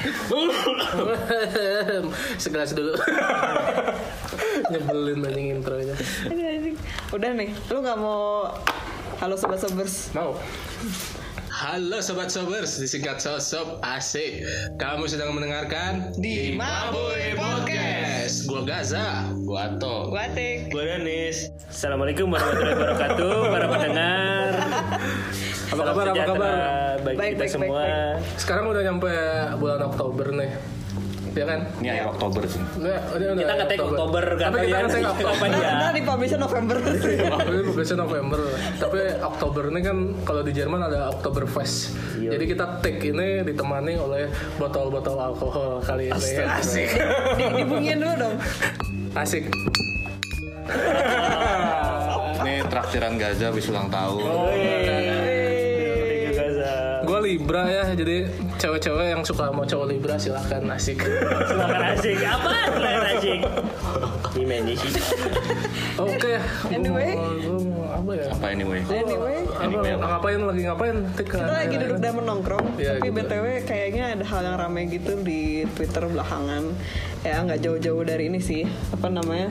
Segelas 2.42 2.72
dulu. 2.72 2.96
Nyebelin 4.72 5.26
anjing 5.26 5.48
intronya. 5.60 5.94
Udah 7.12 7.30
nih, 7.36 7.50
lu 7.68 7.78
nggak 7.82 7.98
mau 8.00 8.48
halo 9.20 9.34
sobat 9.36 9.60
sobers? 9.60 10.08
Mau. 10.16 10.32
Halo 11.50 12.00
sobat 12.00 12.32
sobers, 12.32 12.80
disingkat 12.80 13.20
sosop 13.20 13.84
asik. 13.84 14.40
Kamu 14.80 15.04
sedang 15.04 15.36
mendengarkan 15.36 16.16
Di 16.16 16.56
Mabui 16.56 17.36
Podcast. 17.36 18.48
Gua 18.48 18.64
Gaza, 18.64 19.28
gua 19.44 19.76
Ato. 19.76 20.08
Guatik. 20.08 20.72
Gue 20.72 20.88
Danis. 20.88 21.52
Assalamualaikum 21.68 22.32
warahmatullahi 22.32 22.76
wabarakatuh 22.78 23.34
para 23.52 23.66
pendengar. 23.68 24.50
Apa 25.76 25.82
kabar? 25.84 26.04
Apa 26.14 26.24
kabar? 26.24 26.89
Bagi 27.00 27.16
Baik, 27.16 27.32
kita 27.32 27.42
baik, 27.42 27.52
semua. 27.52 27.82
Sekarang 28.36 28.64
udah 28.68 28.82
nyampe 28.84 29.12
bulan 29.56 29.80
Oktober 29.88 30.26
nih. 30.36 30.50
Ya 31.30 31.46
kan? 31.46 31.60
Ini 31.78 31.88
akhir 31.94 32.06
Oktober 32.10 32.42
sih. 32.42 32.58
Udah, 32.58 32.98
udah, 33.14 33.28
udah 33.38 33.44
Kita 33.46 33.54
ngetek 33.54 33.78
Oktober 33.86 34.24
Tapi 34.34 34.42
kata 34.42 34.58
kita 34.66 34.78
ngetek 34.82 35.04
Oktober. 35.06 35.46
Ya? 35.46 35.62
Karena 35.62 35.88
di 35.94 36.02
publish 36.02 36.32
November. 36.34 36.76
Ini 37.46 37.62
publisnya 37.70 37.96
November 38.02 38.40
Tapi 38.82 39.00
Oktober 39.22 39.62
ini 39.70 39.80
kan 39.80 39.96
Kalau 40.26 40.42
di 40.42 40.50
Jerman 40.50 40.80
ada 40.90 41.00
Oktoberfest 41.14 41.76
Iya. 42.18 42.34
Jadi 42.34 42.44
kita 42.50 42.64
take 42.82 43.14
ini 43.14 43.46
ditemani 43.46 43.94
oleh 43.94 44.26
Botol-botol 44.58 45.16
alkohol 45.22 45.78
kali 45.80 46.10
ini 46.10 46.28
ya. 46.34 46.58
Asik 46.58 46.90
di, 47.38 47.44
dibunyiin 47.62 47.98
dulu 48.02 48.14
dong. 48.26 48.34
Asik 49.14 49.44
Ini 52.40 52.64
traktiran 52.66 53.14
Gaza 53.20 53.52
habis 53.52 53.68
ulang 53.68 53.86
tahun. 53.92 54.22
Gaza. 54.24 54.90
Gue 54.90 54.99
Libra 57.50 57.66
ya 57.66 57.82
Jadi 57.98 58.30
cewek-cewek 58.62 59.10
yang 59.10 59.26
suka 59.26 59.50
sama 59.50 59.66
cowok 59.66 59.86
Libra 59.90 60.14
silahkan 60.14 60.62
asik 60.70 61.02
Silakan 61.02 61.82
asik. 61.98 62.22
Apa? 62.22 62.50
Silakan 62.70 63.02
asik. 63.10 63.40
Gimana 64.30 64.70
sih? 64.70 64.92
Oke 65.98 66.38
Anyway. 66.70 67.10
Mau- 67.18 67.58
mau 67.58 67.90
apa 67.90 68.10
ya 68.14 68.26
Apa 68.30 68.46
anyway? 68.54 68.78
Anyway, 68.86 69.42
apa, 69.50 69.66
Anyway 69.66 69.90
apa? 69.90 70.06
ngapain 70.06 70.40
lagi 70.46 70.62
ngapain 70.62 70.96
Tik, 71.18 71.26
kita 71.26 71.42
lagi 71.50 71.74
duduk 71.74 71.98
dan 71.98 72.12
menongkrong. 72.14 72.66
Iya, 72.78 73.02
tapi 73.02 73.10
gitu. 73.10 73.18
btw 73.18 73.44
kayaknya 73.66 74.04
ada 74.14 74.24
hal 74.24 74.40
yang 74.46 74.56
ramai 74.56 74.86
gitu 74.86 75.18
di 75.18 75.66
Twitter 75.74 76.06
belakangan. 76.06 76.70
Ya 77.26 77.42
nggak 77.42 77.58
jauh-jauh 77.60 78.06
dari 78.06 78.30
ini 78.30 78.38
sih. 78.38 78.62
Apa 78.94 79.10
namanya? 79.10 79.50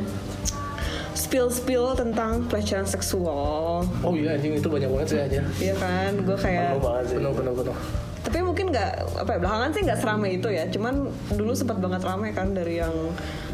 Spill-spill 1.29 1.93
tentang 1.93 2.41
pelecehan 2.49 2.89
seksual. 2.89 3.85
Oh 3.85 4.13
iya 4.17 4.33
anjing 4.33 4.57
itu 4.57 4.65
banyak 4.65 4.89
banget 4.89 5.07
sih 5.13 5.19
aja 5.21 5.41
Iya 5.61 5.75
kan, 5.77 6.11
gue 6.25 6.33
kayak 6.33 6.73
Penuh 6.73 6.81
banget 6.81 7.03
sih. 7.05 7.15
Penuh 7.21 7.33
penuh 7.53 7.77
tapi 8.19 8.43
mungkin 8.43 8.69
nggak 8.75 9.23
apa 9.25 9.31
ya 9.31 9.39
belakangan 9.39 9.69
sih 9.71 9.81
nggak 9.87 9.99
seramai 10.03 10.29
itu 10.37 10.49
ya. 10.51 10.67
Cuman 10.67 11.07
dulu 11.33 11.55
sempat 11.55 11.79
banget 11.79 12.03
ramai 12.03 12.35
kan 12.35 12.51
dari 12.51 12.77
yang 12.77 12.91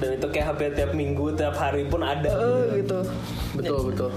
Dan 0.02 0.18
itu 0.18 0.28
kayak 0.34 0.46
hampir 0.52 0.74
tiap 0.74 0.92
minggu, 0.98 1.38
tiap 1.38 1.56
hari 1.56 1.86
pun 1.86 2.02
ada. 2.02 2.28
eh 2.28 2.82
gitu. 2.82 3.00
Betul 3.54 3.94
betul. 3.94 4.10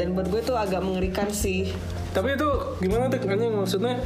Dan 0.00 0.16
buat 0.16 0.26
gue 0.32 0.40
tuh 0.40 0.56
agak 0.56 0.80
mengerikan 0.80 1.28
sih. 1.28 1.70
Tapi 2.16 2.34
itu 2.40 2.48
gimana 2.80 3.12
Tik 3.12 3.28
anjing 3.28 3.52
maksudnya 3.52 4.00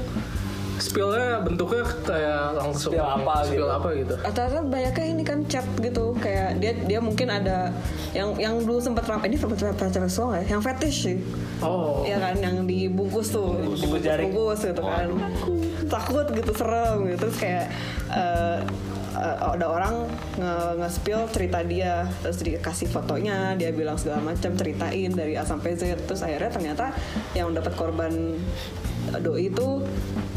Spillnya 0.83 1.39
bentuknya 1.47 1.87
kayak 2.03 2.59
langsung 2.59 2.91
Spill 2.91 3.07
apa 3.07 3.47
Spill 3.47 3.63
gitu. 3.63 3.71
apa 3.71 3.89
gitu. 3.95 4.15
Rata-rata 4.19 4.61
banyaknya 4.67 5.07
ini 5.15 5.23
kan 5.23 5.39
chat 5.47 5.63
gitu 5.79 6.11
kayak 6.19 6.59
dia 6.59 6.75
dia 6.75 6.99
mungkin 6.99 7.31
ada 7.31 7.71
yang 8.11 8.35
yang 8.35 8.59
dulu 8.67 8.83
sempat 8.83 9.07
ramai 9.07 9.31
ini 9.31 9.39
pelecehan 9.39 9.79
pelecehan 9.79 10.11
seksual 10.11 10.35
ya 10.43 10.59
yang 10.59 10.59
fetish 10.59 10.99
sih. 11.07 11.19
Oh. 11.63 12.03
Ya 12.03 12.19
kan 12.19 12.35
yang 12.43 12.67
dibungkus 12.67 13.31
tuh 13.31 13.63
Dibungkus 13.63 14.03
jaring. 14.03 14.35
bungkus 14.35 14.61
gitu 14.67 14.83
kan. 14.83 15.07
Takut 15.87 16.27
gitu 16.35 16.51
serem 16.51 16.99
gitu. 17.15 17.31
Terus 17.31 17.37
kayak 17.39 17.65
eh, 18.11 18.59
eh, 19.23 19.37
ada 19.39 19.67
orang 19.71 19.95
nge, 20.35 20.55
nge-spill 20.83 21.31
cerita 21.31 21.63
dia 21.63 22.11
terus 22.27 22.43
dikasih 22.43 22.91
fotonya 22.91 23.55
dia 23.55 23.71
bilang 23.71 23.95
segala 23.95 24.35
macam 24.35 24.51
ceritain 24.59 25.15
dari 25.15 25.39
A 25.39 25.47
sampai 25.47 25.79
Z. 25.79 25.95
Terus 26.11 26.27
akhirnya 26.27 26.51
ternyata 26.51 26.91
yang 27.39 27.55
dapat 27.55 27.71
korban 27.79 28.35
doi 29.23 29.51
itu 29.51 29.83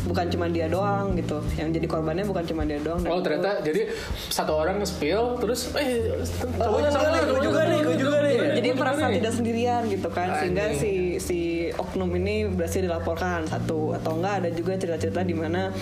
bukan 0.05 0.25
cuma 0.29 0.45
dia 0.47 0.69
doang 0.69 1.17
gitu. 1.17 1.41
Yang 1.57 1.81
jadi 1.81 1.87
korbannya 1.89 2.25
bukan 2.25 2.43
cuma 2.45 2.61
dia 2.63 2.77
doang. 2.77 3.01
Oh 3.03 3.17
itu- 3.17 3.25
ternyata 3.25 3.61
jadi 3.61 3.81
satu 4.29 4.53
orang 4.55 4.77
nge-spill 4.79 5.41
terus 5.41 5.73
eh 5.73 6.21
cowoknya 6.55 6.89
sama 6.89 7.07
nih, 7.09 7.21
gua 7.25 7.39
juga 7.41 7.61
nih, 7.65 7.79
gua 7.81 7.95
juga 7.97 8.17
nih. 8.21 8.35
jadi 8.55 8.69
merasa 8.71 9.05
tidak 9.09 9.33
sendirian 9.33 9.81
gitu 9.89 10.09
kan. 10.09 10.27
Sehingga 10.37 10.65
si 10.71 10.93
si 11.17 11.39
oknum 11.73 12.13
ini 12.15 12.45
berhasil 12.47 12.79
dilaporkan 12.79 13.45
satu 13.45 13.93
atau 13.93 14.15
enggak. 14.15 14.45
Ada 14.45 14.49
juga 14.53 14.77
cerita-cerita 14.77 15.21
di 15.21 15.33
mana 15.33 15.73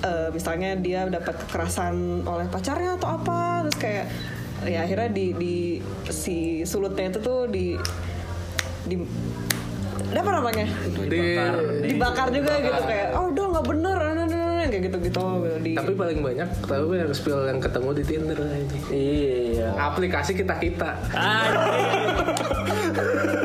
eh, 0.00 0.28
misalnya 0.32 0.74
dia 0.74 1.04
dapat 1.06 1.36
kekerasan 1.44 2.24
oleh 2.24 2.48
pacarnya 2.48 2.96
atau 2.96 3.08
apa. 3.14 3.68
Terus 3.68 3.76
kayak 3.76 4.06
ya 4.64 4.84
akhirnya 4.84 5.08
di 5.08 5.26
di 5.36 5.56
si 6.08 6.64
sulutnya 6.64 7.08
itu 7.08 7.20
tuh 7.20 7.44
di 7.46 7.76
di 8.80 8.96
ada 10.10 10.18
apa 10.26 10.30
namanya 10.42 10.66
di, 11.06 11.22
dibakar 11.86 12.28
juga 12.34 12.52
gitu 12.58 12.82
kayak 12.82 13.08
oh 13.14 13.30
udah 13.30 13.44
nggak 13.54 13.66
bener 13.70 13.98
nah, 13.98 14.12
nah, 14.14 14.26
nah, 14.26 14.66
kayak 14.66 14.82
gitu 14.90 14.96
gitu 15.06 15.24
di 15.62 15.70
tapi 15.76 15.92
paling 15.94 16.18
banyak 16.18 16.48
tahu 16.66 16.98
yang 16.98 17.10
spill 17.14 17.46
yang 17.46 17.60
ketemu 17.62 17.90
di 17.94 18.04
Tinder 18.04 18.38
ini. 18.38 18.78
Iya. 18.90 19.68
Aplikasi 19.76 20.32
kita 20.34 20.54
kita. 20.56 20.90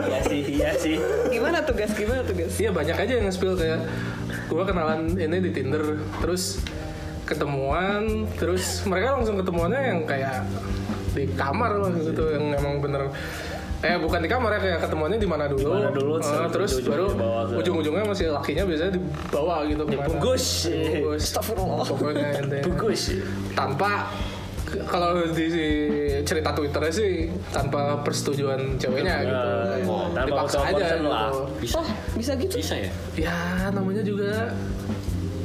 Iya 0.05 0.19
sih, 0.25 0.41
iya 0.57 0.71
sih. 0.77 0.95
gimana 1.29 1.61
tuh 1.61 1.75
guys 1.75 1.91
gimana 1.93 2.23
tuh 2.23 2.33
guys 2.33 2.55
Iya 2.55 2.71
banyak 2.71 2.95
aja 2.95 3.13
yang 3.19 3.25
nge-spill 3.27 3.55
kayak 3.59 3.79
gua 4.47 4.63
kenalan 4.63 5.11
ini 5.15 5.37
di 5.43 5.51
Tinder 5.51 6.01
terus 6.23 6.61
ketemuan 7.25 8.29
terus 8.37 8.85
mereka 8.85 9.17
langsung 9.17 9.35
ketemuannya 9.41 9.81
yang 9.81 9.99
kayak 10.05 10.45
di 11.17 11.25
kamar 11.33 11.81
loh 11.81 11.89
gitu 11.95 12.29
yang 12.29 12.53
emang 12.53 12.83
bener 12.83 13.09
eh 13.85 13.95
bukan 13.95 14.17
di 14.17 14.25
kamar 14.25 14.49
ya 14.51 14.59
kayak 14.59 14.79
ketemuannya 14.81 15.19
di 15.19 15.29
mana 15.29 15.45
dulu, 15.45 15.69
mana 15.69 15.91
dulu, 15.91 16.13
Eh, 16.17 16.47
terus 16.49 16.71
ujung-ujungnya 16.75 17.13
baru 17.13 17.55
ujung-ujungnya 17.55 18.03
masih 18.03 18.27
lakinya 18.33 18.63
biasanya 18.65 18.91
dibawa 18.93 19.55
gitu. 19.63 19.83
Dibungkus. 19.85 20.45
Dibungkus. 20.65 21.21
Astagfirullah. 21.21 21.85
pokoknya 21.85 22.27
ente. 22.41 22.57
Bagus. 22.65 23.01
tanpa 23.53 23.91
kalau 24.89 25.29
di 25.31 25.47
cerita 26.25 26.49
twitternya 26.51 26.89
sih 26.91 27.11
tanpa 27.47 28.01
persetujuan 28.01 28.75
ceweknya 28.75 29.15
gitu 29.21 29.37
Kayak 29.45 29.85
Oh, 29.85 30.09
tanpa 30.09 30.27
dipaksa 30.27 30.57
aja 30.65 30.85
gitu 30.97 31.05
lah. 31.05 31.29
Bisa. 31.61 31.75
oh 31.77 31.87
bisa 32.17 32.31
gitu 32.35 32.53
Bisa 32.57 32.73
ya? 32.75 32.91
ya 33.15 33.37
namanya 33.69 34.01
juga 34.01 34.49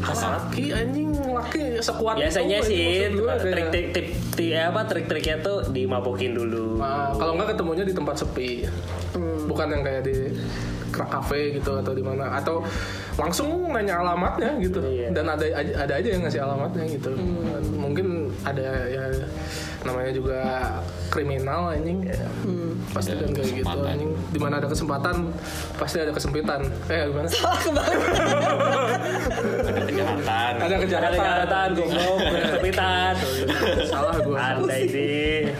laki 0.00 0.72
anjing 0.72 1.09
laki 1.40 1.64
sekuat 1.80 2.14
Biasanya 2.20 2.58
itu, 2.60 2.68
sih 2.68 2.84
gue 3.10 3.24
kayak- 3.24 3.52
trik-trik 3.52 3.86
tip, 3.96 4.06
tip, 4.36 4.52
apa 4.56 4.80
trik-triknya 4.84 5.36
tuh 5.40 5.58
dimabokin 5.72 6.36
dulu. 6.36 6.78
Nah, 6.78 7.16
kalau 7.16 7.36
nggak 7.36 7.56
ketemunya 7.56 7.84
di 7.84 7.94
tempat 7.96 8.20
sepi 8.20 8.68
bukan 9.48 9.66
yang 9.66 9.82
kayak 9.82 10.02
di 10.06 10.16
kerak 10.90 11.10
kafe 11.10 11.56
gitu 11.56 11.78
atau 11.78 11.92
di 11.92 12.02
mana. 12.02 12.34
Atau 12.34 12.62
langsung 13.16 13.48
nanya 13.70 14.00
alamatnya 14.00 14.56
gitu. 14.58 14.80
Iya. 14.80 15.12
dan 15.12 15.26
ada 15.28 15.44
ada 15.76 15.92
aja 15.92 16.08
yang 16.08 16.22
ngasih 16.24 16.40
alamatnya 16.40 16.84
gitu. 16.88 17.10
Mungkin 17.76 18.06
ada 18.42 18.62
ya 18.86 19.02
namanya 19.80 20.12
juga 20.12 20.38
kriminal 21.08 21.72
anjing. 21.72 22.04
Pasti 22.90 23.12
Ada 23.12 23.24
kan 23.24 23.30
kayak 23.32 23.50
gitu 23.60 23.78
anjing. 23.82 24.10
Di 24.30 24.38
mana 24.38 24.58
ada 24.58 24.66
kesempatan 24.66 25.30
pasti 25.76 25.96
ada 25.98 26.10
kesempitan. 26.10 26.60
Eh 26.86 27.06
gimana? 27.06 27.28
Salah 27.34 27.60
kembali. 27.60 27.96
Ada 29.60 29.82
kejahatan. 29.84 30.24
ada 30.26 30.54
Ada 30.60 30.76
kejahatan 30.78 31.10
kejahatan, 31.12 31.68
goblok, 31.76 32.16
kesempitan. 32.20 33.14
salah 33.86 34.14
gue 34.16 34.36
Ada 34.36 34.74
ini. 34.80 35.10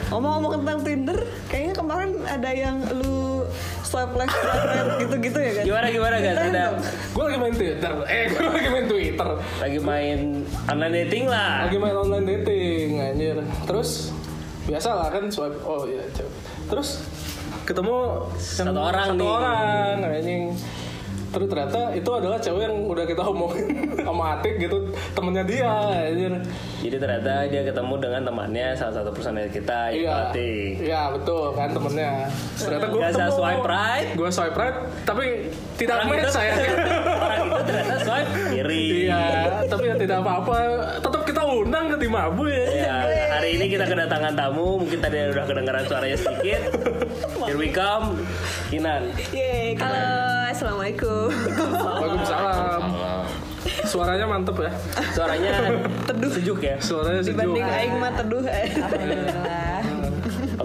ngomong-ngomong 0.09 0.53
tentang 0.61 0.79
Tinder 0.81 1.19
kayaknya 1.47 1.75
kemarin 1.75 2.11
ada 2.25 2.51
yang 2.51 2.77
lu 2.95 3.45
swipe 3.91 4.15
left 4.15 4.31
swipe 4.31 4.65
right 4.65 5.03
gitu-gitu 5.03 5.39
ya 5.39 5.51
kan 5.53 5.65
Gimana 5.67 5.87
gimana 5.91 6.17
guys? 6.17 6.37
Ceritain 6.39 6.55
Ada 6.55 6.65
gue 7.11 7.23
lagi 7.27 7.39
main 7.39 7.55
Twitter 7.55 7.93
eh 8.07 8.23
gue 8.31 8.41
lagi 8.47 8.69
main 8.71 8.87
Twitter 8.87 9.29
lagi 9.59 9.79
main 9.81 10.19
online 10.65 10.95
dating 10.97 11.25
lah. 11.27 11.67
lagi 11.67 11.77
main 11.77 11.97
online 11.97 12.27
dating 12.29 12.89
anjir 12.97 13.37
terus 13.67 14.15
biasa 14.65 14.89
lah 14.95 15.09
kan 15.11 15.27
swipe 15.27 15.59
oh 15.63 15.83
iya 15.85 16.07
cewek. 16.15 16.31
terus 16.71 17.03
ketemu 17.63 18.27
Satu 18.39 18.71
orang 18.73 19.09
satu 19.11 19.19
nih. 19.19 19.31
orang 19.31 19.99
anjing 20.15 20.43
terus 21.31 21.47
ternyata 21.47 21.81
itu 21.93 22.11
adalah 22.11 22.37
cewek 22.37 22.63
yang 22.65 22.77
udah 22.85 23.05
kita 23.05 23.23
omongin 23.23 23.67
sama 24.03 24.35
Atik 24.35 24.59
gitu 24.59 24.79
temennya 25.13 25.45
dia 25.45 25.71
anjir 26.05 26.33
Jadi 26.81 26.97
ternyata 26.97 27.33
dia 27.47 27.63
ketemu 27.63 27.95
dengan 27.97 28.23
temannya 28.25 28.67
salah 28.75 28.95
satu 28.97 29.11
personel 29.11 29.47
kita 29.47 29.91
iya 29.91 30.27
Ipatik. 30.27 30.73
iya 30.81 31.03
betul 31.09 31.53
kan 31.53 31.71
temennya 31.71 32.27
ternyata 32.57 32.87
gue 32.89 33.01
Gak 33.01 33.13
usah 33.13 33.29
swipe 33.31 33.65
right. 33.65 34.09
gue 34.13 34.29
swipe 34.29 34.57
right 34.57 34.77
tapi 35.03 35.25
tidak 35.77 35.97
Orang 35.97 36.09
match 36.11 36.21
itu- 36.21 36.35
saya 36.35 36.53
Orang 37.21 37.39
itu 37.41 37.59
ternyata 37.65 37.95
swipe 38.01 38.31
kiri. 38.51 38.85
iya 39.05 39.23
tapi 39.65 39.85
ya 39.85 39.95
tidak 39.97 40.19
apa-apa 40.21 40.57
tetap 40.99 41.20
kita 41.71 41.87
undang 41.87 41.95
ke 41.95 42.03
Timabu 42.03 42.45
ya 42.51 42.67
Ya, 42.67 42.97
hari 43.31 43.55
ini 43.55 43.65
kita 43.71 43.87
kedatangan 43.87 44.35
tamu, 44.35 44.83
mungkin 44.83 44.99
tadi 44.99 45.31
udah 45.31 45.45
kedengaran 45.47 45.87
suaranya 45.87 46.19
sedikit. 46.19 46.61
Here 47.47 47.55
we 47.55 47.71
come, 47.71 48.19
Kinan. 48.75 49.15
Yeay, 49.31 49.79
halo 49.79 50.51
assalamualaikum 50.51 51.31
Waalaikumsalam. 51.31 52.83
Suaranya 53.87 54.27
mantep 54.27 54.59
ya. 54.59 54.71
Suaranya 55.15 55.51
teduh 56.11 56.31
sejuk 56.35 56.59
ya. 56.59 56.75
Suaranya 56.83 57.23
sejuk. 57.23 57.39
Dibanding 57.39 57.67
aing 57.71 57.95
mah 58.03 58.13
teduh 58.19 58.45
eh. 58.51 58.67
Alhamdulillah. 58.75 59.79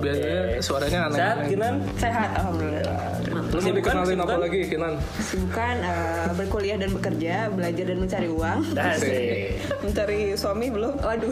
Biasanya 0.01 0.41
suaranya 0.65 0.99
aneh. 1.05 1.17
Saat 1.21 1.37
Kinan 1.45 1.73
Sehat 2.01 2.29
alhamdulillah. 2.33 2.97
Lu 3.55 3.63
mau 3.63 3.71
dikenalin 3.71 4.19
apa 4.19 4.35
lagi 4.35 4.59
Kinan? 4.67 4.93
Sibukan 5.23 5.75
eh, 5.79 6.27
berkuliah 6.35 6.75
dan 6.75 6.91
bekerja, 6.91 7.47
belajar 7.47 7.85
dan 7.87 7.97
mencari 8.03 8.27
uang. 8.27 8.59
Asik. 8.75 9.63
Mencari 9.79 10.19
suami 10.35 10.67
belum? 10.67 10.93
Waduh. 10.99 11.31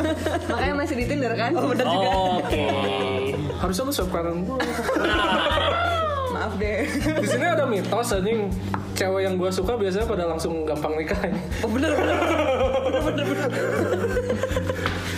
Makanya 0.48 0.74
masih 0.80 0.96
di 0.96 1.04
Tinder 1.04 1.32
kan? 1.36 1.52
Oh, 1.52 1.68
bener 1.68 1.84
juga. 1.84 2.08
Oke. 2.40 2.64
Harusnya 3.60 3.84
lu 3.84 3.92
swipe 3.92 4.12
kanan 4.16 4.48
gua. 4.48 4.56
Maaf 6.32 6.52
deh. 6.56 6.88
Di 7.20 7.26
sini 7.28 7.44
ada 7.44 7.64
mitos 7.68 8.16
anjing 8.16 8.48
cewek 8.96 9.20
yang 9.28 9.34
gua 9.36 9.50
suka 9.52 9.76
biasanya 9.76 10.06
pada 10.08 10.24
langsung 10.24 10.64
gampang 10.64 10.96
nikah. 10.96 11.20
Oh 11.60 11.68
bener 11.68 11.92
bener. 11.92 12.16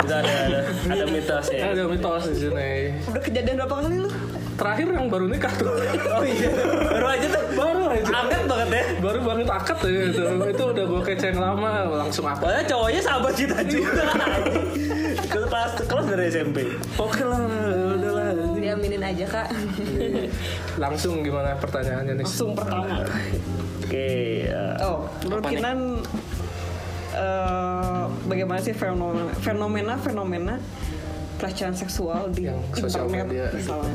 Itu 0.02 0.12
ada 0.18 0.26
ada 0.26 0.58
ada 0.90 1.04
mitosnya. 1.06 1.60
Ada 1.70 1.82
mitos 1.86 2.22
di 2.26 2.36
sini. 2.42 2.70
Udah 3.06 3.22
kejadian 3.22 3.54
berapa 3.62 3.74
kali 3.86 3.96
lu? 4.02 4.10
Terakhir 4.60 4.86
yang 4.92 5.08
baru 5.08 5.24
nikah 5.24 5.52
tuh. 5.56 5.72
Oh 6.20 6.24
iya. 6.26 6.52
Baru 6.92 7.06
aja 7.08 7.26
tuh. 7.32 7.44
baru 7.56 7.82
aja. 7.88 8.12
Anget 8.12 8.42
banget 8.44 8.68
ya. 8.68 8.84
Baru 9.00 9.20
banget 9.24 9.48
akad 9.48 9.78
ya 9.88 10.00
itu. 10.12 10.24
Itu 10.52 10.64
udah 10.76 10.84
gua 10.84 11.00
keceng 11.00 11.36
lama 11.40 11.70
langsung 12.04 12.28
akad. 12.28 12.44
Padahal 12.44 12.64
cowoknya 12.68 13.00
sahabat 13.00 13.34
kita 13.40 13.58
juga. 13.64 14.04
kelas 15.32 15.72
kelas 15.88 16.06
dari 16.12 16.24
SMP. 16.28 16.58
Oke 17.00 17.22
lah, 17.24 17.40
udah 17.96 18.12
lah. 18.12 18.28
Diaminin 18.60 19.00
aja 19.00 19.24
kak. 19.24 19.48
Langsung 20.76 21.24
gimana 21.24 21.56
pertanyaannya 21.56 22.20
nih? 22.20 22.26
Langsung 22.28 22.52
pertama. 22.52 23.08
Oke. 23.80 24.44
ya. 24.44 24.76
Oh, 24.84 25.08
menurut 25.24 25.40
Apa 25.40 25.48
nih? 25.48 25.56
Kinan 25.56 25.78
eh, 27.16 28.04
bagaimana 28.28 28.60
sih 28.60 28.74
fenomena 28.76 29.32
fenomena 29.40 29.94
fenomena 29.96 30.54
pelecehan 31.40 31.72
seksual 31.72 32.28
di 32.28 32.46
Yang 32.46 32.60
sosial 32.78 33.08
internet 33.08 33.26
media. 33.26 33.44
misalnya? 33.50 33.94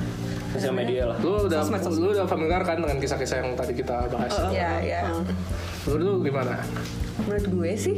Sosial 0.50 0.74
media 0.74 1.02
lah. 1.06 1.18
Lu 1.20 1.32
udah 1.46 1.60
Sosmed, 1.62 1.82
sosmed. 1.82 2.02
lu 2.02 2.08
udah 2.12 2.26
familiar 2.26 2.62
kan 2.62 2.78
dengan 2.78 2.98
kisah-kisah 2.98 3.38
yang 3.40 3.54
tadi 3.54 3.74
kita 3.74 4.08
bahas? 4.08 4.32
Ya 4.50 4.80
ya. 4.80 5.02
Lu 5.86 5.96
dulu 5.96 6.24
gimana? 6.24 6.58
Menurut 7.22 7.46
gue 7.46 7.72
sih. 7.76 7.98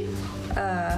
eh, 0.53 0.95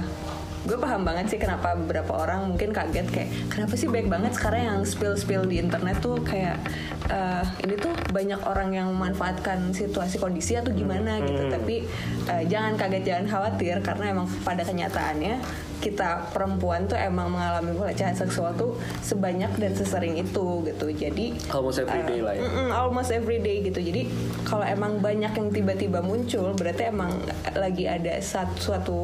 gue 0.60 0.76
paham 0.76 1.02
banget 1.02 1.24
sih 1.26 1.38
kenapa 1.38 1.72
beberapa 1.74 2.12
orang 2.18 2.44
mungkin 2.46 2.68
kaget 2.70 3.08
kayak 3.08 3.28
kenapa 3.48 3.74
sih 3.74 3.88
baik 3.88 4.08
banget 4.08 4.32
sekarang 4.32 4.60
yang 4.62 4.78
spill 4.84 5.12
spill 5.12 5.40
di 5.42 5.56
internet 5.56 6.00
tuh 6.00 6.20
kayak 6.20 6.60
eh, 7.08 7.44
ini 7.60 7.76
tuh 7.76 7.92
banyak 8.08 8.40
orang 8.42 8.68
yang 8.70 8.88
memanfaatkan 8.90 9.72
situasi 9.72 10.16
kondisi 10.16 10.56
atau 10.56 10.68
gimana 10.70 11.16
gitu 11.22 11.48
tapi 11.48 11.88
eh, 12.24 12.42
jangan 12.46 12.76
kaget 12.76 13.04
jangan 13.06 13.26
khawatir 13.26 13.80
karena 13.80 14.04
emang 14.12 14.28
pada 14.40 14.60
kenyataannya 14.60 15.40
kita 15.80 16.30
perempuan 16.30 16.84
tuh 16.86 16.96
emang 16.96 17.32
mengalami 17.32 17.72
pelecehan 17.72 18.14
seksual 18.14 18.52
tuh 18.54 18.76
sebanyak 19.00 19.50
dan 19.56 19.72
sesering 19.72 20.20
itu 20.20 20.62
gitu 20.68 20.86
jadi 20.92 21.32
Almost 21.50 21.82
every 21.82 22.02
day 22.04 22.20
lah 22.20 22.34
ya. 22.36 22.42
Mm-mm, 22.44 22.68
almost 22.70 23.10
every 23.10 23.38
day 23.40 23.64
gitu. 23.64 23.80
Jadi 23.80 24.06
kalau 24.44 24.64
emang 24.64 25.00
banyak 25.00 25.32
yang 25.32 25.48
tiba-tiba 25.50 26.00
muncul, 26.04 26.52
berarti 26.54 26.92
emang 26.92 27.10
lagi 27.56 27.88
ada 27.88 28.14
satu 28.20 28.56
suatu 28.60 28.98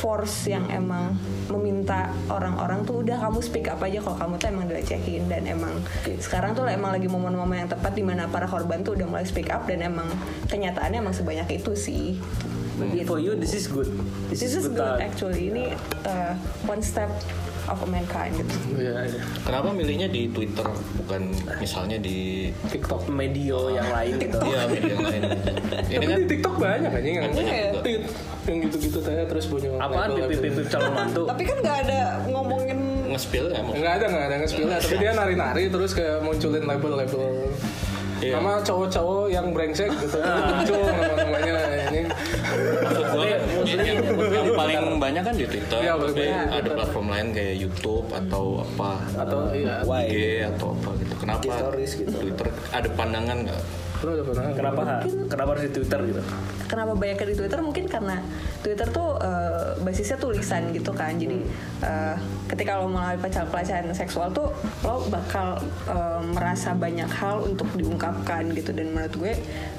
force 0.00 0.48
yang 0.48 0.70
emang 0.70 1.18
meminta 1.50 2.14
orang-orang 2.30 2.86
tuh 2.86 3.02
udah 3.04 3.20
kamu 3.20 3.38
speak 3.42 3.66
up 3.68 3.82
aja 3.82 4.00
kalau 4.00 4.16
kamu 4.16 4.34
tuh 4.38 4.48
emang 4.48 4.66
dilecehin 4.70 5.24
dan 5.26 5.42
emang 5.44 5.74
sekarang 6.22 6.54
tuh 6.54 6.64
emang 6.70 6.94
lagi 6.94 7.10
momen-momen 7.10 7.66
yang 7.66 7.70
tepat 7.70 7.92
di 7.92 8.04
mana 8.06 8.30
para 8.30 8.46
korban 8.46 8.80
tuh 8.86 8.96
udah 8.96 9.06
mulai 9.10 9.26
speak 9.26 9.50
up 9.50 9.66
dan 9.66 9.82
emang 9.82 10.08
kenyataannya 10.48 11.02
emang 11.04 11.16
sebanyak 11.16 11.60
itu 11.60 11.72
sih. 11.74 12.16
Begitu. 12.80 13.08
For 13.08 13.18
you 13.20 13.32
this 13.36 13.52
is 13.52 13.68
good. 13.68 13.88
This 14.32 14.42
is 14.42 14.66
good 14.66 14.80
uh, 14.80 14.96
actually. 14.98 15.52
Ini 15.52 15.64
uh, 16.08 16.32
one 16.64 16.80
step 16.80 17.12
of 17.70 17.78
mankind 17.86 18.34
gitu. 18.34 18.54
Iya, 18.74 19.06
iya. 19.06 19.22
Kenapa 19.46 19.68
milihnya 19.70 20.08
di 20.10 20.26
Twitter 20.34 20.66
bukan 20.98 21.30
misalnya 21.62 22.02
di 22.02 22.50
TikTok. 22.72 23.06
media 23.06 23.58
yang 23.70 23.88
lain 23.92 24.12
gitu. 24.18 24.38
Iya 24.42 24.60
media 24.66 24.92
yang 24.96 25.06
lain. 25.06 25.22
Ini 25.90 25.96
Tapi 25.98 26.06
kan 26.06 26.18
di 26.18 26.26
TikTok 26.30 26.54
banyak 26.58 26.90
anjing 26.90 27.14
yang 27.18 27.26
tweet 27.82 28.02
yang 28.48 28.58
gitu-gitu 28.66 28.98
tanya 29.04 29.24
terus 29.28 29.44
punya 29.46 29.70
Apaan 29.78 30.08
pipip 30.26 30.66
calon 30.70 30.92
mantu? 30.94 31.22
Tapi 31.28 31.42
kan 31.46 31.56
nggak 31.60 31.78
ada 31.86 32.00
ngomongin 32.26 32.78
nge-spill 33.10 33.46
ya 33.50 33.60
mau. 33.62 33.74
Enggak 33.74 33.92
ada, 34.00 34.04
enggak 34.06 34.26
ada 34.26 34.36
nge-spill 34.46 34.68
tapi 34.70 34.94
dia 34.98 35.12
nari-nari 35.14 35.62
terus 35.68 35.90
kayak 35.92 36.18
munculin 36.22 36.64
label-label 36.64 37.24
Iya. 38.20 38.36
nama 38.36 38.60
cowok-cowok 38.60 39.26
yang 39.28 39.46
brengsek 39.50 39.88
gitu 39.96 40.18
muncul 40.20 40.76
nama-namanya 40.78 41.54
ini 41.88 42.02
Maksud 42.80 43.04
gue 43.06 43.28
Maksudnya- 43.40 43.86
yang, 43.86 44.46
paling 44.52 44.78
banyak 44.98 45.22
kan 45.22 45.34
di 45.34 45.46
Twitter, 45.46 45.78
Iya, 45.78 45.94
tapi 45.94 46.24
banyak. 46.26 46.46
ada 46.52 46.68
platform 46.74 47.06
lain 47.08 47.26
kayak 47.30 47.54
YouTube 47.58 48.06
atau 48.10 48.44
apa 48.60 48.90
atau 49.16 49.38
iya 49.52 49.74
IG 49.80 50.14
atau 50.48 50.74
apa 50.74 50.90
gitu. 50.98 51.14
Kenapa 51.16 51.42
stories 51.46 51.92
gitu. 51.96 52.10
Twitter 52.12 52.46
ada 52.70 52.88
pandangan 52.90 53.36
nggak? 53.46 53.62
Lu 54.00 54.24
pernah 54.24 54.52
Kenapa? 54.56 54.80
Ha? 54.82 54.96
Kenapa 55.28 55.48
harus 55.56 55.64
di 55.68 55.72
Twitter 55.76 56.00
gitu? 56.08 56.22
kenapa 56.70 56.94
banyak 56.94 57.18
di 57.26 57.36
Twitter? 57.36 57.58
Mungkin 57.58 57.84
karena 57.90 58.22
Twitter 58.62 58.86
tuh 58.94 59.18
eh, 59.18 59.74
basisnya 59.82 60.16
tulisan 60.16 60.70
gitu 60.70 60.94
kan. 60.94 61.18
Jadi 61.18 61.42
eh, 61.82 62.16
ketika 62.46 62.78
lo 62.78 62.86
mengalami 62.86 63.18
pelecehan 63.20 63.90
seksual 63.90 64.30
tuh 64.30 64.54
lo 64.86 65.02
bakal 65.10 65.58
eh, 65.90 66.22
merasa 66.30 66.70
banyak 66.72 67.10
hal 67.10 67.42
untuk 67.42 67.66
diungkapkan 67.74 68.54
gitu. 68.54 68.70
Dan 68.70 68.94
menurut 68.94 69.14
gue 69.18 69.32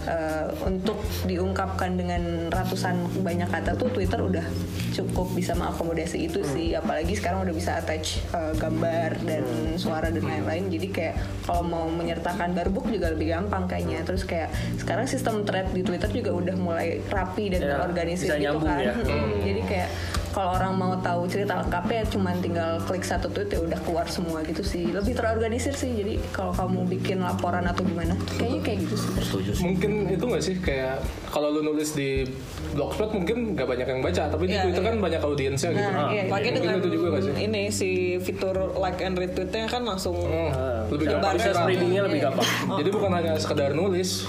eh, 0.06 0.48
untuk 0.68 1.00
diungkapkan 1.24 1.96
dengan 1.96 2.52
ratusan 2.52 3.24
banyak 3.24 3.48
kata 3.48 3.80
tuh 3.80 3.88
Twitter 3.96 4.20
udah 4.20 4.44
cukup 4.92 5.32
bisa 5.32 5.56
mengakomodasi 5.56 6.28
itu 6.28 6.44
sih. 6.44 6.76
Apalagi 6.76 7.16
sekarang 7.16 7.48
udah 7.48 7.56
bisa 7.56 7.80
attach 7.80 8.20
eh, 8.36 8.54
gambar 8.60 9.16
dan 9.24 9.46
suara 9.80 10.12
dan 10.12 10.28
lain-lain. 10.28 10.68
Jadi 10.68 10.88
kayak 10.92 11.16
kalau 11.48 11.64
mau 11.64 11.86
menyertakan 11.88 12.52
barbuk 12.52 12.92
juga 12.92 13.16
lebih 13.16 13.32
gampang 13.32 13.64
kayaknya 13.72 14.04
terus 14.12 14.24
kayak 14.24 14.50
sekarang 14.76 15.08
sistem 15.08 15.42
thread 15.42 15.72
di 15.72 15.82
Twitter 15.82 16.12
juga 16.12 16.32
udah 16.36 16.56
mulai 16.56 17.00
rapi 17.08 17.48
dan 17.50 17.60
Ya, 17.62 17.80
terorganisir 17.80 18.28
gitu 18.36 18.60
kan 18.60 18.78
ya. 18.78 18.92
Hmm, 18.94 19.40
jadi 19.40 19.62
kayak 19.64 19.90
kalau 20.32 20.52
orang 20.54 20.74
mau 20.74 20.94
tahu 20.98 21.26
cerita 21.26 21.54
lengkapnya 21.58 22.08
cuman 22.08 22.36
tinggal 22.38 22.80
klik 22.82 23.02
satu 23.02 23.28
tweet 23.28 23.50
ya 23.50 23.60
udah 23.60 23.80
keluar 23.82 24.06
semua 24.06 24.40
gitu 24.42 24.62
sih. 24.62 24.88
Lebih 24.88 25.14
terorganisir 25.14 25.74
sih 25.74 25.92
jadi 25.94 26.16
kalau 26.30 26.52
kamu 26.52 26.88
bikin 26.90 27.20
laporan 27.20 27.64
atau 27.64 27.82
gimana 27.82 28.16
kayaknya 28.32 28.60
kayak 28.62 28.78
gitu 28.82 28.96
sih. 28.98 29.10
Setuju 29.18 29.52
sih. 29.52 29.62
mungkin 29.62 29.92
itu 30.08 30.24
nggak 30.24 30.42
sih 30.42 30.56
kayak 30.58 31.04
kalau 31.28 31.48
lu 31.50 31.62
nulis 31.62 31.92
di 31.92 32.24
blogspot 32.72 33.12
mungkin 33.12 33.54
nggak 33.54 33.68
banyak 33.68 33.88
yang 33.88 34.02
baca 34.02 34.24
tapi 34.28 34.44
di 34.46 34.52
Iya, 34.52 34.64
Twitter 34.64 34.82
iya. 34.82 34.88
kan 34.88 34.96
banyak 34.98 35.22
audiensnya 35.22 35.70
gitu. 35.72 35.90
Nah, 35.90 36.08
iya, 36.10 36.24
lagi 36.26 36.32
Mungkin 36.32 36.54
dengan 36.58 36.76
itu 36.78 36.90
juga 36.90 37.08
nggak 37.10 37.24
sih? 37.24 37.34
Ini 37.42 37.62
si 37.70 37.90
fitur 38.18 38.56
like 38.74 39.00
and 39.00 39.16
retweetnya 39.16 39.66
kan 39.66 39.84
langsung 39.84 40.16
Hmm, 40.16 40.88
lebih 40.88 41.06
gampang. 41.10 41.36
spreadingnya 41.36 42.02
lebih 42.04 42.20
gampang. 42.22 42.48
jadi 42.74 42.90
bukan 42.90 43.12
hanya 43.12 43.34
sekedar 43.36 43.72
nulis 43.72 44.26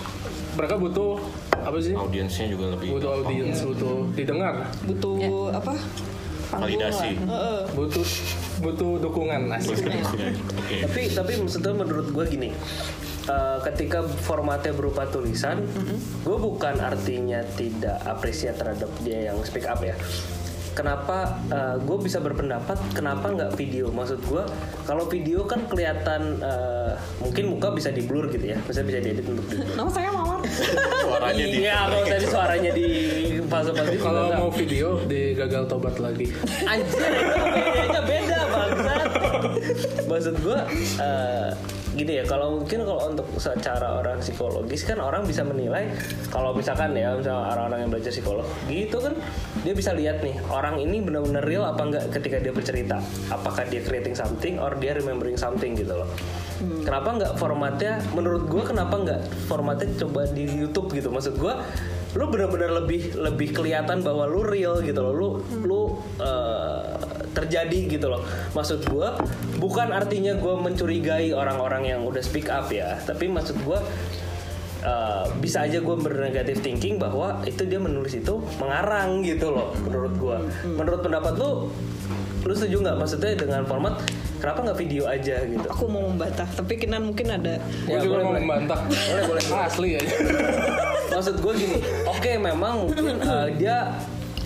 mereka 0.52 0.74
butuh 0.76 1.16
apa 1.62 1.78
sih 1.78 1.94
Audiensnya 1.94 2.46
juga 2.50 2.74
lebih 2.74 2.98
butuh 2.98 3.10
audiens 3.22 3.58
butuh 3.62 3.96
didengar 4.12 4.54
butuh 4.84 5.16
apa? 5.54 5.74
validasi. 6.52 7.16
butuh 7.72 8.04
butuh 8.60 9.00
dukungan 9.00 9.48
asik 9.56 9.88
Oke. 10.60 10.84
Tapi 10.84 11.00
tapi 11.16 11.32
maksudnya 11.40 11.72
menurut 11.72 12.12
gue 12.12 12.24
gini. 12.28 12.50
eh, 13.22 13.58
ketika 13.64 14.02
formatnya 14.04 14.74
berupa 14.74 15.06
tulisan, 15.08 15.62
gue 16.20 16.36
bukan 16.36 16.76
artinya 16.76 17.40
tidak 17.56 18.02
apresiat 18.04 18.58
terhadap 18.58 18.90
dia 19.00 19.32
yang 19.32 19.38
speak 19.46 19.64
up 19.64 19.80
ya. 19.80 19.96
Kenapa 20.72 21.36
gue 21.84 21.98
bisa 22.00 22.18
berpendapat 22.18 22.80
kenapa 22.96 23.28
nggak 23.28 23.52
video? 23.60 23.92
Maksud 23.92 24.24
gue 24.24 24.42
kalau 24.88 25.04
video 25.06 25.44
kan 25.44 25.68
kelihatan 25.68 26.40
eh, 26.40 26.96
mungkin 27.20 27.52
muka 27.52 27.70
bisa 27.76 27.92
di 27.92 28.02
blur 28.04 28.32
gitu 28.32 28.56
ya, 28.56 28.58
bisa 28.64 28.80
bisa 28.80 28.98
diedit 28.98 29.24
untuk 29.28 29.44
di. 29.52 29.60
Nama 29.76 29.90
saya 29.92 30.08
Mawar. 30.10 30.40
Suaranya 31.02 31.44
di 31.46 31.58
Iya, 31.62 31.76
kalau 31.86 32.02
tadi 32.08 32.26
suaranya 32.26 32.70
di 32.74 32.86
fase-fase 33.46 33.92
itu 33.94 34.00
kalau 34.02 34.32
mau 34.32 34.50
video 34.50 34.88
di 35.04 35.36
gagal 35.36 35.68
tobat 35.68 35.96
lagi 36.00 36.32
Anjir, 36.64 37.12
itu 37.86 38.00
beda 38.08 38.40
bangsat. 38.48 39.11
Maksud 40.10 40.34
gue 40.42 40.58
eh, 41.00 41.50
gini 41.92 42.12
ya, 42.20 42.24
kalau 42.24 42.56
mungkin 42.56 42.88
kalau 42.88 43.12
untuk 43.12 43.28
secara 43.36 44.00
orang 44.00 44.24
psikologis 44.24 44.88
kan 44.88 44.96
orang 44.96 45.28
bisa 45.28 45.44
menilai 45.44 45.92
kalau 46.32 46.56
misalkan 46.56 46.96
ya 46.96 47.12
misalnya 47.12 47.52
orang-orang 47.52 47.84
yang 47.84 47.90
belajar 47.92 48.12
psikolog 48.16 48.48
gitu 48.64 48.96
kan 48.96 49.12
dia 49.60 49.76
bisa 49.76 49.92
lihat 49.92 50.24
nih 50.24 50.40
orang 50.48 50.80
ini 50.80 51.04
benar-benar 51.04 51.44
real 51.44 51.68
apa 51.68 51.82
enggak 51.84 52.04
ketika 52.16 52.40
dia 52.40 52.52
bercerita. 52.52 52.96
Apakah 53.28 53.68
dia 53.68 53.84
creating 53.84 54.16
something 54.16 54.56
or 54.56 54.72
dia 54.80 54.96
remembering 54.96 55.36
something 55.36 55.76
gitu 55.76 55.92
loh. 55.92 56.08
Kenapa 56.62 57.08
nggak 57.18 57.32
formatnya 57.36 58.00
menurut 58.16 58.48
gue 58.48 58.62
kenapa 58.64 58.94
nggak 58.96 59.20
formatnya 59.50 59.92
coba 60.00 60.24
di 60.32 60.48
YouTube 60.48 60.94
gitu. 60.96 61.12
Maksud 61.12 61.36
gue 61.36 61.54
lu 62.12 62.28
benar-benar 62.28 62.84
lebih 62.84 63.16
lebih 63.16 63.56
kelihatan 63.56 64.00
bahwa 64.00 64.24
lu 64.28 64.44
real 64.44 64.80
gitu 64.80 65.00
loh. 65.00 65.12
Lu 65.12 65.28
lu 65.64 65.80
eh, 66.20 67.21
terjadi 67.32 67.78
gitu 67.88 68.06
loh 68.08 68.22
maksud 68.52 68.84
gue 68.84 69.08
bukan 69.56 69.88
artinya 69.90 70.36
gue 70.36 70.54
mencurigai 70.54 71.32
orang-orang 71.32 71.88
yang 71.88 72.00
udah 72.04 72.20
speak 72.20 72.46
up 72.46 72.68
ya 72.68 73.00
tapi 73.02 73.26
maksud 73.26 73.56
gue 73.64 73.78
uh, 74.84 75.24
bisa 75.38 75.64
aja 75.64 75.80
gue 75.80 75.96
bernegatif 75.96 76.60
thinking 76.60 76.98
bahwa 76.98 77.40
itu 77.44 77.64
dia 77.64 77.80
menulis 77.80 78.14
itu 78.14 78.34
mengarang 78.58 79.22
gitu 79.22 79.50
loh 79.50 79.72
menurut 79.80 80.14
gue 80.16 80.36
menurut 80.68 81.00
pendapat 81.00 81.34
lu 81.36 81.72
lu 82.42 82.52
setuju 82.52 82.82
nggak 82.82 82.96
maksudnya 82.98 83.38
dengan 83.38 83.62
format 83.62 84.02
kenapa 84.42 84.66
nggak 84.66 84.78
video 84.82 85.06
aja 85.06 85.46
gitu 85.46 85.62
Aku 85.70 85.86
mau 85.86 86.10
membantah, 86.10 86.42
tapi 86.50 86.74
Kinan 86.74 87.06
mungkin 87.06 87.30
ada 87.30 87.62
Gue 87.86 87.94
Ya, 87.94 88.02
juga 88.02 88.18
boleh, 88.18 88.24
mau 88.26 88.30
boleh. 88.34 88.42
membantah. 88.42 88.78
Boleh, 88.82 89.24
boleh. 89.30 89.42
Asli 89.70 89.90
aja. 89.94 90.14
maksud 91.14 91.38
gue 91.38 91.52
gini 91.54 91.78
oke 92.02 92.32
memang 92.42 92.74
mungkin 92.82 93.04
uh, 93.30 93.46
dia 93.54 93.94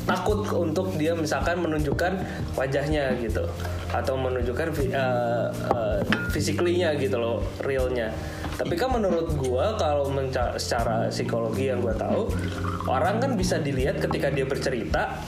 takut 0.06 0.46
untuk 0.54 0.94
dia 0.94 1.12
misalkan 1.12 1.58
menunjukkan 1.60 2.22
wajahnya 2.54 3.18
gitu. 3.18 3.42
Atau 3.90 4.14
menunjukkan 4.16 4.72
uh, 4.94 5.50
uh, 5.74 5.98
physically-nya 6.30 6.94
gitu 6.96 7.18
loh 7.18 7.42
realnya. 7.66 8.14
Tapi 8.56 8.72
kan 8.78 8.94
menurut 8.94 9.36
gue 9.36 9.66
kalau 9.76 10.08
secara 10.56 11.12
psikologi 11.12 11.68
yang 11.68 11.84
gue 11.84 11.92
tahu 11.92 12.32
orang 12.88 13.20
kan 13.20 13.36
bisa 13.36 13.60
dilihat 13.60 14.00
ketika 14.00 14.32
dia 14.32 14.48
bercerita 14.48 15.20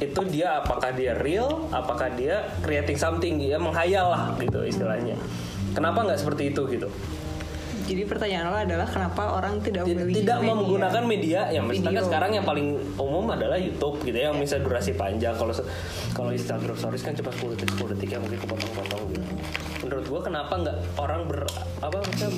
itu 0.00 0.20
dia 0.32 0.64
apakah 0.64 0.96
dia 0.96 1.12
real 1.20 1.68
apakah 1.76 2.08
dia 2.16 2.48
creating 2.64 2.96
something 2.96 3.36
dia 3.36 3.60
menghayal 3.60 4.08
lah 4.08 4.32
gitu 4.40 4.64
istilahnya. 4.64 5.18
Kenapa 5.76 6.08
nggak 6.08 6.18
seperti 6.24 6.56
itu 6.56 6.64
gitu 6.72 6.88
Jadi 7.90 8.06
pertanyaan 8.06 8.44
lo 8.46 8.56
adalah 8.56 8.86
kenapa 8.86 9.34
orang 9.34 9.58
tidak 9.58 9.82
Tid- 9.82 9.98
memilih 9.98 10.22
tidak 10.22 10.38
media? 10.38 10.50
menggunakan 10.52 11.02
media 11.04 11.40
yang 11.50 11.64
misalkan 11.66 11.90
Video. 11.92 12.06
sekarang 12.06 12.30
yang 12.32 12.44
paling 12.44 12.66
umum 12.94 13.24
adalah 13.28 13.58
YouTube 13.58 13.98
gitu 14.00 14.14
ya 14.14 14.30
yang 14.30 14.38
bisa 14.38 14.56
durasi 14.56 14.94
panjang 14.94 15.34
kalau 15.34 15.50
kalau 16.12 16.30
Instagram 16.30 16.72
Stories 16.72 17.02
kan 17.02 17.12
cuma 17.12 17.28
10 17.28 17.50
detik 17.52 17.68
10 17.74 17.90
detik 17.92 18.08
ya 18.08 18.18
mungkin 18.18 18.38
kepotong-potong 18.38 19.02
gitu 19.10 19.26
menurut 19.80 20.04
gua 20.06 20.20
kenapa 20.22 20.52
nggak 20.54 20.76
orang 20.96 21.24
ber 21.24 21.44
apa 21.80 21.96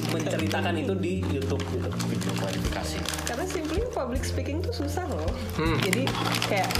menceritakan 0.08 0.74
itu 0.76 0.94
di 0.94 1.12
YouTube 1.26 1.62
gitu 1.68 1.88
video 2.06 2.32
klarifikasi 2.36 2.98
Karena 3.24 3.44
simply 3.44 3.80
public 3.88 4.22
speaking 4.22 4.58
tuh 4.58 4.72
susah 4.72 5.02
loh. 5.06 5.26
Hmm. 5.54 5.78
Jadi 5.80 6.06
kayak 6.44 6.70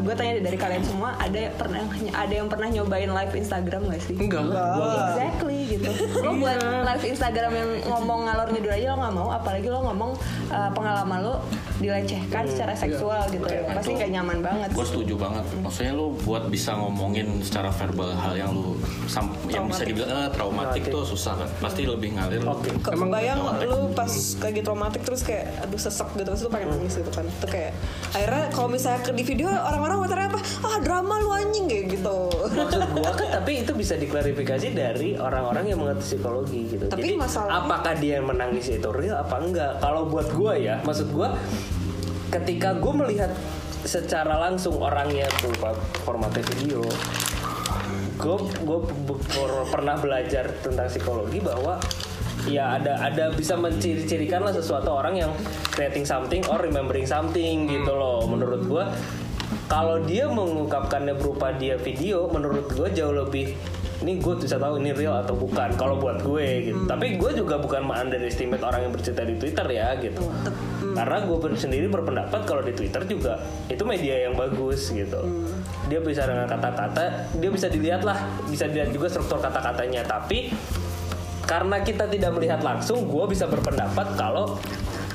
gue 0.00 0.14
tanya 0.14 0.32
deh 0.32 0.44
dari 0.44 0.56
kalian 0.56 0.80
semua 0.80 1.12
ada 1.18 1.36
yang 1.36 1.52
pernah 1.52 1.82
ada 2.14 2.32
yang 2.32 2.48
pernah 2.48 2.68
nyobain 2.68 3.10
live 3.10 3.34
Instagram 3.34 3.82
gak 3.86 4.00
sih? 4.00 4.16
Enggak. 4.16 4.48
Exactly 4.48 5.58
gitu. 5.68 5.90
Lo 6.24 6.32
buat 6.34 6.56
Iya. 6.56 6.86
live 6.86 7.04
Instagram 7.06 7.52
yang 7.52 7.70
ngomong 7.86 8.20
ngalor 8.24 8.48
ngidul 8.48 8.72
aja 8.72 8.86
lo 8.88 8.98
nggak 8.98 9.14
mau, 9.14 9.28
apalagi 9.30 9.68
lo 9.68 9.80
ngomong 9.84 10.10
uh, 10.48 10.70
pengalaman 10.72 11.18
lo 11.20 11.34
dilecehkan 11.76 12.42
Hmm, 12.42 12.50
secara 12.50 12.72
iya. 12.72 12.80
seksual 12.80 13.22
gitu. 13.28 13.44
Pasti 13.44 13.90
nggak 13.92 14.10
nyaman 14.10 14.38
banget. 14.40 14.68
gue 14.70 14.86
setuju 14.86 15.14
banget 15.16 15.44
maksudnya 15.58 15.92
lu 15.92 16.16
buat 16.18 16.48
bisa 16.48 16.72
ngomongin 16.74 17.28
secara 17.40 17.68
verbal 17.70 18.10
hal 18.14 18.34
yang 18.34 18.52
sam- 19.04 19.36
yang 19.46 19.66
bisa 19.66 19.84
dibilang 19.88 20.10
eh, 20.10 20.30
traumatik 20.30 20.82
tuh 20.86 21.02
susah 21.02 21.34
kan 21.34 21.48
pasti 21.58 21.82
lebih 21.82 22.12
ngalir. 22.12 22.40
Oke. 22.42 22.68
Ke- 22.76 22.92
Emang 22.92 23.08
Kebayang 23.08 23.38
traumatik. 23.38 23.66
lu 23.66 23.80
pas 23.92 24.12
lagi 24.38 24.60
traumatik 24.60 25.02
terus 25.02 25.20
kayak 25.20 25.44
aduh 25.58 25.76
sesek 25.76 26.08
gitu 26.12 26.22
terus 26.24 26.40
lu 26.40 26.48
pengen 26.48 26.68
nangis 26.70 26.94
gitu 26.94 27.08
kan. 27.08 27.24
Itu 27.24 27.46
kayak 27.46 27.72
akhirnya 28.10 28.44
kalau 28.50 28.68
misalnya 28.68 29.00
ke 29.00 29.10
di 29.10 29.22
video 29.22 29.48
orang-orang 29.48 29.96
komentarnya 29.98 30.28
apa? 30.28 30.40
Ah 30.60 30.76
drama 30.78 31.14
lu 31.16 31.30
anjing 31.30 31.64
kayak 31.64 31.84
gitu. 31.90 32.18
Maksud 32.30 32.80
gua 32.94 33.10
kan 33.12 33.28
tapi 33.32 33.52
itu 33.58 33.72
bisa 33.72 33.94
diklarifikasi 33.94 34.68
dari 34.70 35.08
orang-orang 35.14 35.64
yang 35.66 35.78
mengerti 35.78 36.04
psikologi 36.10 36.60
gitu. 36.68 36.84
Tapi 36.86 37.00
Jadi 37.00 37.14
masalahnya- 37.16 37.60
apakah 37.60 37.94
dia 37.94 38.12
yang 38.14 38.26
menangis 38.26 38.68
itu 38.68 38.88
real 38.90 39.16
apa 39.16 39.36
enggak? 39.38 39.72
Kalau 39.78 40.04
buat 40.04 40.28
gua 40.30 40.54
ya, 40.54 40.78
maksud 40.80 41.08
gua 41.08 41.32
ketika 42.28 42.76
gua 42.76 42.92
melihat 42.98 43.32
secara 43.80 44.36
langsung 44.38 44.76
orangnya 44.76 45.24
berupa 45.38 45.72
formatnya 46.02 46.42
video, 46.50 46.82
gue 48.18 48.36
gue 48.66 48.78
pernah 49.70 49.94
belajar 49.94 50.50
tentang 50.58 50.90
psikologi 50.90 51.38
bahwa 51.38 51.78
ya 52.50 52.80
ada 52.80 52.98
ada 53.02 53.30
bisa 53.30 53.54
menciri-cirikan 53.54 54.42
lah 54.42 54.50
sesuatu 54.50 54.90
orang 54.90 55.14
yang 55.18 55.32
creating 55.70 56.02
something 56.02 56.42
or 56.50 56.58
remembering 56.58 57.06
something 57.06 57.70
gitu 57.70 57.92
loh. 57.94 58.26
Menurut 58.26 58.62
gue 58.66 58.84
kalau 59.70 60.02
dia 60.04 60.26
mengungkapkannya 60.28 61.14
berupa 61.16 61.54
dia 61.54 61.78
video 61.78 62.26
menurut 62.28 62.68
gue 62.72 62.88
jauh 62.92 63.14
lebih 63.14 63.54
ini 63.98 64.22
gue 64.22 64.34
bisa 64.38 64.54
tahu 64.62 64.78
ini 64.78 64.94
real 64.94 65.18
atau 65.18 65.34
bukan 65.34 65.74
kalau 65.74 65.98
buat 65.98 66.22
gue 66.22 66.70
gitu. 66.70 66.82
Tapi 66.86 67.18
gue 67.18 67.30
juga 67.38 67.58
bukan 67.58 67.86
underestimate 67.86 68.62
orang 68.62 68.88
yang 68.88 68.92
bercerita 68.94 69.22
di 69.26 69.34
twitter 69.38 69.66
ya 69.70 69.94
gitu 69.98 70.22
karena 70.98 71.22
gue 71.22 71.36
sendiri 71.54 71.86
berpendapat 71.86 72.42
kalau 72.42 72.62
di 72.66 72.74
twitter 72.74 73.06
juga 73.06 73.38
itu 73.70 73.86
media 73.86 74.26
yang 74.26 74.34
bagus 74.34 74.90
gitu. 74.90 75.22
Dia 75.86 76.02
bisa 76.02 76.26
dengan 76.26 76.50
kata-kata 76.50 77.30
dia 77.38 77.50
bisa 77.54 77.70
dilihat 77.70 78.02
lah 78.02 78.18
bisa 78.50 78.66
dilihat 78.66 78.90
juga 78.90 79.06
struktur 79.06 79.38
kata-katanya. 79.38 80.02
Tapi 80.02 80.50
karena 81.46 81.80
kita 81.86 82.10
tidak 82.10 82.34
melihat 82.34 82.60
langsung 82.66 83.06
gue 83.06 83.24
bisa 83.30 83.46
berpendapat 83.46 84.18
kalau 84.18 84.58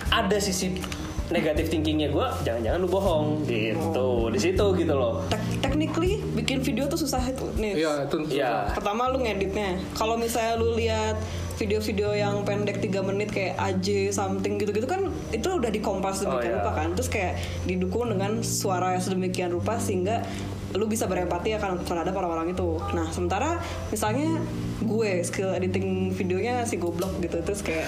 ada 0.07 0.37
sisi 0.39 0.79
negatif 1.27 1.67
thinkingnya 1.67 2.09
gue 2.15 2.27
jangan-jangan 2.47 2.79
lu 2.79 2.87
bohong. 2.87 3.25
Gitu. 3.43 4.09
Di 4.31 4.39
situ 4.39 4.65
gitu 4.79 4.93
loh. 4.95 5.27
Tek- 5.27 5.59
technically 5.59 6.23
bikin 6.31 6.63
video 6.63 6.87
tuh 6.87 6.99
susah 6.99 7.21
itu 7.27 7.43
nih 7.59 7.83
Iya, 7.83 7.91
itu 8.07 8.17
ya 8.31 8.71
pertama 8.71 9.11
lu 9.11 9.19
ngeditnya. 9.19 9.83
Kalau 9.99 10.15
misalnya 10.15 10.53
lu 10.55 10.79
lihat 10.79 11.19
video-video 11.63 12.11
yang 12.11 12.43
pendek 12.43 12.83
3 12.83 12.91
menit 13.07 13.31
kayak 13.31 13.55
AJ 13.55 14.11
something 14.11 14.59
gitu-gitu 14.59 14.83
kan 14.83 15.07
itu 15.31 15.47
udah 15.47 15.71
dikompas 15.71 16.19
sedemikian 16.19 16.43
Oh, 16.43 16.43
iya. 16.43 16.59
rupa 16.59 16.71
kan 16.75 16.87
terus 16.91 17.07
kayak 17.07 17.39
didukung 17.63 18.11
dengan 18.11 18.43
suara 18.43 18.99
yang 18.99 19.03
sedemikian 19.03 19.49
rupa 19.55 19.79
sehingga 19.79 20.27
lu 20.73 20.89
bisa 20.89 21.05
berempati 21.05 21.53
akan 21.53 21.85
terhadap 21.85 22.17
orang-orang 22.17 22.51
itu 22.51 22.81
nah 22.91 23.05
sementara 23.13 23.61
misalnya 23.93 24.41
gue 24.81 25.21
skill 25.21 25.53
editing 25.53 26.11
videonya 26.11 26.65
si 26.65 26.81
goblok 26.81 27.13
gitu 27.21 27.39
terus 27.45 27.61
kayak 27.61 27.85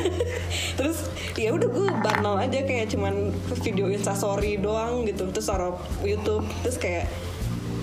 terus 0.80 1.04
ya 1.36 1.52
udah 1.52 1.68
gue 1.68 1.86
banal 2.00 2.40
aja 2.40 2.64
kayak 2.64 2.88
cuman 2.90 3.30
video 3.60 3.92
instastory 3.92 4.56
doang 4.56 5.04
gitu 5.04 5.28
terus 5.30 5.46
taruh 5.46 5.76
YouTube 6.00 6.48
terus 6.64 6.80
kayak 6.80 7.06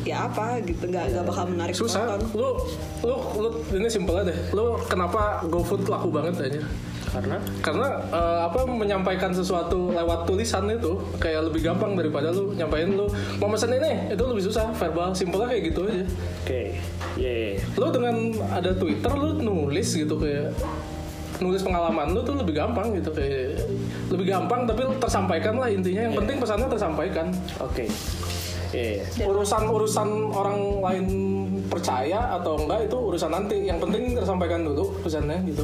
ya 0.05 0.29
apa 0.29 0.61
gitu 0.61 0.85
nggak 0.85 1.17
nggak 1.17 1.25
bakal 1.25 1.45
menarik 1.49 1.73
susah. 1.73 2.05
penonton. 2.05 2.29
lu 2.37 2.49
lu 3.01 3.15
lu 3.41 3.49
ini 3.81 3.89
simpel 3.89 4.21
aja 4.21 4.29
deh. 4.29 4.37
Lu 4.53 4.77
kenapa 4.85 5.41
GoFood 5.49 5.89
laku 5.89 6.13
banget 6.13 6.45
aja? 6.45 6.61
Karena? 7.09 7.37
Karena 7.65 7.87
eh, 8.13 8.39
apa 8.45 8.69
menyampaikan 8.69 9.33
sesuatu 9.33 9.89
lewat 9.97 10.29
tulisan 10.29 10.69
itu 10.69 11.01
kayak 11.17 11.49
lebih 11.49 11.65
gampang 11.65 11.97
daripada 11.97 12.29
lu 12.29 12.53
nyampain 12.53 12.93
lu 12.93 13.09
mau 13.41 13.49
pesan 13.49 13.73
ini? 13.73 14.13
Itu 14.13 14.29
lebih 14.29 14.45
susah 14.45 14.69
verbal 14.77 15.17
simpelnya 15.17 15.49
kayak 15.49 15.63
gitu 15.73 15.81
aja. 15.89 16.05
Oke 16.45 16.61
ye 17.17 17.57
lu 17.73 17.87
dengan 17.89 18.15
ada 18.53 18.77
Twitter 18.77 19.09
lu 19.09 19.41
nulis 19.41 19.89
gitu 19.89 20.21
kayak 20.21 20.53
nulis 21.41 21.59
pengalaman 21.65 22.15
lu 22.15 22.23
tuh 22.23 22.35
lebih 22.39 22.55
gampang 22.55 22.95
gitu 22.95 23.11
kayak 23.11 23.59
lebih 24.07 24.31
gampang 24.31 24.63
tapi 24.69 24.85
lu 24.85 24.93
tersampaikan 25.01 25.57
lah 25.57 25.73
intinya. 25.73 26.05
Yang 26.05 26.15
penting 26.21 26.37
pesannya 26.37 26.67
tersampaikan. 26.69 27.27
Oke 27.57 27.89
ye 28.71 29.03
urusan 29.21 29.63
urusan 29.69 30.09
orang 30.33 30.57
lain 30.81 31.05
percaya 31.67 32.37
atau 32.39 32.57
enggak 32.61 32.87
itu 32.87 32.97
urusan 32.97 33.31
nanti. 33.33 33.67
Yang 33.67 33.89
penting 33.89 34.03
tersampaikan 34.15 34.61
dulu 34.65 34.93
pesannya 35.01 35.41
gitu. 35.49 35.63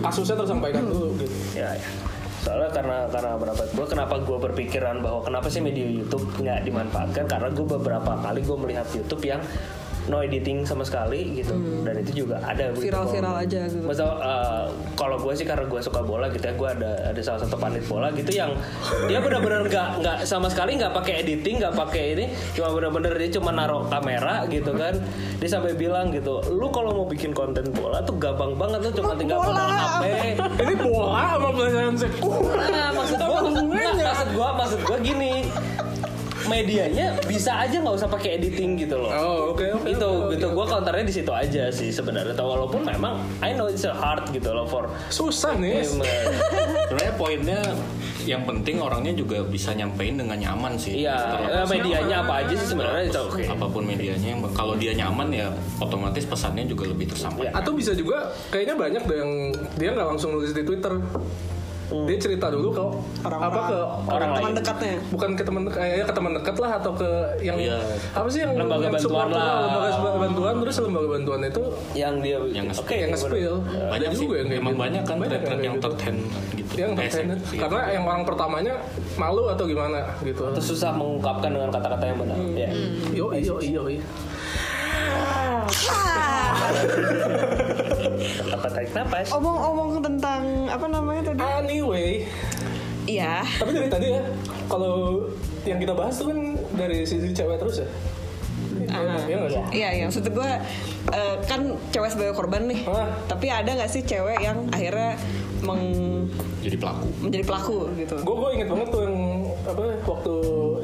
Kasusnya 0.00 0.36
tersampaikan 0.40 0.86
dulu 0.86 1.14
gitu. 1.20 1.34
Ya, 1.58 1.74
ya. 1.76 1.90
soalnya 2.40 2.72
karena 2.72 3.04
karena 3.12 3.36
berapa 3.36 3.62
gue 3.68 3.84
kenapa 3.84 4.16
gue 4.24 4.38
berpikiran 4.40 5.04
bahwa 5.04 5.20
kenapa 5.20 5.52
sih 5.52 5.60
media 5.60 5.84
YouTube 5.84 6.24
nggak 6.40 6.64
dimanfaatkan? 6.64 7.28
Karena 7.28 7.52
gue 7.52 7.66
beberapa 7.68 8.12
kali 8.16 8.40
gue 8.40 8.56
melihat 8.56 8.88
YouTube 8.96 9.20
yang 9.28 9.44
no 10.10 10.20
editing 10.20 10.66
sama 10.66 10.82
sekali 10.82 11.38
gitu 11.38 11.54
dan 11.80 11.94
itu 11.96 12.26
juga 12.26 12.42
ada. 12.42 12.74
Viral-viral 12.74 13.30
Kalau- 13.30 13.44
aja 13.46 13.60
gitu. 13.64 13.86
Masa, 13.86 14.04
uh, 14.04 14.66
kalau 14.94 15.16
gue 15.16 15.32
sih 15.32 15.46
karena 15.46 15.64
gue 15.64 15.80
suka 15.80 16.02
bola 16.02 16.26
gitu 16.28 16.42
ya 16.42 16.52
gue 16.52 16.68
ada 16.68 16.90
ada 17.08 17.20
salah 17.22 17.40
satu 17.40 17.54
panit 17.54 17.86
bola 17.86 18.10
gitu 18.10 18.28
yang 18.28 18.50
dia 19.06 19.18
benar-benar 19.18 19.64
nggak 19.64 19.88
nggak 20.00 20.16
sama 20.24 20.50
sekali 20.50 20.74
nggak 20.74 20.92
pakai 20.92 21.22
editing 21.22 21.56
nggak 21.56 21.72
pakai 21.72 22.04
ini 22.12 22.24
cuma 22.52 22.74
benar-benar 22.74 23.14
dia 23.14 23.30
cuma 23.30 23.50
naruh 23.50 23.86
kamera 23.86 24.44
gitu 24.46 24.74
kan 24.74 24.98
dia 25.38 25.48
sampai 25.48 25.72
bilang 25.72 26.10
gitu 26.10 26.42
lu 26.50 26.68
kalau 26.68 26.92
mau 26.92 27.06
bikin 27.06 27.30
konten 27.30 27.70
bola 27.70 28.02
tuh 28.02 28.18
gampang 28.18 28.52
banget 28.54 28.82
lu 28.82 28.90
cuma 28.92 29.12
tinggal 29.14 29.38
modal 29.38 29.68
HP 29.68 30.02
ini 30.58 30.74
bola 30.76 31.22
sama 31.30 31.48
pelajaran 31.54 31.94
sekolah 31.94 32.48
Nah, 32.70 32.88
maksud 32.92 33.18
gua, 33.18 33.38
nggak, 33.40 33.94
maksud 34.00 34.28
gua, 34.32 34.48
maksud 34.54 34.80
gua 34.82 34.98
gini. 35.00 35.32
Medianya 36.50 37.06
bisa 37.24 37.54
aja 37.62 37.78
nggak 37.78 37.94
usah 37.94 38.08
pakai 38.10 38.42
editing 38.42 38.74
gitu 38.74 38.98
loh. 38.98 39.10
oh 39.14 39.38
oke 39.54 39.62
oke 39.78 39.86
itu 39.86 40.02
oke, 40.02 40.34
gitu 40.34 40.46
oke. 40.50 40.54
gua 40.58 40.66
counternya 40.66 41.04
di 41.06 41.14
situ 41.14 41.30
aja 41.30 41.70
sih 41.70 41.88
sebenarnya. 41.94 42.34
Atau 42.34 42.50
Walaupun 42.50 42.82
memang 42.82 43.22
I 43.38 43.54
know 43.54 43.70
it's 43.70 43.86
a 43.86 43.94
hard 43.94 44.26
gitu 44.34 44.50
loh 44.50 44.66
for 44.66 44.90
susah 45.06 45.54
nih 45.54 45.86
sebenarnya 45.86 47.14
poinnya 47.14 47.62
yang 48.26 48.44
penting 48.44 48.82
orangnya 48.82 49.16
juga 49.16 49.40
bisa 49.46 49.72
nyampein 49.72 50.18
dengan 50.18 50.36
nyaman 50.36 50.76
sih 50.76 51.06
Iya, 51.06 51.16
Terlepas 51.16 51.56
eh, 51.56 51.66
medianya 51.72 52.16
apa 52.20 52.34
aja 52.44 52.54
sih 52.58 52.68
sebenarnya 52.74 53.04
itu 53.08 53.20
oke. 53.22 53.42
apa 53.48 53.66
pun 53.70 53.82
medianya 53.86 54.28
yang 54.36 54.40
kalau 54.52 54.74
dia 54.76 54.92
nyaman 54.92 55.32
ya 55.32 55.48
otomatis 55.80 56.26
pesannya 56.28 56.68
juga 56.68 56.90
lebih 56.90 57.08
tersampaikan 57.14 57.54
atau 57.56 57.72
bisa 57.72 57.96
juga 57.96 58.28
kayaknya 58.52 58.76
banyak 58.76 59.02
deh 59.08 59.18
yang 59.22 59.32
dia 59.78 59.90
nggak 59.96 60.08
langsung 60.16 60.36
nulis 60.36 60.52
di 60.52 60.62
Twitter 60.66 61.00
dia 61.90 62.16
cerita 62.16 62.46
dulu 62.48 62.68
ke 62.70 62.84
Orang-orang. 63.20 63.50
apa 63.50 63.60
ke 63.64 63.78
Orang 64.06 64.28
teman 64.30 64.42
lain. 64.44 64.54
dekatnya 64.56 64.92
bukan 65.10 65.30
ke 65.32 65.42
teman 65.42 65.62
dekat 65.64 65.80
ya 65.82 66.04
ke 66.04 66.14
teman 66.14 66.32
dekat 66.32 66.56
lah 66.56 66.70
atau 66.76 66.92
ke 66.92 67.10
yang 67.40 67.56
Iya. 67.56 67.76
apa 68.12 68.28
sih 68.28 68.40
yang 68.40 68.52
Lembaga 68.54 68.78
yang 68.80 68.92
bantuan 68.92 69.02
support 69.02 69.28
lah. 69.28 69.90
lembaga 69.90 70.18
bantuan 70.20 70.54
terus 70.60 70.76
lembaga 70.78 71.08
bantuan 71.10 71.40
itu 71.42 71.62
yang 71.92 72.14
dia 72.18 72.38
Yang 72.48 72.66
oke 72.78 72.94
yang 72.94 73.10
nge-spill 73.10 73.54
banyak 73.84 74.06
Ada 74.06 74.06
sih 74.12 74.22
juga 74.22 74.34
yang 74.36 74.48
kayak 74.48 74.60
emang 74.60 74.72
gitu. 74.72 74.82
banyak 74.82 75.02
kan 75.02 75.16
Banyak 75.18 75.40
yang 75.60 75.76
third 75.76 75.92
gitu. 75.92 76.04
hand 76.04 76.20
gitu 76.52 76.72
yang 76.76 76.90
sek- 77.04 77.26
iya. 77.50 77.60
karena 77.60 77.80
yang 77.90 78.04
orang 78.04 78.22
pertamanya 78.22 78.74
malu 79.16 79.42
atau 79.46 79.64
gimana 79.64 79.98
gitu 80.20 80.42
Terus 80.52 80.66
susah 80.68 80.90
mengungkapkan 80.92 81.50
dengan 81.50 81.68
kata-kata 81.68 82.04
yang 82.04 82.18
benar 82.18 82.36
Hmm. 82.36 82.54
ya 82.54 82.70
yo 83.10 83.26
yo 83.34 83.56
yo 83.60 83.82
yo 83.90 84.02
apa 88.46 88.66
tarik 88.68 88.90
napas 88.90 89.28
omong-omong 89.30 90.00
tentang 90.00 90.42
apa 90.66 90.86
namanya 90.86 91.22
tadi 91.26 91.40
anyway 91.40 92.10
iya 93.04 93.42
tapi 93.56 93.70
dari 93.72 93.88
tadi 93.88 94.06
ya 94.10 94.22
kalau 94.66 95.24
yang 95.62 95.76
kita 95.76 95.92
bahas 95.92 96.14
tuh 96.14 96.28
kan 96.28 96.38
dari 96.72 97.02
sisi 97.02 97.30
cewek 97.30 97.56
terus 97.56 97.82
ya 97.82 97.90
Ah. 98.90 99.22
Iya? 99.22 99.38
Iya, 99.70 99.88
iya. 99.92 100.04
Maksud 100.04 100.26
gue 100.26 100.50
eh, 101.10 101.36
kan 101.44 101.60
cewek 101.90 102.10
sebagai 102.10 102.34
korban 102.34 102.66
nih. 102.66 102.80
Ah. 102.86 103.12
Tapi 103.28 103.46
ada 103.46 103.66
nggak 103.68 103.86
sih 103.86 104.02
cewek 104.02 104.40
yang 104.40 104.66
akhirnya 104.68 105.14
meng- 105.60 106.26
jadi 106.58 106.76
pelaku 106.76 107.06
menjadi 107.20 107.44
pelaku 107.44 107.78
gitu? 107.94 108.16
Gue 108.18 108.34
gue 108.36 108.50
inget 108.56 108.68
banget 108.68 108.88
tuh 108.88 109.02
yang 109.04 109.16
apa 109.70 109.84
waktu 110.02 110.34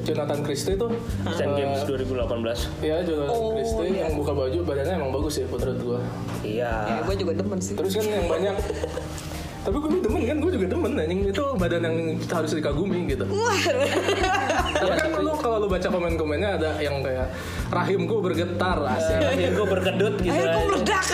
Jonathan 0.02 0.40
Christie 0.40 0.74
tuh 0.74 0.90
Asian 1.22 1.50
eh, 1.52 1.56
Games 1.58 1.80
2018 1.82 2.22
Ya 2.80 2.96
Jonathan 3.02 3.30
Oh, 3.32 3.52
Christie 3.52 3.88
iya. 3.90 4.06
yang 4.06 4.14
buka 4.14 4.32
baju 4.32 4.58
badannya 4.62 4.94
emang 4.96 5.12
bagus 5.12 5.34
ya 5.36 5.46
menurut 5.46 5.78
gue. 5.78 6.00
iya 6.44 6.72
Ya, 6.86 6.96
gue 7.02 7.14
juga 7.16 7.32
demen 7.34 7.58
sih. 7.58 7.74
Terus 7.74 7.92
kan 7.92 8.06
yang 8.06 8.26
banyak 8.26 8.54
tapi 9.66 9.82
gue 9.82 9.98
demen 9.98 10.22
kan, 10.22 10.38
gue 10.38 10.52
juga 10.54 10.66
demen 10.70 10.94
anjing 10.94 11.20
itu 11.26 11.42
badan 11.58 11.82
yang 11.82 11.96
harus 12.24 12.54
dikagumi 12.54 13.10
gitu. 13.10 13.26
Tapi 13.26 14.94
kan 14.94 15.10
lu 15.18 15.34
kalau 15.34 15.58
lu 15.58 15.66
baca 15.66 15.90
komen-komennya 15.90 16.50
ada 16.54 16.70
yang 16.78 17.02
kayak 17.02 17.34
rahimku 17.66 18.22
bergetar 18.22 18.78
asik. 18.86 19.18
ya 19.34 19.50
gue 19.50 19.66
berkedut 19.66 20.14
gitu 20.20 20.30
Akhirnya 20.30 20.54
kok 20.54 20.62
aja. 20.62 20.70
meledak. 20.70 21.04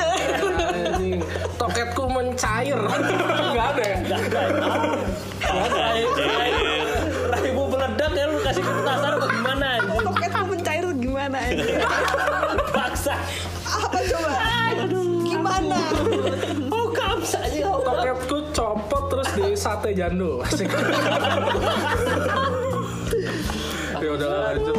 Toketku 1.56 2.04
mencair. 2.04 2.76
Enggak 3.48 3.66
ada 3.72 3.82
ya? 3.82 3.96
Rahimu 5.42 6.81
Paksa. 12.70 13.14
Apa 13.62 13.98
coba? 14.02 14.30
Gimana? 15.22 15.78
Oh 16.68 16.88
kamsa 16.90 17.38
aja. 17.40 17.68
Toketku 17.74 18.36
copot 18.50 19.02
terus 19.08 19.28
di 19.32 19.44
sate 19.54 19.90
jando. 19.92 20.40
Ya 23.94 24.10
udah 24.10 24.28
lanjut. 24.50 24.74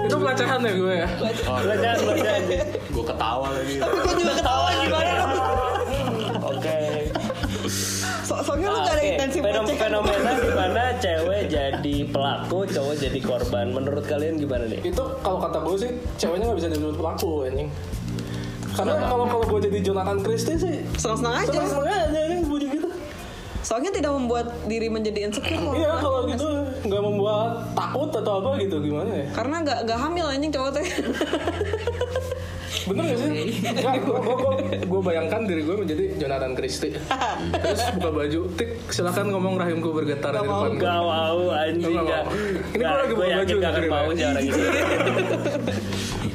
Itu 0.00 0.16
pelecehan 0.16 0.60
ya 0.60 0.72
gue 0.72 0.94
ya. 0.96 1.08
Belajar 1.16 1.94
belajar 1.98 2.32
anjing. 2.36 2.62
gue 2.90 3.04
ketawa 3.06 3.46
lagi 3.52 3.74
Gue 3.78 4.14
juga 4.16 4.32
ketawa 4.36 4.68
gimana? 4.76 5.24
Oke. 6.42 6.78
So 8.22 8.34
soalnya 8.40 8.68
lu 8.68 8.78
gak 8.80 8.86
ada 8.88 8.94
Oke, 8.96 9.10
intensi 9.12 9.38
fenom- 9.40 9.66
pelecehan. 9.66 9.80
fenomena 9.80 10.30
di 10.36 10.50
mana 10.50 10.82
cewek 10.96 11.29
jadi 11.50 11.96
pelaku, 12.06 12.64
cowok 12.70 12.94
jadi 12.96 13.20
korban. 13.20 13.74
Menurut 13.74 14.06
kalian 14.06 14.38
gimana 14.38 14.70
nih? 14.70 14.80
Itu 14.86 15.02
kalau 15.20 15.42
kata 15.42 15.58
gue 15.66 15.76
sih 15.76 15.90
ceweknya 16.16 16.48
nggak 16.48 16.58
bisa 16.62 16.68
disebut 16.70 16.96
pelaku 16.96 17.50
anjing. 17.50 17.68
Karena 18.70 18.94
kalau 19.10 19.26
kalau 19.26 19.44
gue 19.50 19.60
jadi 19.66 19.78
Jonathan 19.82 20.18
Christie 20.22 20.56
sih 20.56 20.74
Senang-senang 20.94 21.42
aja. 21.42 21.50
seneng-seneng 21.50 21.90
aja 21.90 22.18
anjing 22.22 22.42
gue 22.46 22.58
gitu. 22.70 22.88
Soalnya 23.60 23.90
tidak 23.92 24.12
membuat 24.16 24.46
diri 24.64 24.88
menjadi 24.88 25.28
insecure. 25.28 25.74
Iya 25.76 26.00
kalau 26.00 26.24
gitu 26.30 26.46
nggak 26.86 27.02
membuat 27.04 27.74
takut 27.76 28.08
atau 28.08 28.32
apa 28.40 28.50
gitu 28.62 28.80
gimana 28.80 29.10
ya? 29.10 29.26
Karena 29.36 29.56
gak, 29.60 29.78
gak 29.84 29.98
hamil 30.00 30.26
anjing 30.30 30.52
cowok 30.54 30.70
teh. 30.80 30.86
Bener 32.86 33.02
gak 33.02 33.18
sih? 33.18 33.30
Nggak, 33.60 33.94
gue, 34.06 34.18
gue, 34.22 34.54
gue 34.86 35.00
bayangkan 35.02 35.40
diri 35.42 35.62
gue 35.66 35.76
menjadi 35.76 36.04
Jonathan 36.16 36.52
Christie 36.54 36.94
Terus 37.62 37.82
buka 37.98 38.10
baju, 38.14 38.40
tik 38.54 38.70
silakan 38.90 39.26
ngomong 39.34 39.54
rahimku 39.58 39.90
bergetar 39.90 40.32
di 40.34 40.46
depan 40.46 40.70
gue 40.78 40.82
Gak 40.82 41.00
mau 41.02 41.40
anjing 41.50 41.96
gak. 41.98 42.24
Ini 42.74 42.82
gua 42.82 42.98
lagi 43.02 43.14
buka 43.14 43.26
gue 43.26 43.36
baju 43.42 43.54
gak 43.58 43.70
akan 43.70 43.82
nih, 43.82 43.90
mau 43.90 44.10
sih 44.10 44.24
orang 44.24 44.44
gitu. 44.46 44.60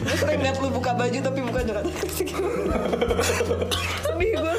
Gue 0.06 0.16
sering 0.22 0.40
liat 0.44 0.58
lu 0.62 0.70
buka 0.70 0.92
baju 0.94 1.18
tapi 1.24 1.40
bukan 1.42 1.62
Jonathan 1.66 1.94
Christie. 1.98 2.30
Sedih 4.06 4.32
gue. 4.38 4.54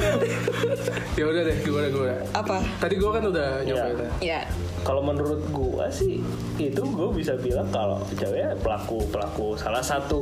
Ya 1.17 1.25
udah 1.25 1.41
deh, 1.49 1.57
gimana 1.65 1.87
gue 1.89 2.13
Apa? 2.29 2.57
Tadi 2.77 2.93
gue 2.97 3.09
kan 3.09 3.23
udah 3.25 3.47
nyobain 3.65 3.97
ya. 3.97 4.09
Ya. 4.21 4.41
Kalau 4.85 5.01
menurut 5.01 5.41
gua 5.49 5.89
sih 5.89 6.21
itu 6.57 6.81
gue 6.81 7.09
bisa 7.11 7.35
bilang 7.37 7.67
kalau 7.73 7.99
cewek 8.15 8.55
pelaku 8.61 9.03
pelaku 9.09 9.57
salah 9.57 9.81
satu 9.83 10.21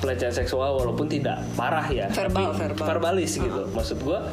pelecehan 0.00 0.34
seksual 0.34 0.76
walaupun 0.76 1.08
tidak 1.08 1.40
parah 1.56 1.86
ya 1.88 2.06
Verbal, 2.12 2.52
tapi 2.52 2.60
verbal. 2.60 2.86
verbalis 2.86 3.32
gitu. 3.36 3.62
Maksud 3.72 3.98
gua 4.04 4.28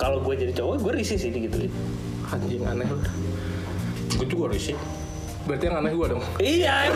kalau 0.00 0.24
gue 0.24 0.34
jadi 0.36 0.52
cowok 0.56 0.80
gue 0.80 0.92
risih 1.04 1.18
sih 1.20 1.30
gitu. 1.32 1.68
Anjing 2.30 2.64
aneh 2.64 2.86
lu. 2.88 2.98
Gue 4.16 4.26
juga 4.28 4.54
risih. 4.54 4.76
Berarti 5.44 5.64
yang 5.66 5.76
aneh 5.82 5.92
gue 5.92 6.06
dong. 6.16 6.22
Iya 6.38 6.74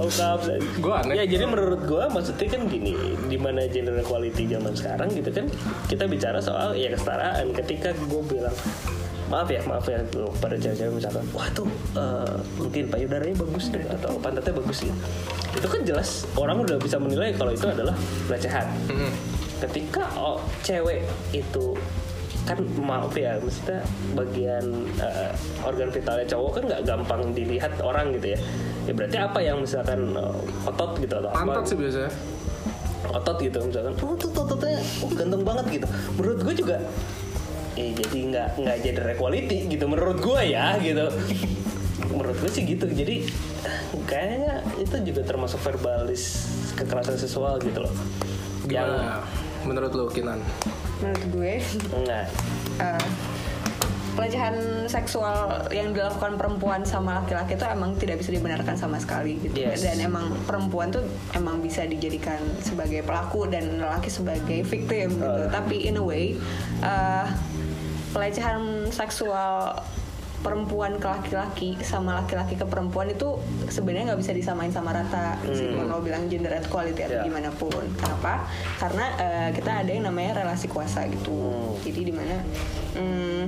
Oh, 0.00 0.08
Gua 0.80 1.04
aneh. 1.04 1.20
Ya 1.20 1.24
jadi 1.28 1.44
menurut 1.44 1.84
gua 1.84 2.08
maksudnya 2.08 2.48
kan 2.48 2.64
gini, 2.66 2.96
di 3.28 3.36
mana 3.36 3.68
gender 3.68 4.00
equality 4.00 4.48
zaman 4.48 4.72
sekarang 4.72 5.12
gitu 5.12 5.30
kan 5.30 5.46
kita 5.86 6.08
bicara 6.08 6.40
soal 6.40 6.72
ya 6.74 6.90
kesetaraan. 6.90 7.52
Ketika 7.52 7.92
gue 8.08 8.22
bilang 8.24 8.56
maaf 9.32 9.48
ya 9.48 9.64
maaf 9.64 9.88
ya 9.88 9.96
pada 10.44 10.60
cewek-cewek 10.60 10.92
misalkan. 10.92 11.24
Wah 11.32 11.48
tuh 11.56 11.64
eh, 11.96 12.36
mungkin 12.60 12.92
payudaranya 12.92 13.36
bagus 13.40 13.72
deh 13.72 13.80
atau 13.88 14.20
pantatnya 14.20 14.52
bagus 14.60 14.84
gitu 14.84 14.92
itu 15.52 15.66
kan 15.68 15.80
jelas 15.84 16.24
orang 16.36 16.64
udah 16.64 16.76
bisa 16.80 16.96
menilai 16.96 17.32
kalau 17.36 17.52
itu 17.52 17.64
adalah 17.68 17.96
pelecehan. 18.28 18.66
Ketika 19.62 20.04
oh, 20.18 20.42
cewek 20.64 21.06
itu 21.32 21.76
kan 22.42 22.58
maaf 22.82 23.14
ya 23.14 23.38
maksudnya 23.38 23.78
bagian 24.18 24.64
eh, 24.98 25.30
organ 25.62 25.88
vitalnya 25.94 26.26
cowok 26.26 26.50
kan 26.58 26.62
nggak 26.68 26.82
gampang 26.82 27.22
dilihat 27.32 27.72
orang 27.80 28.10
gitu 28.18 28.34
ya. 28.34 28.38
Ya 28.82 28.92
berarti 28.98 29.16
apa 29.16 29.38
yang 29.38 29.62
misalkan 29.62 30.12
eh, 30.18 30.68
otot 30.68 30.98
gitu 30.98 31.14
atau 31.22 31.30
Pantat 31.30 31.62
apa 31.62 31.68
sih 31.70 31.76
biasanya. 31.78 32.12
Otot 33.12 33.36
gitu 33.38 33.58
misalkan 33.62 33.92
oh 34.02 34.14
tuh 34.18 34.30
ototnya 34.34 34.82
oh, 35.04 35.10
ganteng 35.14 35.42
banget 35.46 35.66
gitu. 35.78 35.86
Menurut 36.18 36.38
gue 36.42 36.54
juga 36.66 36.76
eh 37.78 37.90
jadi 37.96 38.18
nggak 38.28 38.46
nggak 38.60 38.76
jadi 38.84 39.00
equality 39.16 39.58
gitu 39.72 39.84
menurut 39.88 40.18
gue 40.20 40.40
ya 40.48 40.76
gitu. 40.78 41.08
Menurut 42.12 42.36
gue 42.40 42.50
sih 42.52 42.62
gitu 42.68 42.84
jadi 42.90 43.24
kayaknya 44.04 44.60
itu 44.76 44.96
juga 45.12 45.22
termasuk 45.24 45.60
verbalis 45.64 46.52
kekerasan 46.76 47.16
seksual 47.16 47.56
gitu 47.64 47.84
loh. 47.84 47.94
Yang 48.68 48.90
Gimana 48.92 49.24
menurut 49.62 49.92
lo 49.94 50.04
Kinan? 50.10 50.42
menurut 51.02 51.24
gue 51.34 51.52
enggak 51.98 52.26
eh, 52.78 53.06
pelecehan 54.12 54.54
seksual 54.86 55.64
yang 55.72 55.90
dilakukan 55.90 56.36
perempuan 56.36 56.84
sama 56.84 57.24
laki-laki 57.24 57.56
itu 57.56 57.64
emang 57.64 57.96
tidak 57.96 58.20
bisa 58.20 58.30
dibenarkan 58.30 58.76
sama 58.76 59.00
sekali 59.00 59.40
gitu. 59.40 59.56
Yes. 59.56 59.80
dan 59.80 59.98
emang 59.98 60.36
perempuan 60.44 60.92
tuh 60.92 61.00
emang 61.32 61.58
bisa 61.58 61.84
dijadikan 61.84 62.38
sebagai 62.60 63.00
pelaku 63.02 63.48
dan 63.48 63.80
laki 63.80 64.08
sebagai 64.08 64.62
victim 64.62 65.16
gitu. 65.16 65.42
Tapi 65.48 65.88
in 65.88 65.96
a 65.96 66.04
way 66.04 66.36
eh, 66.80 67.26
pelecehan 68.12 68.90
seksual 68.92 69.80
perempuan 70.42 70.98
ke 70.98 71.06
laki-laki 71.06 71.78
sama 71.86 72.18
laki-laki 72.18 72.58
ke 72.58 72.66
perempuan 72.66 73.06
itu 73.06 73.38
sebenarnya 73.70 74.10
nggak 74.10 74.20
bisa 74.26 74.34
disamain 74.34 74.74
sama 74.74 74.90
rata 74.90 75.38
sih 75.46 75.70
kalau 75.70 76.02
bilang 76.02 76.26
gender 76.26 76.50
equality 76.50 76.98
atau 76.98 77.22
Ya. 77.22 77.24
gimana 77.24 77.54
pun. 77.54 77.86
Kenapa? 77.94 78.50
Karena 78.76 79.06
eh, 79.22 79.48
kita 79.54 79.86
ada 79.86 79.90
yang 79.90 80.02
namanya 80.04 80.42
relasi 80.42 80.66
kuasa 80.66 81.06
gitu. 81.06 81.78
Jadi 81.86 82.10
di 82.10 82.14
mana 82.14 82.42
hmm, 82.98 83.42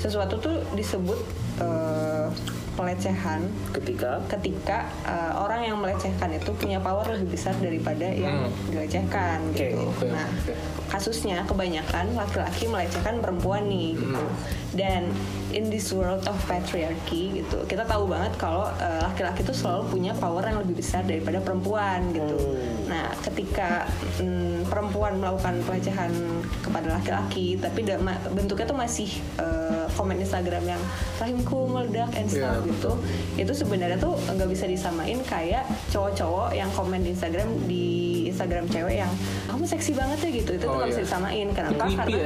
sesuatu 0.00 0.36
tuh 0.38 0.56
disebut 0.76 1.18
eh, 1.60 2.28
pelecehan 2.76 3.40
ketika 3.72 4.20
ketika 4.28 4.84
eh, 5.08 5.32
orang 5.32 5.64
yang 5.64 5.76
melecehkan 5.80 6.28
itu 6.36 6.52
punya 6.52 6.76
power 6.76 7.08
lebih 7.08 7.32
besar 7.32 7.56
daripada 7.56 8.04
yang 8.04 8.52
dilecehkan 8.68 9.40
Oke, 9.50 9.72
gitu. 9.72 9.80
oke, 9.88 10.06
nah, 10.12 10.28
oke. 10.28 10.52
kasusnya 10.92 11.40
kebanyakan 11.48 12.12
laki-laki 12.12 12.68
melecehkan 12.68 13.24
perempuan 13.24 13.64
nih 13.66 13.96
gitu. 14.16 14.26
Dan 14.74 15.08
in 15.50 15.68
this 15.68 15.88
world 15.88 16.20
of 16.22 16.36
patriarchy 16.44 17.32
gitu, 17.34 17.64
kita 17.64 17.82
tahu 17.82 18.04
banget 18.04 18.36
kalau 18.36 18.68
eh, 18.76 19.00
laki-laki 19.00 19.40
itu 19.40 19.54
selalu 19.54 19.88
punya 19.88 20.12
power 20.12 20.42
yang 20.42 20.58
lebih 20.58 20.76
besar 20.76 21.00
daripada 21.02 21.38
perempuan 21.38 22.12
gitu. 22.12 22.36
Nah, 22.84 23.08
ketika 23.20 23.88
mm, 24.18 24.66
perempuan 24.66 25.16
melakukan 25.16 25.58
pelecehan 25.62 26.12
kepada 26.60 26.92
laki-laki, 26.92 27.56
tapi 27.56 27.82
da- 27.82 27.98
ma- 27.98 28.20
bentuknya 28.28 28.66
tuh 28.66 28.76
masih 28.76 29.08
eh, 29.36 29.86
komen 29.92 30.18
Instagram 30.18 30.64
yang 30.66 30.82
rahimku 31.16 31.58
meledak 31.66 32.12
and 32.12 32.28
stuff 32.28 32.60
Iya, 32.60 32.68
gitu 32.68 32.92
itu 33.36 33.52
sebenarnya 33.54 33.96
tuh 33.96 34.12
nggak 34.28 34.44
bisa 34.46 34.64
disamain 34.64 35.16
kayak 35.22 35.64
cowok-cowok 35.88 36.52
yang 36.52 36.68
komen 36.70 37.00
di 37.00 37.10
Instagram 37.10 37.48
di 37.64 37.84
Instagram 38.28 38.68
cewek 38.68 39.00
yang 39.00 39.12
kamu 39.46 39.64
seksi 39.64 39.92
banget 39.92 40.18
ya 40.20 40.30
gitu 40.34 40.50
itu 40.52 40.60
tuh 40.60 40.68
Oh, 40.68 40.76
nggak 40.76 40.88
bisa 40.90 41.00
iya. 41.00 41.06
disamain 41.08 41.46
kenapa 41.50 41.84
karena 41.88 42.18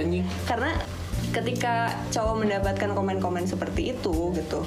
karena 0.44 0.70
ketika 1.30 1.94
cowok 2.10 2.42
mendapatkan 2.42 2.90
komen-komen 2.90 3.46
seperti 3.46 3.94
itu 3.94 4.34
gitu 4.34 4.66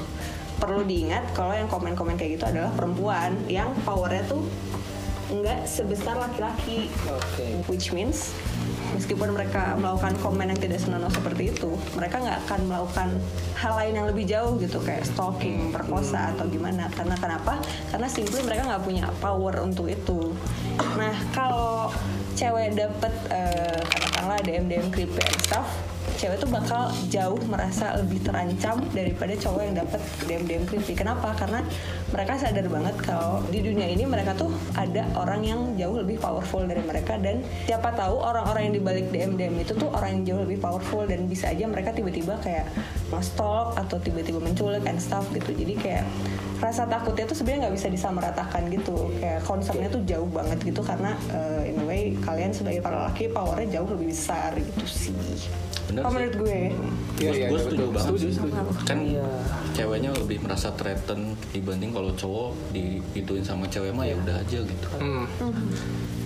perlu 0.64 0.88
diingat 0.88 1.36
kalau 1.36 1.52
yang 1.52 1.68
komen-komen 1.68 2.16
kayak 2.16 2.40
gitu 2.40 2.46
adalah 2.48 2.72
perempuan 2.72 3.36
yang 3.52 3.76
powernya 3.84 4.24
tuh 4.32 4.48
nggak 5.34 5.66
sebesar 5.66 6.14
laki-laki. 6.20 6.94
Oke. 7.10 7.66
which 7.66 7.90
means 7.90 8.32
meskipun 8.94 9.34
mereka 9.34 9.74
melakukan 9.74 10.14
komen 10.22 10.54
yang 10.54 10.60
tidak 10.62 10.78
senonoh 10.78 11.10
seperti 11.10 11.50
itu 11.50 11.74
mereka 11.98 12.22
nggak 12.22 12.40
akan 12.46 12.60
melakukan 12.70 13.10
hal 13.58 13.74
lain 13.74 13.94
yang 13.98 14.06
lebih 14.06 14.26
jauh 14.30 14.54
gitu 14.62 14.78
kayak 14.84 15.04
stalking 15.04 15.74
perkosa 15.74 16.32
atau 16.38 16.46
gimana. 16.48 16.88
Karena 16.94 17.18
kenapa? 17.18 17.58
Karena 17.90 18.08
simply 18.08 18.46
mereka 18.46 18.70
nggak 18.70 18.84
punya 18.86 19.10
power 19.20 19.64
untuk 19.66 19.90
itu. 19.90 20.32
Nah 20.96 21.16
kalau 21.34 21.90
cewek 22.38 22.78
dapet 22.78 23.14
eh, 23.34 23.82
katakanlah 23.84 24.40
DM 24.46 24.66
DM 24.70 24.88
creepy 24.94 25.22
and 25.22 25.40
stuff 25.44 25.93
cewek 26.18 26.38
tuh 26.40 26.50
bakal 26.52 26.90
jauh 27.10 27.40
merasa 27.50 27.98
lebih 28.00 28.22
terancam 28.22 28.82
daripada 28.94 29.34
cowok 29.38 29.62
yang 29.66 29.76
dapet 29.78 30.02
DM 30.30 30.44
DM 30.46 30.64
creepy. 30.70 30.94
Kenapa? 30.94 31.34
Karena 31.36 31.66
mereka 32.14 32.38
sadar 32.38 32.66
banget 32.70 32.96
kalau 33.02 33.42
di 33.50 33.60
dunia 33.66 33.90
ini 33.90 34.06
mereka 34.06 34.38
tuh 34.38 34.54
ada 34.78 35.06
orang 35.18 35.42
yang 35.42 35.60
jauh 35.76 35.98
lebih 35.98 36.22
powerful 36.22 36.62
dari 36.64 36.86
mereka 36.86 37.18
dan 37.18 37.42
siapa 37.66 37.90
tahu 37.98 38.22
orang-orang 38.22 38.70
yang 38.70 38.76
dibalik 38.78 39.06
DM 39.10 39.34
DM 39.36 39.56
itu 39.66 39.74
tuh 39.74 39.90
orang 39.90 40.22
yang 40.22 40.24
jauh 40.34 40.42
lebih 40.46 40.62
powerful 40.62 41.04
dan 41.10 41.26
bisa 41.26 41.50
aja 41.50 41.66
mereka 41.66 41.90
tiba-tiba 41.90 42.38
kayak 42.42 42.70
nge-stalk 43.10 43.74
atau 43.78 43.98
tiba-tiba 43.98 44.38
menculik 44.38 44.86
and 44.86 45.02
stuff 45.02 45.26
gitu. 45.34 45.52
Jadi 45.54 45.74
kayak 45.78 46.06
rasa 46.62 46.88
takutnya 46.88 47.28
tuh 47.28 47.36
sebenarnya 47.36 47.68
nggak 47.68 47.76
bisa 47.76 47.88
disamaratakan 47.90 48.62
gitu. 48.70 49.10
Kayak 49.18 49.42
konsepnya 49.44 49.90
tuh 49.90 50.02
jauh 50.06 50.30
banget 50.30 50.60
gitu 50.64 50.82
karena 50.86 51.18
uh, 51.34 51.62
in 51.66 51.82
a 51.82 51.86
way 51.86 52.14
kalian 52.22 52.54
sebagai 52.54 52.80
para 52.86 53.10
laki 53.10 53.30
powernya 53.34 53.80
jauh 53.80 53.90
lebih 53.90 54.14
besar 54.14 54.54
gitu 54.56 54.86
sih 54.86 55.14
Bener 55.86 56.02
sih. 56.02 56.10
menurut 56.10 56.36
gue 56.38 56.60
Iya, 57.16 57.32
iya, 57.32 57.48
gue 57.48 57.52
iya, 57.52 57.60
setuju 57.60 57.76
betul. 57.78 57.90
banget 57.90 58.08
Setuju, 58.08 58.26
sih. 58.26 58.34
setuju. 58.36 58.62
kan 58.84 58.98
Iya. 59.00 59.28
ceweknya 59.74 60.10
lebih 60.14 60.38
merasa 60.40 60.68
threaten 60.72 61.20
dibanding 61.50 61.92
kalau 61.92 62.12
cowok 62.14 62.50
digituin 62.72 63.42
sama 63.42 63.66
cewek 63.66 63.92
mah 63.92 64.04
ya 64.04 64.16
udah 64.16 64.36
aja 64.38 64.60
gitu 64.60 64.88
Hmm. 64.96 65.26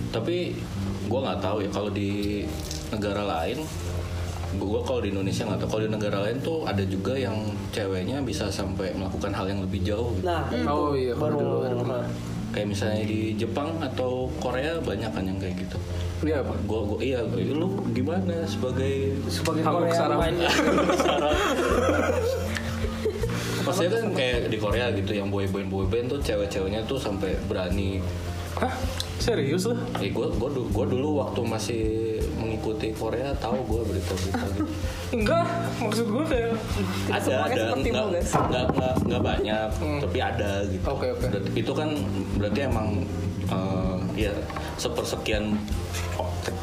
tapi 0.08 0.56
gue 1.04 1.20
nggak 1.20 1.38
tahu 1.38 1.56
ya 1.60 1.70
kalau 1.70 1.90
di 1.90 2.42
negara 2.88 3.22
lain 3.22 3.60
gue 4.50 4.80
kalau 4.80 5.00
di 5.00 5.10
Indonesia 5.10 5.44
nggak 5.44 5.60
tahu 5.60 5.68
kalau 5.70 5.82
di 5.82 5.92
negara 5.92 6.18
lain 6.20 6.38
tuh 6.38 6.64
ada 6.64 6.80
juga 6.82 7.12
yang 7.12 7.36
ceweknya 7.68 8.18
bisa 8.20 8.48
sampai 8.48 8.90
melakukan 8.90 9.28
hal 9.30 9.44
yang 9.46 9.60
lebih 9.60 9.80
jauh 9.82 10.08
gitu. 10.14 10.24
Nah, 10.24 10.48
Oh 10.66 10.96
iya, 10.96 11.12
baru 11.12 11.36
dulu 11.36 11.56
ada 11.62 11.76
pernah. 11.76 12.02
kayak 12.50 12.66
misalnya 12.66 13.04
di 13.04 13.20
Jepang 13.34 13.76
atau 13.78 14.32
Korea 14.38 14.80
banyak 14.80 15.10
kan 15.10 15.20
yang 15.22 15.36
kayak 15.36 15.56
gitu 15.58 15.76
Iya 16.18 16.40
apa? 16.40 16.54
gue 16.58 16.80
gue 16.84 16.98
iya 17.04 17.18
lu 17.48 17.68
gimana 17.90 18.42
sebagai 18.42 19.14
sebagai 19.26 19.62
Korea 19.62 20.02
main 20.12 20.34
Maksudnya 23.58 23.90
kan 23.92 24.04
kayak 24.14 24.38
di 24.48 24.56
Korea 24.56 24.86
gitu 24.90 25.12
yang 25.12 25.28
boy 25.28 25.44
band 25.44 25.68
boy 25.68 25.84
band 25.84 26.08
tuh 26.08 26.18
cewek-ceweknya 26.18 26.80
tuh 26.84 26.96
sampai 26.96 27.36
berani 27.44 28.00
Hah? 28.56 28.72
Serius 29.18 29.66
lu? 29.66 29.74
Eh 29.98 30.08
gue 30.08 30.26
gue 30.32 30.48
gue 30.64 30.84
dulu 30.88 31.20
waktu 31.20 31.40
masih 31.42 31.82
mengikuti 32.34 32.90
Korea 32.90 33.30
tahu 33.36 33.60
gue 33.62 33.80
berita-berita 33.84 34.44
gitu. 34.48 34.64
Enggak, 35.14 35.44
maksud 35.76 36.06
gue 36.06 36.24
kayak 36.24 36.52
ada 37.08 37.20
semuanya 37.20 37.48
ada 37.48 37.62
seperti 37.68 37.88
nggak 37.88 38.00
mu, 38.00 38.10
guys. 38.14 38.30
nggak 38.30 38.64
nggak 38.72 38.94
nggak 39.04 39.22
banyak 39.22 39.68
tapi 40.00 40.18
ada 40.18 40.50
gitu. 40.66 40.84
Oke, 40.86 41.06
oke. 41.12 41.24
Berarti- 41.24 41.52
Itu 41.54 41.72
kan 41.74 41.88
berarti 42.34 42.60
emang 42.64 42.88
eh, 43.48 43.87
ya 44.18 44.32
sepersekian 44.74 45.54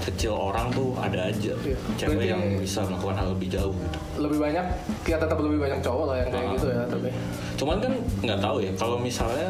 kecil 0.03 0.33
orang 0.33 0.67
tuh 0.69 0.91
ada 0.97 1.29
aja 1.29 1.53
Iya. 1.55 1.77
cewek 1.95 2.15
Berarti- 2.19 2.29
yang 2.29 2.41
bisa 2.57 2.79
melakukan 2.83 3.15
hal 3.15 3.27
lebih 3.31 3.47
jauh 3.49 3.73
gitu. 3.73 3.97
lebih 4.17 4.37
banyak, 4.39 4.65
ya 5.03 5.15
tetap 5.15 5.37
lebih 5.37 5.59
banyak 5.59 5.79
cowok 5.79 6.05
lah 6.05 6.15
yang 6.17 6.29
kayak 6.29 6.45
Ah. 6.45 6.53
gitu 6.53 6.67
ya 6.67 6.83
tapi. 6.85 7.09
Cuman 7.55 7.77
kan 7.79 7.93
nggak 8.21 8.39
tahu 8.39 8.57
ya 8.59 8.71
kalau 8.75 8.97
misalnya 8.99 9.49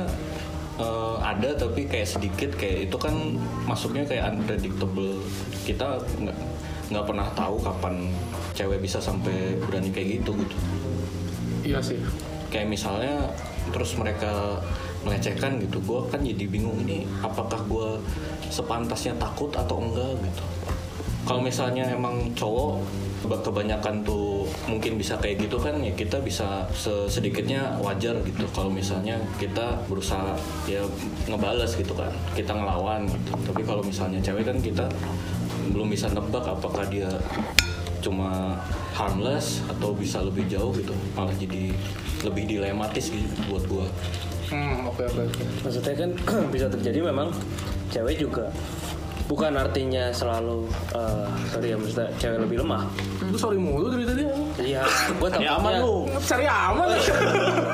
eh, 0.75 1.15
ada 1.17 1.55
tapi 1.55 1.87
kayak 1.87 2.03
sedikit 2.05 2.51
kayak 2.53 2.85
itu 2.85 2.97
kan 2.97 3.15
masuknya 3.63 4.03
kayak 4.03 4.27
unpredictable. 4.29 5.23
Kita 5.63 5.95
nggak 6.19 6.37
nggak 6.85 7.05
pernah 7.05 7.27
tahu 7.31 7.55
kapan 7.57 8.11
cewek 8.51 8.79
bisa 8.79 8.99
sampai 8.99 9.55
berani 9.61 9.87
kayak 9.89 10.19
gitu 10.19 10.35
gitu. 10.35 10.55
Iya 11.63 11.79
sih. 11.79 11.95
Kayak 12.47 12.69
misalnya 12.69 13.23
terus 13.71 13.95
mereka 13.95 14.59
melecehkan 15.05 15.61
gitu. 15.61 15.77
Gue 15.85 16.01
kan 16.09 16.19
jadi 16.25 16.49
bingung 16.49 16.75
ini 16.83 17.05
apakah 17.21 17.61
gue 17.69 17.89
sepantasnya 18.49 19.13
takut 19.21 19.53
atau 19.53 19.79
enggak 19.79 20.17
gitu. 20.25 20.43
Kalau 21.25 21.41
misalnya 21.41 21.89
emang 21.89 22.33
cowok 22.37 22.81
kebanyakan 23.25 24.05
tuh 24.05 24.45
mungkin 24.69 25.01
bisa 25.01 25.17
kayak 25.17 25.49
gitu 25.49 25.57
kan 25.57 25.81
ya 25.81 25.89
kita 25.97 26.21
bisa 26.21 26.69
se- 26.77 27.09
sedikitnya 27.09 27.73
wajar 27.81 28.13
gitu 28.21 28.45
kalau 28.53 28.69
misalnya 28.69 29.17
kita 29.41 29.81
berusaha 29.89 30.37
ya 30.69 30.85
ngebales 31.25 31.73
gitu 31.73 31.97
kan 31.97 32.13
kita 32.37 32.53
ngelawan 32.53 33.09
gitu 33.09 33.31
tapi 33.49 33.65
kalau 33.65 33.81
misalnya 33.81 34.21
cewek 34.21 34.45
kan 34.45 34.57
kita 34.61 34.85
belum 35.73 35.89
bisa 35.89 36.05
nebak 36.13 36.45
apakah 36.45 36.85
dia 36.85 37.09
cuma 38.05 38.61
harmless 38.93 39.65
atau 39.65 39.97
bisa 39.97 40.21
lebih 40.21 40.45
jauh 40.45 40.69
gitu 40.77 40.93
malah 41.17 41.33
jadi 41.33 41.73
lebih 42.21 42.45
dilematis 42.45 43.09
gitu 43.09 43.25
buat 43.49 43.65
gua 43.65 43.87
Hmm, 44.45 44.85
oke 44.85 45.01
oke 45.03 45.21
oke. 45.23 45.43
maksudnya 45.61 45.93
kan 45.95 46.09
bisa 46.53 46.67
terjadi 46.67 46.99
memang 47.03 47.33
cewek 47.87 48.19
juga 48.19 48.53
bukan 49.25 49.57
artinya 49.57 50.13
selalu 50.13 50.69
eh, 50.93 51.25
sorry 51.49 51.73
ya 51.73 51.77
maksudnya 51.77 52.09
cewek 52.15 52.37
lebih 52.39 52.61
lemah 52.61 52.85
Lu 53.25 53.33
sorry 53.35 53.57
mulu 53.57 53.89
dari 53.89 54.05
tadi. 54.05 54.21
iya 54.61 54.85
gue 55.09 55.27
takutnya 55.27 55.49
ya 55.49 55.57
aman 55.57 55.73
lu 55.81 55.97
Cari 56.21 56.45
aman. 56.45 56.87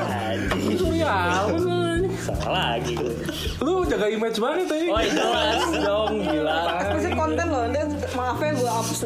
Anjing, 0.07 0.77
Sorry 0.79 1.01
aman 1.03 1.59
lu. 1.59 2.07
salah 2.17 2.51
lagi. 2.71 2.95
Lu 3.59 3.83
jaga 3.83 4.07
image 4.07 4.37
banget 4.37 4.65
tadi. 4.65 4.87
oh 4.87 5.01
jelas 5.01 5.63
dong 5.75 6.13
gila 6.21 6.59
Eksklusif 6.79 7.11
konten 7.13 7.45
loh, 7.45 7.63
nanti 7.67 7.83
maafnya 8.13 8.51
gue 8.53 8.71
hapus 8.71 8.99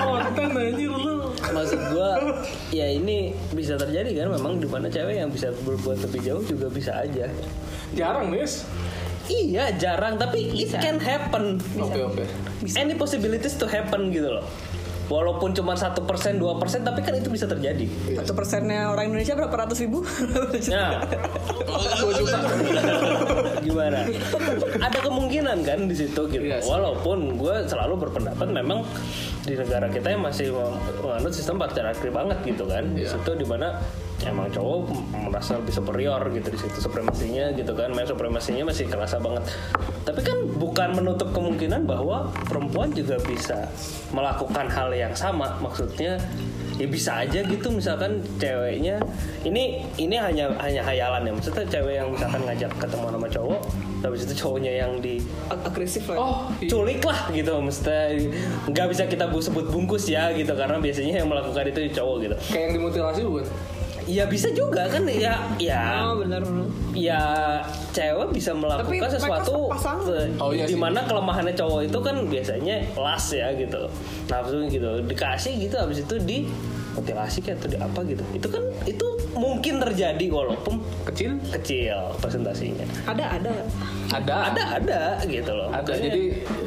Konten 0.00 0.48
anjir 0.56 0.88
lu. 0.88 1.15
Maksud 1.52 1.80
gue 1.92 2.10
ya 2.72 2.86
ini 2.88 3.34
bisa 3.52 3.74
terjadi 3.74 4.24
kan 4.24 4.28
memang 4.32 4.58
di 4.58 4.66
mana 4.66 4.86
cewek 4.86 5.18
yang 5.18 5.30
bisa 5.30 5.50
berbuat 5.62 6.02
lebih 6.02 6.20
jauh 6.22 6.42
juga 6.42 6.66
bisa 6.70 6.92
aja 6.96 7.28
Jarang, 7.94 8.34
Nis. 8.34 8.66
iya 9.26 9.70
jarang 9.74 10.18
tapi 10.18 10.50
it 10.54 10.70
Bisa. 10.70 10.78
can 10.78 10.98
happen 10.98 11.58
Oke 11.78 12.00
oke. 12.02 12.24
any 12.74 12.94
possibilities 12.94 13.54
to 13.54 13.66
happen 13.66 14.10
gitu 14.10 14.30
loh 14.30 14.46
walaupun 15.06 15.50
cuma 15.52 15.72
satu 15.72 16.02
persen 16.02 16.36
dua 16.36 16.56
persen 16.56 16.82
tapi 16.82 17.00
kan 17.00 17.12
itu 17.12 17.28
bisa 17.28 17.44
terjadi 17.44 17.86
Satu 18.16 18.32
persennya 18.32 18.88
orang 18.88 19.08
Indonesia 19.08 19.34
berapa 19.34 19.54
ratus 19.56 19.78
ribu? 19.80 20.02
nah 20.68 21.02
Dua 21.96 22.12
juta. 22.12 22.38
gimana 23.60 23.98
ada 24.78 24.98
kemungkinan 24.98 25.58
kan 25.62 25.78
di 25.84 25.94
situ 25.94 26.20
gitu 26.26 26.42
Iya 26.42 26.58
sih. 26.58 26.68
walaupun 26.68 27.34
gue 27.34 27.54
selalu 27.64 27.94
berpendapat 28.00 28.48
memang 28.48 28.82
di 29.42 29.54
negara 29.54 29.86
kita 29.86 30.08
yang 30.08 30.22
masih 30.22 30.50
menganut 30.98 31.30
sistem 31.30 31.56
patriarki 31.56 32.08
banget 32.08 32.38
gitu 32.44 32.64
kan 32.64 32.84
di 32.88 33.02
Iya. 33.02 33.14
situ 33.14 33.30
di 33.34 33.44
mana 33.44 33.78
emang 34.24 34.48
cowok 34.48 34.88
merasa 35.28 35.60
lebih 35.60 35.74
superior 35.74 36.20
gitu 36.32 36.48
di 36.48 36.56
situ 36.56 36.78
supremasinya 36.80 37.52
gitu 37.52 37.76
kan. 37.76 37.92
Male 37.92 38.08
supremasinya 38.08 38.64
masih 38.64 38.88
kerasa 38.88 39.20
banget. 39.20 39.44
Tapi 40.06 40.20
kan 40.22 40.38
bukan 40.56 40.96
menutup 40.96 41.34
kemungkinan 41.36 41.84
bahwa 41.84 42.32
perempuan 42.48 42.94
juga 42.96 43.20
bisa 43.20 43.68
melakukan 44.10 44.70
hal 44.72 44.88
yang 44.94 45.12
sama. 45.12 45.60
Maksudnya 45.60 46.16
ya 46.80 46.86
bisa 46.88 47.20
aja 47.20 47.44
gitu. 47.44 47.68
Misalkan 47.68 48.24
ceweknya 48.40 49.02
ini 49.44 49.84
ini 50.00 50.16
hanya 50.16 50.48
hanya 50.64 50.80
hayalan 50.80 51.28
ya. 51.28 51.32
Maksudnya 51.36 51.64
cewek 51.68 51.94
yang 52.00 52.08
misalkan 52.08 52.40
ngajak 52.48 52.72
ketemu 52.80 53.06
sama 53.12 53.28
cowok 53.28 53.62
habis 53.96 54.22
itu 54.22 54.34
cowoknya 54.38 54.72
yang 54.86 54.92
di 55.02 55.18
Agresif 55.50 56.06
lah. 56.06 56.16
Oh, 56.20 56.36
iya. 56.62 56.70
culik 56.70 57.02
lah 57.02 57.26
gitu. 57.34 57.52
Maksudnya 57.58 58.14
nggak 58.70 58.86
bisa 58.94 59.02
kita 59.10 59.26
bu- 59.26 59.42
sebut 59.42 59.66
bungkus 59.68 60.06
ya 60.06 60.30
gitu. 60.32 60.54
Karena 60.54 60.78
biasanya 60.78 61.20
yang 61.20 61.28
melakukan 61.28 61.66
itu 61.68 61.90
cowok 61.92 62.16
gitu. 62.22 62.36
Kayak 62.54 62.62
yang 62.62 62.72
dimutilasi 62.80 63.20
bukan? 63.26 63.46
Ya 64.06 64.24
bisa 64.30 64.48
juga 64.54 64.86
kan 64.86 65.02
ya 65.10 65.34
ya. 65.58 66.06
Oh 66.06 66.22
benar 66.22 66.42
ya 66.94 67.20
cewek 67.90 68.30
bisa 68.32 68.54
melakukan 68.54 68.86
Tapi 68.86 69.18
sesuatu 69.18 69.66
Oh, 70.38 70.54
iya 70.54 70.64
sih. 70.64 70.74
di 70.74 70.76
mana 70.78 71.02
kelemahannya 71.04 71.52
cowok 71.58 71.90
itu 71.90 71.98
kan 72.00 72.16
biasanya 72.30 72.76
las 72.94 73.26
ya 73.34 73.50
gitu. 73.58 73.90
Nafsu 74.30 74.64
gitu. 74.70 74.90
Dikasih 75.04 75.52
gitu 75.58 75.76
habis 75.76 76.06
itu 76.06 76.16
di 76.22 76.46
mutilasi 76.96 77.38
kayak 77.44 77.60
atau 77.60 77.68
di 77.68 77.78
apa 77.78 78.00
gitu. 78.02 78.24
Itu 78.32 78.48
kan 78.48 78.62
itu 78.88 79.06
mungkin 79.36 79.78
terjadi 79.84 80.26
walaupun 80.32 80.80
kecil? 81.12 81.36
kecil 81.52 82.16
presentasinya. 82.18 82.88
Ada 83.04 83.24
ada. 83.36 83.52
ada. 84.16 84.34
Ada 84.52 84.64
ada 84.80 85.02
gitu 85.28 85.52
loh. 85.52 85.68
Ada 85.70 85.84
Makanya- 85.84 86.02
jadi 86.08 86.22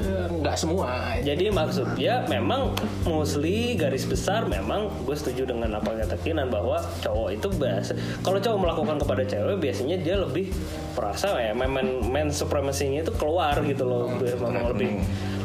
eh, 0.06 0.28
nggak 0.40 0.56
semua. 0.56 1.18
Jadi 1.20 1.46
maksudnya 1.50 2.24
memang 2.30 2.78
mostly 3.04 3.74
garis 3.74 4.06
besar 4.06 4.46
memang 4.46 4.88
gue 5.04 5.16
setuju 5.18 5.50
dengan 5.50 5.82
apa 5.82 5.92
yang 5.98 6.06
kata 6.06 6.18
Kinan 6.22 6.48
bahwa 6.54 6.78
cowok 7.02 7.30
itu 7.34 7.48
biasa 7.50 7.92
kalau 8.22 8.38
cowok 8.38 8.60
melakukan 8.62 8.98
kepada 9.02 9.24
cewek 9.26 9.58
biasanya 9.60 9.98
dia 10.00 10.16
lebih 10.20 10.52
merasa 10.94 11.34
ya 11.40 11.56
men, 11.56 12.04
men 12.06 12.30
supremacy-nya 12.30 13.02
itu 13.04 13.14
keluar 13.18 13.58
gitu 13.66 13.84
loh. 13.84 14.14
Dia 14.22 14.38
memang 14.38 14.70
lebih 14.76 14.90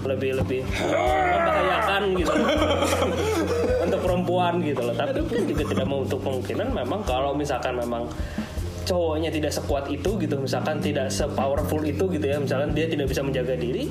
lebih 0.04 0.30
lebih 0.44 0.60
membahayakan 0.68 2.02
gitu. 2.20 2.32
untuk 3.84 4.00
perempuan 4.02 4.54
gitu 4.60 4.80
loh 4.80 4.94
tapi 4.94 5.20
kan 5.20 5.42
juga 5.44 5.64
tidak 5.64 5.86
menutup 5.86 6.20
kemungkinan 6.20 6.68
memang 6.70 7.00
kalau 7.02 7.32
misalkan 7.32 7.74
memang 7.74 8.08
cowoknya 8.84 9.28
tidak 9.28 9.48
sekuat 9.50 9.88
itu 9.88 10.10
gitu 10.18 10.36
misalkan 10.36 10.76
tidak 10.78 11.08
sepowerful 11.08 11.80
itu 11.80 12.04
gitu 12.06 12.24
ya 12.24 12.36
misalkan 12.36 12.72
dia 12.72 12.84
tidak 12.84 13.08
bisa 13.08 13.20
menjaga 13.20 13.54
diri 13.54 13.88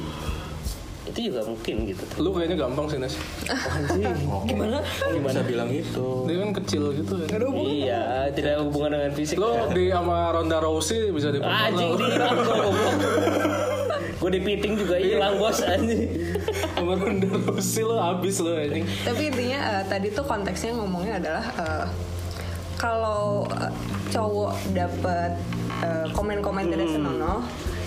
itu 1.04 1.30
juga 1.30 1.46
mungkin 1.46 1.76
gitu 1.86 2.04
lu 2.18 2.30
kayaknya 2.32 2.58
gampang 2.58 2.86
sih 2.88 2.98
Nes 2.98 3.14
Gimana? 4.50 4.82
Gimana 5.04 5.40
bilang 5.44 5.70
itu? 5.70 6.26
dia 6.26 6.38
kan 6.40 6.52
kecil 6.56 6.90
gitu 6.96 7.14
ya 7.20 7.28
Iya, 7.54 8.04
tidak 8.34 8.50
ada 8.56 8.62
hubungan 8.64 8.90
dengan 8.98 9.12
fisik. 9.14 9.38
lo 9.38 9.52
ya. 9.52 9.66
di 9.70 9.84
sama 9.90 10.32
Ronda 10.32 10.58
Rousey 10.58 11.12
bisa 11.12 11.30
di 11.30 11.38
anjing 11.38 11.94
hilang 11.98 12.38
Gue 14.24 14.32
di 14.32 14.42
piting 14.42 14.80
juga 14.80 14.96
hilang 14.96 15.36
bos 15.36 15.60
anjing. 15.60 16.08
sama 16.76 16.96
Rousey 16.96 17.84
lo 17.84 18.00
habis 18.00 18.40
lo 18.40 18.56
anjing 18.56 18.88
Tapi 19.04 19.22
intinya 19.26 19.60
eh, 19.74 19.84
tadi 19.86 20.08
tuh 20.10 20.24
konteksnya 20.24 20.72
ngomongnya 20.74 21.20
adalah 21.20 21.46
eh, 21.54 21.86
kalau 22.78 23.44
eh, 23.50 23.72
cowok 24.10 24.52
dapat 24.72 25.36
komen-komen 26.14 26.72
dari 26.72 26.88
senonoh, 26.88 27.44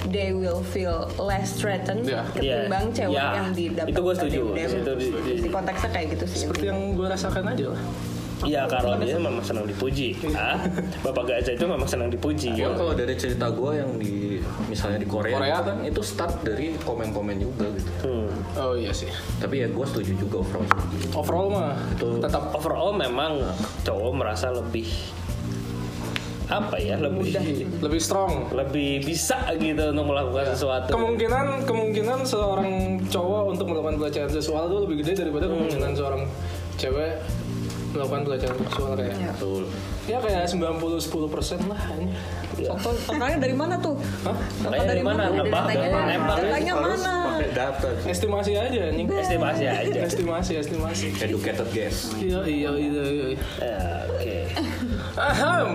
they 0.06 0.28
will 0.30 0.60
feel 0.66 1.08
less 1.16 1.56
threatened 1.56 2.04
Iya. 2.04 2.28
ketimbang 2.30 2.84
Iya. 2.84 2.94
cewek 2.94 3.16
Iya. 3.16 3.26
yang 3.32 3.48
didapat 3.50 3.88
Itu 3.88 4.00
gua 4.02 4.12
setuju. 4.12 4.40
di- 4.52 4.68
di- 5.16 5.40
Di 5.40 5.48
konteksnya 5.48 5.90
kayak 5.90 6.06
gitu 6.12 6.24
sih. 6.28 6.38
seperti 6.44 6.64
yang 6.66 6.92
gue 6.92 7.06
rasakan 7.06 7.44
aja 7.48 7.72
lah 7.72 7.80
Iya, 8.44 8.68
kalau 8.68 9.00
dia 9.00 9.16
memang 9.16 9.40
senang 9.40 9.64
dipuji. 9.64 10.12
Ah, 10.36 10.60
Bapak 11.00 11.24
Gaza 11.24 11.56
itu 11.56 11.64
memang 11.64 11.88
senang 11.88 12.12
dipuji. 12.12 12.52
Kalau 12.52 12.92
dari 12.92 13.16
cerita 13.16 13.48
gue 13.48 13.70
yang 13.72 13.96
di 13.96 14.36
misalnya 14.66 15.00
di 15.00 15.08
Korea, 15.08 15.40
Korea? 15.40 15.54
itu 15.54 15.62
kan 15.64 15.76
itu 15.86 16.00
start 16.02 16.44
dari 16.44 16.76
komen-komen 16.76 17.36
juga 17.38 17.64
gitu. 17.72 17.90
Hmm. 18.04 18.28
oh 18.56 18.72
iya 18.72 18.92
sih 18.92 19.08
Tapi 19.36 19.64
ya 19.64 19.68
gue 19.68 19.84
setuju 19.86 20.12
juga 20.18 20.36
overall. 20.42 20.66
overall 21.14 21.48
mah 21.48 21.72
Itu- 21.92 22.20
tetap 22.20 22.52
Overall 22.52 22.92
memang 22.92 23.40
cowok 23.82 24.12
merasa 24.12 24.50
lebih 24.50 24.88
apa 26.46 26.78
ya 26.78 26.94
lebih 26.94 27.34
lebih 27.82 27.98
strong 27.98 28.54
lebih 28.54 29.02
bisa 29.02 29.34
gitu 29.52 29.82
untuk 29.90 30.06
melakukan 30.06 30.54
sesuatu 30.54 30.94
kemungkinan 30.94 31.66
kemungkinan 31.66 32.22
seorang 32.22 32.70
cowok 33.10 33.58
untuk 33.58 33.66
melakukan 33.66 33.98
pelecehan 33.98 34.30
seksual 34.30 34.70
itu 34.70 34.78
lebih 34.86 34.96
gede 35.02 35.26
daripada 35.26 35.50
kemungkinan 35.50 35.90
seorang 35.98 36.22
cewek 36.78 37.18
melakukan 37.96 38.20
pelecehan 38.22 38.56
seksual 38.58 38.92
kayak 38.94 39.16
Betul. 39.32 39.62
ya 40.04 40.18
kayak 40.18 40.44
90 40.44 40.76
10 41.00 41.26
persen 41.28 41.58
lah 41.64 41.80
ini. 41.94 42.12
Contoh 42.58 42.92
contohnya 43.02 43.36
dari 43.36 43.52
mana 43.52 43.74
tuh? 43.76 43.96
Hah? 44.22 44.36
Makanya 44.62 44.86
dari 44.86 45.02
mana 45.02 45.22
nebak 45.28 45.64
Datanya 45.66 46.74
mana? 46.74 47.14
pakai 47.28 47.50
data. 47.52 47.88
estimasi 48.06 48.52
aja 48.54 48.80
anjing 48.86 49.06
estimasi 49.06 49.64
aja 49.66 49.98
estimasi 50.02 50.52
estimasi 50.56 51.06
Educated 51.18 51.68
guess. 51.68 52.16
iya 52.16 52.40
iya 52.44 52.70
iya 52.72 53.04
iya 53.04 53.26
Ya, 53.58 53.78
oke 54.06 54.36
Aham. 55.14 55.68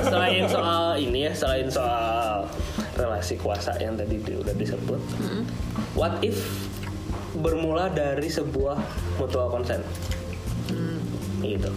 selain 0.00 0.44
soal 0.46 0.94
ini 0.96 1.26
ya 1.26 1.32
selain 1.32 1.66
soal 1.66 2.46
relasi 2.94 3.34
kuasa 3.34 3.74
yang 3.76 3.94
tadi 3.94 4.18
di- 4.18 4.36
udah 4.36 4.54
disebut 4.54 5.00
what 5.92 6.14
if 6.20 6.38
bermula 7.34 7.90
dari 7.90 8.26
sebuah 8.28 8.78
mutual 9.16 9.50
consent 9.50 9.82
gitu. 11.44 11.70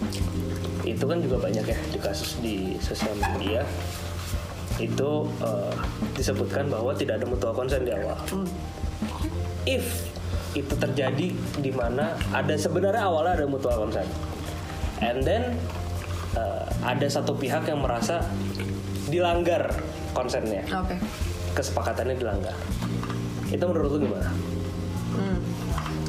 Itu 0.88 1.04
kan 1.04 1.18
juga 1.20 1.36
banyak 1.42 1.64
ya 1.68 1.78
di 1.92 1.98
kasus 2.00 2.40
di 2.40 2.80
sosial 2.80 3.14
media. 3.36 3.62
Itu 4.80 5.28
eh, 5.42 5.74
disebutkan 6.16 6.70
bahwa 6.72 6.94
tidak 6.94 7.20
ada 7.22 7.26
mutual 7.28 7.52
consent 7.52 7.84
di 7.84 7.92
awal. 7.92 8.16
If 9.68 10.08
itu 10.56 10.74
terjadi 10.80 11.28
di 11.60 11.70
mana 11.70 12.16
ada 12.32 12.56
sebenarnya 12.56 13.04
awalnya 13.04 13.44
ada 13.44 13.46
mutual 13.46 13.84
consent. 13.84 14.08
And 14.98 15.22
then 15.22 15.54
uh, 16.34 16.66
ada 16.82 17.06
satu 17.06 17.38
pihak 17.38 17.70
yang 17.70 17.86
merasa 17.86 18.26
dilanggar 19.06 19.70
konsennya 20.10 20.66
Oke. 20.74 20.98
kesepakatannya 21.54 22.18
dilanggar. 22.18 22.56
Itu 23.48 23.64
menurut 23.70 23.90
lu 23.94 23.98
gimana? 24.10 24.30
Hmm. 25.14 25.38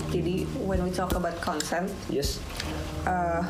Jadi 0.09 0.49
when 0.65 0.81
we 0.81 0.89
talk 0.89 1.13
about 1.13 1.37
consent, 1.37 1.85
yes 2.09 2.41
uh, 3.05 3.43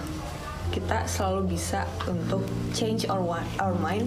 kita 0.69 1.01
selalu 1.09 1.57
bisa 1.57 1.81
untuk 2.05 2.45
change 2.77 3.09
our 3.09 3.25
wa- 3.25 3.49
our 3.57 3.73
mind 3.81 4.05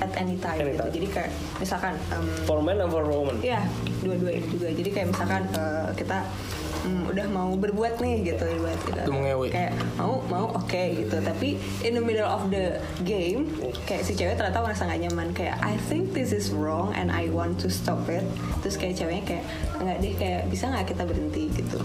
at 0.00 0.08
any 0.16 0.40
time. 0.40 0.56
Anytime. 0.56 0.88
Gitu. 0.88 1.04
Jadi 1.04 1.06
kayak 1.12 1.30
misalkan, 1.60 1.94
um, 2.16 2.24
for 2.48 2.64
men 2.64 2.80
and 2.80 2.88
for 2.88 3.04
women 3.04 3.36
ya 3.44 3.60
dua-dua 4.00 4.32
ini 4.32 4.46
juga. 4.48 4.68
Jadi 4.72 4.88
kayak 4.88 5.06
misalkan 5.12 5.42
uh, 5.52 5.92
kita 5.92 6.24
mm, 6.84 7.10
udah 7.10 7.26
mau 7.30 7.50
berbuat 7.56 7.98
nih 7.98 8.34
gitu, 8.34 8.44
berbuat 8.44 8.78
gitu. 8.86 9.00
Kayak 9.50 9.72
mau 9.98 10.22
mau 10.28 10.46
oke 10.54 10.82
gitu. 10.94 11.16
Tapi 11.18 11.58
in 11.82 11.96
the 11.96 12.02
middle 12.02 12.28
of 12.28 12.46
the 12.52 12.78
game, 13.02 13.50
kayak 13.88 14.02
si 14.04 14.14
cewek 14.14 14.38
ternyata 14.38 14.62
merasa 14.62 14.86
gak 14.86 15.00
nyaman. 15.00 15.34
Kayak 15.34 15.58
I 15.64 15.74
think 15.90 16.12
this 16.12 16.30
is 16.30 16.50
wrong 16.54 16.94
and 16.94 17.10
I 17.10 17.30
want 17.32 17.58
to 17.64 17.68
stop 17.72 18.06
it. 18.06 18.22
Terus 18.62 18.76
kayak 18.78 18.94
ceweknya 18.98 19.24
kayak 19.24 19.44
nggak 19.78 19.96
deh 20.02 20.14
kayak 20.18 20.40
bisa 20.50 20.64
nggak 20.70 20.86
kita 20.90 21.02
berhenti 21.06 21.44
gitu. 21.54 21.78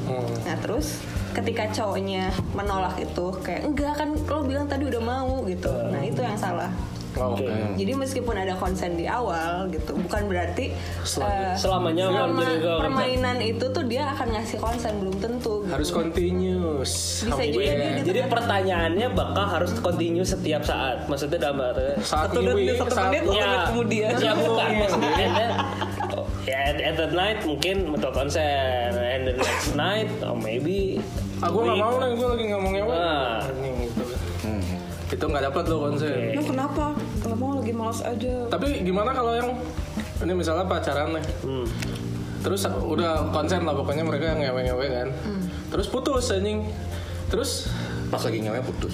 Nah 0.45 0.55
terus 0.61 1.01
ketika 1.33 1.69
cowoknya 1.73 2.29
menolak 2.53 2.97
itu 3.01 3.25
kayak 3.41 3.61
enggak 3.65 3.93
kan 3.97 4.09
lo 4.13 4.41
bilang 4.45 4.65
tadi 4.69 4.85
udah 4.89 5.01
mau 5.01 5.45
gitu. 5.45 5.71
Nah 5.89 6.01
itu 6.01 6.21
yang 6.21 6.37
salah. 6.37 6.69
Oh, 7.15 7.31
Oke. 7.31 7.45
oke. 7.45 7.77
Jadi 7.77 7.91
meskipun 7.93 8.35
ada 8.35 8.53
konsen 8.55 8.93
di 8.93 9.05
awal 9.05 9.69
gitu, 9.69 9.93
bukan 9.95 10.25
berarti 10.25 10.73
eh, 10.73 11.53
selamanya 11.53 12.05
akan 12.05 12.17
selama 12.27 12.41
jadi 12.41 12.55
ke- 12.59 12.79
permainan 12.79 13.37
itu 13.39 13.65
tuh 13.67 13.83
dia 13.83 14.03
akan 14.09 14.27
ngasih 14.31 14.57
konsen 14.57 14.93
belum 14.97 15.17
tentu. 15.17 15.53
Gitu. 15.63 15.69
harus 15.69 15.89
continuous 15.89 16.91
Bisa 17.21 17.29
Sampai- 17.29 17.51
jadi 17.51 17.65
dia 17.75 18.03
jadi 18.03 18.19
pertanyaannya 18.27 19.07
bakal 19.11 19.45
harus 19.51 19.71
continue 19.75 20.23
setiap 20.23 20.61
saat 20.61 21.05
maksudnya 21.05 21.39
dalam 21.39 21.61
arti 21.61 22.01
saat 22.01 22.27
Satu 22.27 22.39
ini 22.39 22.49
menit, 22.49 22.75
satu 22.75 22.89
saat- 22.89 23.13
satu 23.13 23.29
menit 23.29 23.61
kemudian. 23.67 24.11
ya 24.15 24.33
bukan 24.33 24.69
maksudnya 24.75 25.47
ya 26.43 26.57
at, 26.65 26.77
at 26.77 26.95
that 26.97 27.13
night 27.13 27.39
mungkin 27.41 27.75
betul 27.89 28.11
konsen 28.11 28.43
and 28.91 29.23
the 29.25 29.35
next 29.37 29.71
night 29.73 30.09
oh 30.21 30.33
maybe 30.33 30.99
aku 31.39 31.57
nggak 31.61 31.77
mau 31.77 31.93
nih 31.97 32.11
gue 32.13 32.27
lagi 32.29 32.45
ngomong 32.49 32.71
ngewe 32.73 32.91
Nah. 32.93 33.42
Itu 35.23 35.31
nggak 35.31 35.45
dapat 35.45 35.63
lo 35.65 35.77
konsen 35.81 36.11
Oke. 36.11 36.35
Lu 36.35 36.43
kenapa? 36.43 36.85
Kalau 37.17 37.35
mau 37.37 37.55
lagi 37.55 37.71
malas 37.71 38.03
aja. 38.03 38.33
tapi 38.51 38.83
gimana 38.83 39.09
kalau 39.09 39.31
yang 39.31 39.55
ini 40.19 40.33
misalnya 40.33 40.63
pacaran 40.63 41.15
nih 41.15 41.23
Hmm. 41.41 41.63
terus 42.39 42.59
udah 42.67 43.31
konsen 43.31 43.63
lah 43.63 43.71
pokoknya 43.71 44.03
mereka 44.03 44.35
ngewe-ngewe 44.35 44.83
kan 44.85 45.07
terus 45.69 45.87
putus 45.87 46.27
anjing 46.29 46.67
terus 47.27 47.71
Pas 48.07 48.19
lagi 48.21 48.39
ngewe 48.39 48.61
putus. 48.61 48.93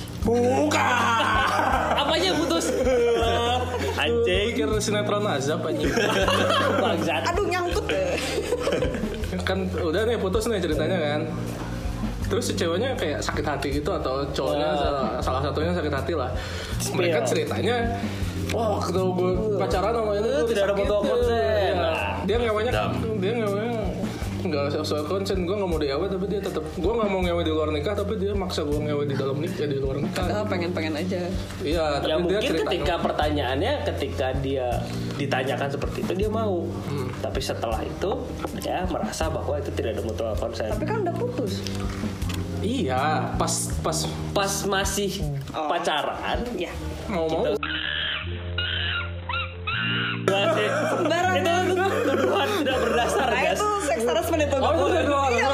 apanya 1.98 2.32
putus 2.36 2.66
anjing 3.96 4.54
pikir 4.54 4.70
sinetron 4.78 5.26
azab 5.26 5.60
anjing 5.62 5.90
bangsat 6.78 7.26
Aduh 7.26 7.46
nyangkut 7.46 7.86
deh. 7.86 8.16
kan 9.42 9.66
udah 9.76 10.06
nih 10.06 10.16
putus 10.16 10.46
nih 10.46 10.62
ceritanya 10.62 10.98
kan 11.00 11.22
terus 12.30 12.44
si 12.46 12.54
ceweknya 12.54 12.94
kayak 12.94 13.20
sakit 13.26 13.46
hati 13.46 13.68
gitu 13.82 13.90
atau 13.90 14.22
cowoknya 14.30 14.70
salah, 14.78 15.06
salah 15.20 15.42
satunya 15.42 15.72
sakit 15.74 15.94
hati 15.94 16.14
lah 16.14 16.30
mereka 16.94 17.26
ceritanya 17.26 17.76
wah 18.54 18.78
waktu 18.78 19.02
gue 19.02 19.32
pacaran 19.58 19.94
sama 19.94 20.12
ini 20.18 20.30
gua 20.30 20.46
tidak 20.46 20.64
ada 20.64 20.74
disakitin." 20.74 20.78
mutual 20.78 21.02
consent. 21.06 21.78
Iya. 21.80 21.92
dia 22.26 22.38
ngewenya 22.38 22.72
Dam. 22.72 22.92
dia 23.22 23.32
ngewenya 23.34 23.69
nggak 24.40 24.72
sesuai 24.72 25.04
konsen 25.12 25.44
gue 25.44 25.56
nggak 25.56 25.70
mau 25.70 25.80
diawe 25.80 26.06
tapi 26.08 26.26
dia 26.32 26.40
tetap 26.40 26.64
gue 26.64 26.94
nggak 26.96 27.10
mau 27.12 27.20
ngewe 27.20 27.42
di 27.44 27.52
luar 27.52 27.70
nikah 27.76 27.94
tapi 27.98 28.14
dia 28.16 28.32
maksa 28.32 28.64
gue 28.64 28.80
ngewe 28.80 29.04
di 29.04 29.16
dalam 29.20 29.38
nikah 29.40 29.68
di 29.68 29.78
luar 29.80 29.98
nikah. 30.00 30.26
Ah, 30.32 30.46
pengen-pengen 30.48 30.96
aja. 30.96 31.28
iya 31.60 32.00
tapi 32.00 32.08
ya 32.08 32.16
dia 32.16 32.18
mungkin 32.24 32.40
ceritanya 32.40 32.64
ketika 32.64 32.94
pertanyaannya 33.04 33.74
ketika 33.94 34.28
dia 34.40 34.68
ditanyakan 35.20 35.70
seperti 35.72 35.98
itu 36.08 36.14
dia 36.16 36.30
mau. 36.32 36.64
Tapi 37.20 37.40
setelah 37.44 37.84
itu 37.84 38.12
ya 38.64 38.88
merasa 38.88 39.28
bahwa 39.28 39.60
itu 39.60 39.72
tidak 39.76 40.00
ada 40.00 40.04
mutual 40.08 40.34
consent. 40.40 40.72
Tapi 40.72 40.86
kan 40.88 41.04
udah 41.04 41.16
putus. 41.20 41.60
iya 42.60 43.32
pas 43.40 43.72
pas 43.80 44.04
pas 44.36 44.52
masih 44.68 45.24
pacaran 45.48 46.44
ya 46.60 46.76
mau 47.08 47.24
mau 47.32 47.56
masih 47.56 47.79
Oh, 54.60 54.86
udah 54.86 55.04
doang. 55.04 55.32
Iya, 55.32 55.50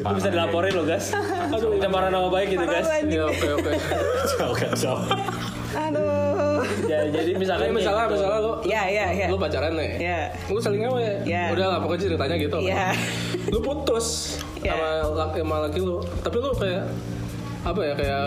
itu 0.00 0.12
bisa 0.16 0.28
dilaporin 0.28 0.72
loh 0.72 0.84
guys 0.84 1.12
aduh 1.50 1.76
pencemaran 1.76 2.08
nama 2.08 2.28
baik 2.28 2.48
gitu 2.50 2.64
guys. 2.64 2.88
Iya 3.02 3.22
oke 3.26 3.48
oke 3.54 3.70
Jauh 4.30 4.54
kan 4.54 4.70
jauh. 4.72 5.02
Aduh. 5.70 6.64
Ya, 6.84 7.06
jadi 7.06 7.30
misalnya 7.36 7.68
kayak 7.68 7.78
gitu. 7.78 7.90
misalnya 8.10 8.38
lu 8.38 8.52
Iya, 8.64 8.82
iya, 8.88 9.06
iya. 9.12 9.26
lu 9.28 9.36
pacaran 9.36 9.72
nih. 9.72 9.90
Iya. 9.98 10.20
Lu 10.48 10.58
saling 10.58 10.82
ngewe. 10.82 11.22
Iya. 11.22 11.44
Udah 11.52 11.66
lah 11.68 11.78
pokoknya 11.78 12.00
ceritanya 12.06 12.36
gitu. 12.36 12.56
kan. 12.58 12.66
Iya. 12.66 12.86
Lu 13.48 13.58
putus 13.60 14.06
Iya. 14.58 14.72
sama 14.74 14.88
laki 15.14 15.38
sama 15.40 15.56
laki 15.62 15.78
lu. 15.78 15.96
Tapi 16.20 16.36
lu 16.38 16.50
kayak 16.54 16.82
apa 17.60 17.80
ya 17.84 17.92
kayak 17.92 18.22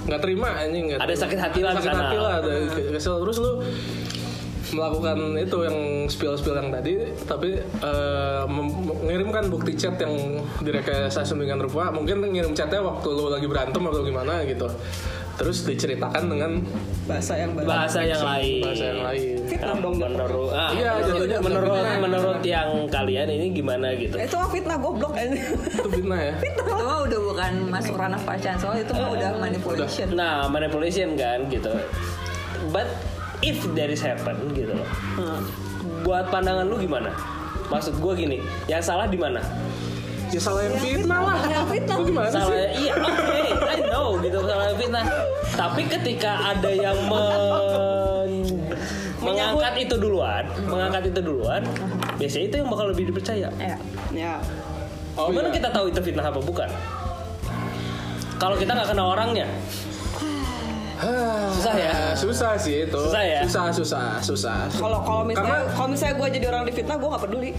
nggak 0.00 0.20
terima 0.20 0.48
anjing 0.58 0.84
nggak 0.90 0.98
Ada 0.98 1.06
terima. 1.06 1.22
sakit 1.22 1.38
hati 1.38 1.60
lah 1.60 1.72
sakit 1.76 1.92
hati 1.94 2.16
lah 2.18 2.32
ada 2.42 2.52
kesel 2.90 3.14
terus 3.20 3.36
lu 3.38 3.52
melakukan 4.70 5.16
itu 5.36 5.58
yang 5.62 5.78
spill 6.06 6.34
spill 6.34 6.54
yang 6.54 6.70
tadi 6.70 7.12
tapi 7.24 7.58
eh, 7.60 8.42
mem- 8.46 8.86
mengirimkan 9.02 9.50
bukti 9.50 9.74
chat 9.74 9.96
yang 9.96 10.14
direkayasa 10.60 11.22
sedemikian 11.22 11.58
rupa. 11.58 11.90
Mungkin 11.90 12.22
ngirim 12.22 12.52
chatnya 12.52 12.80
waktu 12.80 13.08
lu 13.08 13.28
lagi 13.28 13.46
berantem 13.46 13.82
atau 13.82 14.02
gimana 14.02 14.42
gitu. 14.44 14.66
Terus 15.40 15.64
diceritakan 15.64 16.28
dengan 16.28 16.60
bahasa 17.08 17.32
yang 17.32 17.56
baru. 17.56 17.64
Bahasa 17.64 18.00
yang 18.04 18.20
lain. 18.20 18.60
bahasa 18.60 18.84
yang 18.92 19.00
lain. 19.00 19.36
Fitnah 19.48 19.76
dong 19.80 19.96
menurut 19.96 20.52
ah, 20.52 20.68
Iya, 20.68 20.90
menurut, 21.00 21.08
jatuhnya 21.16 21.38
menurut 21.40 21.72
fitnah. 21.72 21.96
menurut 21.96 22.40
yang 22.44 22.68
kalian 22.86 23.28
ini 23.32 23.46
gimana 23.50 23.86
gitu. 23.96 24.20
itu 24.20 24.34
mah 24.36 24.50
fitnah 24.52 24.76
goblok 24.76 25.16
aja 25.16 25.32
itu 25.32 25.88
fitnah 25.88 26.20
ya? 26.20 26.34
Itu 26.44 26.62
mah 26.68 26.98
udah 27.08 27.20
bukan 27.24 27.52
masuk 27.72 27.94
ranah 27.96 28.20
pacaran 28.20 28.60
soalnya 28.60 28.84
itu 28.84 28.92
mah 28.92 29.08
udah 29.16 29.30
manipulation. 29.40 30.08
Nah, 30.12 30.44
manipulation 30.46 31.16
kan 31.16 31.48
gitu. 31.48 31.72
But 32.68 32.86
if 33.40 33.60
there 33.72 33.88
is 33.88 34.00
happen 34.00 34.36
gitu 34.52 34.72
loh. 34.72 34.88
Buat 36.02 36.28
pandangan 36.28 36.64
lu 36.64 36.76
gimana? 36.76 37.12
Maksud 37.68 37.96
gue 37.96 38.12
gini, 38.16 38.38
yang 38.66 38.80
salah 38.80 39.06
di 39.06 39.16
mana? 39.16 39.40
ya 40.30 40.38
salah 40.38 40.62
yang 40.62 40.78
fitnah 40.78 41.20
lah 41.26 41.38
yang 41.42 41.66
fitnah. 41.66 41.96
Lu 41.98 42.06
gimana 42.06 42.30
Salah 42.30 42.54
sih 42.54 42.86
iya 42.86 42.94
oke, 42.94 43.42
I 43.66 43.78
know 43.90 44.14
gitu 44.22 44.38
salah 44.40 44.70
fitnah. 44.78 45.04
Tapi 45.50 45.82
ketika 45.90 46.54
ada 46.54 46.70
yang 46.70 46.94
men- 47.10 48.62
mengangkat 49.20 49.74
itu 49.84 49.94
duluan, 49.98 50.46
mengangkat 50.64 51.10
itu 51.10 51.20
duluan, 51.20 51.66
biasanya 52.14 52.44
itu 52.46 52.54
yang 52.62 52.68
bakal 52.70 52.86
lebih 52.88 53.10
dipercaya. 53.10 53.50
ya 53.58 53.76
ya 54.14 54.34
Oh, 55.18 55.26
Gimana 55.28 55.50
iya. 55.50 55.58
kita 55.58 55.68
tahu 55.74 55.90
itu 55.90 56.00
fitnah 56.00 56.22
apa 56.24 56.38
bukan? 56.38 56.70
Kalau 58.38 58.54
kita 58.54 58.72
nggak 58.72 58.88
kenal 58.88 59.12
orangnya, 59.12 59.44
susah 61.50 61.74
ya. 61.74 61.90
Ah, 61.90 62.12
susah 62.14 62.50
sih 62.54 62.76
itu 62.84 63.00
Susah 63.00 63.22
ya? 63.22 63.40
susah 63.42 63.64
susah 63.72 64.06
susah 64.20 64.58
kalau 64.70 65.00
kalau 65.00 65.22
misalnya 65.22 65.48
Karena- 65.58 65.72
kalau 65.72 65.88
misalnya 65.88 66.14
gue 66.16 66.28
jadi 66.30 66.46
orang 66.48 66.62
difitnah 66.64 66.96
gue 66.96 67.08
nggak 67.08 67.22
peduli 67.22 67.50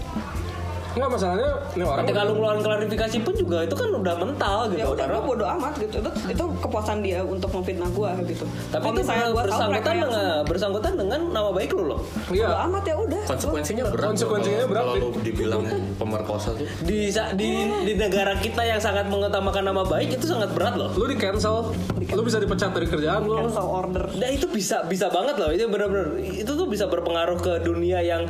nggak 0.92 1.10
masalahnya 1.10 1.50
ini 1.72 1.82
orang 1.82 2.04
Ketika 2.04 2.20
lu 2.22 2.32
ngeluarin 2.34 2.60
klarifikasi 2.60 3.16
pun 3.20 3.34
juga 3.34 3.56
itu 3.62 3.72
kan 3.72 3.88
udah 3.88 4.14
mental 4.14 4.56
gitu. 4.68 4.78
ya 4.78 4.86
udah 4.86 5.04
gue 5.06 5.22
bodo 5.22 5.44
amat 5.50 5.72
gitu 5.76 5.94
itu 5.98 6.10
itu 6.28 6.44
kepuasan 6.58 6.98
dia 7.00 7.20
untuk 7.22 7.48
memfitnah 7.50 7.88
gue 7.88 8.10
gitu 8.28 8.44
Tapi 8.68 8.82
Kalau 8.82 8.92
itu 8.92 9.00
misalnya 9.00 9.26
gua 9.26 9.42
bersangkutan 9.42 9.94
dengan 9.94 10.24
bersangkutan 10.44 10.92
dengan 10.94 11.20
nama 11.28 11.50
baik 11.50 11.70
lu 11.72 11.82
loh. 11.88 12.00
bodo 12.22 12.34
iya 12.34 12.48
amat 12.64 12.82
ya 12.84 12.94
udah 12.94 13.20
Konsekuensinya 13.24 13.84
berat. 13.88 14.06
Konsekuensinya 14.10 14.56
kalau- 14.58 14.70
berat, 14.70 14.84
Kalau 14.84 15.22
dibilang 15.22 15.62
pemerkosa 15.96 16.48
tuh. 16.52 16.66
Di 16.82 17.08
di 17.32 17.48
di 17.82 17.92
negara 17.94 18.36
kita 18.36 18.62
yang 18.62 18.78
sangat 18.78 19.06
mengutamakan 19.06 19.64
nama 19.64 19.82
baik 19.82 20.14
itu 20.14 20.26
sangat 20.26 20.52
berat 20.52 20.74
loh. 20.74 20.90
lu 20.92 21.06
di 21.06 21.16
cancel 21.16 21.72
lu 22.04 22.20
bisa 22.20 22.36
dipecat 22.36 22.70
dari 22.70 22.84
kerjaan 22.84 23.24
lu 23.24 23.40
cancel 23.40 23.64
order 23.64 24.04
Nah 24.12 24.28
itu 24.28 24.44
bisa 24.46 24.84
bisa 24.84 25.08
banget 25.08 25.36
loh. 25.36 25.48
Itu 25.48 25.66
benar-benar 25.66 26.20
itu 26.20 26.48
tuh 26.48 26.66
bisa 26.66 26.84
berpengaruh 26.84 27.38
ke 27.38 27.52
dunia 27.60 27.98
yang 28.00 28.28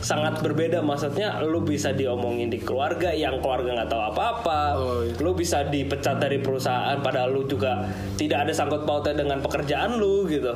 sangat 0.00 0.40
berbeda 0.40 0.80
maksudnya 0.80 1.38
lu 1.40 1.60
bisa 1.60 1.90
diomongin 1.90 2.48
di 2.48 2.56
keluarga 2.56 3.10
yang 3.10 3.38
keluarga 3.38 3.76
nggak 3.76 3.88
tahu 3.88 4.02
apa-apa 4.08 4.60
Oh, 4.72 5.00
iya. 5.00 5.12
lu 5.16 5.32
bisa 5.32 5.62
dipecat 5.62 6.16
dari 6.16 6.38
perusahaan 6.38 6.96
padahal 6.98 7.30
lu 7.30 7.44
juga 7.44 7.84
tidak 8.14 8.44
ada 8.44 8.52
sangkut 8.52 8.82
pautnya 8.82 9.14
dengan 9.14 9.38
pekerjaan 9.38 9.94
lu 9.94 10.24
gitu 10.24 10.52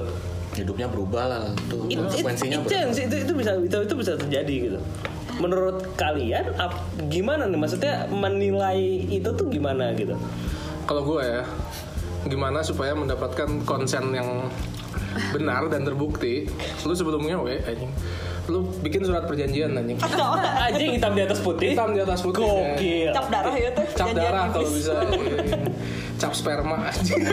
Hidupnya 0.55 0.87
berubah 0.87 1.25
lah 1.27 1.43
tuh. 1.67 1.83
It- 1.85 1.99
it- 2.15 2.23
Konsekuensinya 2.23 2.59
berat. 2.63 2.95
itu 2.95 3.17
itu 3.21 3.33
bisa 3.35 3.53
itu, 3.59 3.75
itu 3.81 3.95
bisa 3.97 4.13
terjadi 4.15 4.55
gitu. 4.65 4.79
Menurut 5.35 5.83
kalian 5.95 6.47
ap- 6.57 6.79
gimana 7.05 7.45
nih 7.45 7.59
maksudnya 7.59 8.07
menilai 8.07 8.79
itu 9.05 9.27
tuh 9.29 9.47
gimana 9.49 9.91
gitu? 9.93 10.15
kalau 10.85 11.01
gue 11.03 11.21
ya 11.21 11.43
gimana 12.25 12.61
supaya 12.61 12.93
mendapatkan 12.93 13.49
konsen 13.63 14.13
yang 14.13 14.47
benar 15.31 15.66
dan 15.66 15.83
terbukti 15.83 16.46
lu 16.81 16.92
sebelumnya 16.92 17.37
we 17.37 17.59
anjing 17.62 17.90
lu 18.44 18.61
bikin 18.79 19.00
surat 19.00 19.24
perjanjian 19.24 19.72
anjing 19.72 19.96
Anjing 20.66 20.90
hitam 20.92 21.12
di 21.12 21.22
atas 21.22 21.38
putih. 21.38 21.72
hitam 21.72 21.90
di 21.90 22.00
atas 22.00 22.20
putih 22.20 22.40
ya. 22.40 22.77
Gokil. 22.77 23.09
cap 23.11 23.27
darah 23.29 23.55
ya 23.55 23.70
tuh 23.70 23.85
cap 23.90 24.09
darah 24.12 24.44
kalau 24.50 24.68
bisa 24.68 24.94
cap 26.20 26.33
sperma 26.33 26.77
anjing 26.87 27.24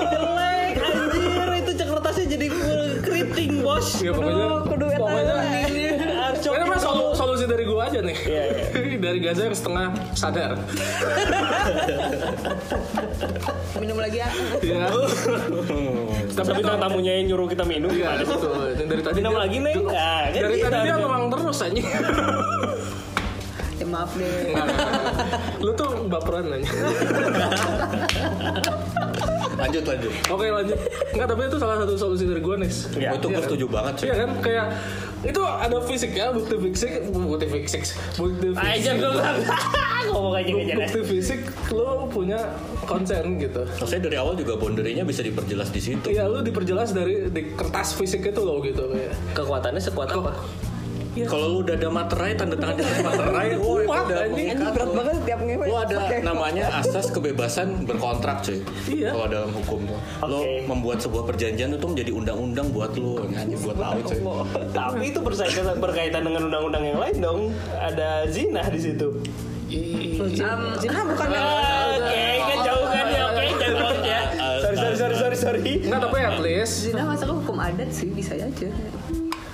Jelek 0.00 0.74
anjir 0.78 1.50
itu 1.60 1.72
kertasnya 1.76 2.24
jadi 2.30 2.46
keriting 3.00 3.52
bos. 3.60 3.86
ya 3.98 4.10
pokoknya 4.10 4.46
Kudu- 4.46 4.64
kudu 4.66 4.86
pokoknya 4.96 5.34
ini. 5.66 5.84
Solusi 6.40 7.09
dari 7.50 7.64
gue 7.64 7.80
aja 7.80 8.00
nih. 8.00 8.16
Iya, 8.22 8.44
dari 9.04 9.18
Gaza 9.18 9.42
yang 9.44 9.52
setengah 9.52 9.92
sadar. 10.14 10.56
Minum 13.76 13.98
lagi 13.98 14.18
ya. 14.18 14.28
Iya. 14.60 14.86
Tapi 16.30 16.50
bintang 16.54 16.78
tamunya 16.78 17.12
yang 17.16 17.26
nyuruh 17.28 17.48
kita 17.48 17.64
minum 17.64 17.90
Iya 17.90 18.22
betul. 18.22 18.70
Ini 18.70 18.84
dari 18.86 19.02
tadi 19.02 19.16
Minum 19.18 19.32
dia- 19.32 19.40
lagi 19.42 19.58
nih. 19.58 19.74
Nah, 19.80 20.22
kan 20.22 20.36
dari 20.36 20.54
gitu. 20.54 20.64
tadi 20.64 20.78
dia 20.80 20.94
ngomong 20.96 21.28
terus 21.28 21.60
anjing. 21.60 21.86
Ya 23.80 23.86
maaf 23.88 24.12
deh. 24.12 24.52
Lu 25.58 25.72
tuh 25.72 26.04
baperan 26.06 26.52
aja. 26.52 26.68
Lanjut 29.60 29.84
lanjut. 29.84 30.12
Oke 30.32 30.46
lanjut. 30.48 30.78
Enggak 31.12 31.26
tapi 31.28 31.42
itu 31.46 31.58
salah 31.60 31.76
satu 31.84 31.94
solusi 31.96 32.24
dari 32.24 32.40
gue 32.40 32.56
nih. 32.60 32.70
Oh, 32.70 33.16
itu 33.20 33.26
gue 33.28 33.42
setuju 33.44 33.64
banget 33.68 33.94
sih. 34.00 34.06
Iya 34.08 34.14
kan 34.24 34.30
kayak 34.40 34.66
itu 35.20 35.42
ada 35.44 35.76
fisiknya 35.84 36.32
bukti 36.32 36.56
fisik 36.56 36.92
bukti 37.12 37.44
fisik 37.44 37.82
bukti 38.16 38.46
Aja 38.56 38.72
fisik 38.72 38.94
gue 39.04 39.12
ngomong 40.16 40.32
aja 40.32 40.52
aja 40.56 40.74
bukti 40.80 41.00
fisik 41.04 41.40
lo 41.76 42.08
punya 42.08 42.40
konsen 42.88 43.36
gitu 43.36 43.68
Maksudnya 43.68 44.02
dari 44.08 44.16
awal 44.16 44.32
juga 44.40 44.56
boundary-nya 44.56 45.04
bisa 45.04 45.20
diperjelas 45.20 45.68
di 45.68 45.80
situ. 45.84 46.08
Iya 46.08 46.24
lu 46.24 46.40
diperjelas 46.40 46.96
dari 46.96 47.28
di 47.28 47.52
kertas 47.52 47.92
fisik 48.00 48.24
itu 48.24 48.40
loh 48.40 48.64
gitu 48.64 48.88
kayak 48.88 49.12
Kekuatannya 49.36 49.82
sekuat 49.84 50.08
apa? 50.16 50.32
Kalau 51.10 51.46
lu 51.50 51.56
udah 51.66 51.74
ada 51.74 51.88
materai, 51.90 52.38
tanda 52.38 52.54
tangan 52.54 52.74
di 52.78 52.82
atas 52.86 53.00
materai, 53.02 53.48
woi, 53.58 53.82
Kuat, 53.82 54.06
udah 54.06 54.18
anjing. 54.22 54.30
Anjing 54.30 54.46
mengikat 54.46 54.70
berat 54.70 54.86
lu. 54.86 54.94
banget 54.94 55.16
tiap 55.26 55.40
ngewe 55.42 55.64
Lu 55.66 55.74
ada 55.74 55.96
namanya 56.22 56.64
asas 56.78 57.06
kebebasan 57.10 57.68
berkontrak 57.82 58.36
cuy. 58.46 58.58
Iya. 58.86 59.10
Kalau 59.10 59.26
dalam 59.26 59.50
hukum 59.50 59.78
tuh. 59.90 59.98
Lu 60.30 60.38
Oke. 60.38 60.54
membuat 60.70 60.98
sebuah 61.02 61.24
perjanjian 61.26 61.74
itu 61.74 61.86
menjadi 61.90 62.10
undang-undang 62.14 62.66
buat 62.70 62.94
lu. 62.94 63.26
Anjing 63.26 63.58
buat 63.58 63.76
tahu 63.76 63.98
cuy. 64.06 64.20
Tapi 64.70 65.04
itu 65.10 65.18
berkaitan, 65.18 65.76
berkaitan 65.82 66.22
dengan 66.22 66.40
undang-undang 66.46 66.84
yang 66.86 66.98
lain 67.02 67.16
dong. 67.18 67.40
Ada 67.74 68.30
zina 68.30 68.62
di 68.70 68.78
situ. 68.78 69.08
Zina 70.30 71.00
bukan 71.06 71.28
yang 71.30 71.46
Oke, 72.00 72.22
kan 72.38 72.58
jauh 72.62 72.86
kan 72.86 73.06
ya. 73.10 73.22
Oke, 73.30 73.44
jauh 73.58 73.98
ya. 74.06 74.20
Sorry, 74.62 74.76
sorry, 74.78 74.96
sorry, 74.96 75.16
sorry, 75.18 75.36
sorry. 75.36 75.60
Enggak 75.82 76.00
tapi 76.06 76.16
at 76.22 76.38
least 76.38 76.72
Zina 76.86 77.02
masuk 77.02 77.42
hukum 77.42 77.58
adat 77.58 77.90
sih 77.90 78.10
bisa 78.14 78.38
aja 78.38 78.46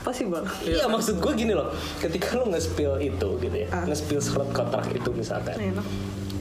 possible 0.07 0.47
Iya 0.62 0.87
maksud 0.87 1.19
gue 1.19 1.33
gini 1.35 1.51
loh, 1.51 1.66
ketika 1.99 2.37
lo 2.37 2.47
nge-spill 2.47 2.95
itu 3.01 3.29
gitu 3.37 3.57
ya, 3.57 3.69
Ah. 3.69 3.83
nge-spill 3.85 4.21
surat 4.21 4.47
kontrak 4.51 4.87
itu 4.88 5.11
misalkan, 5.11 5.59
enak 5.59 5.83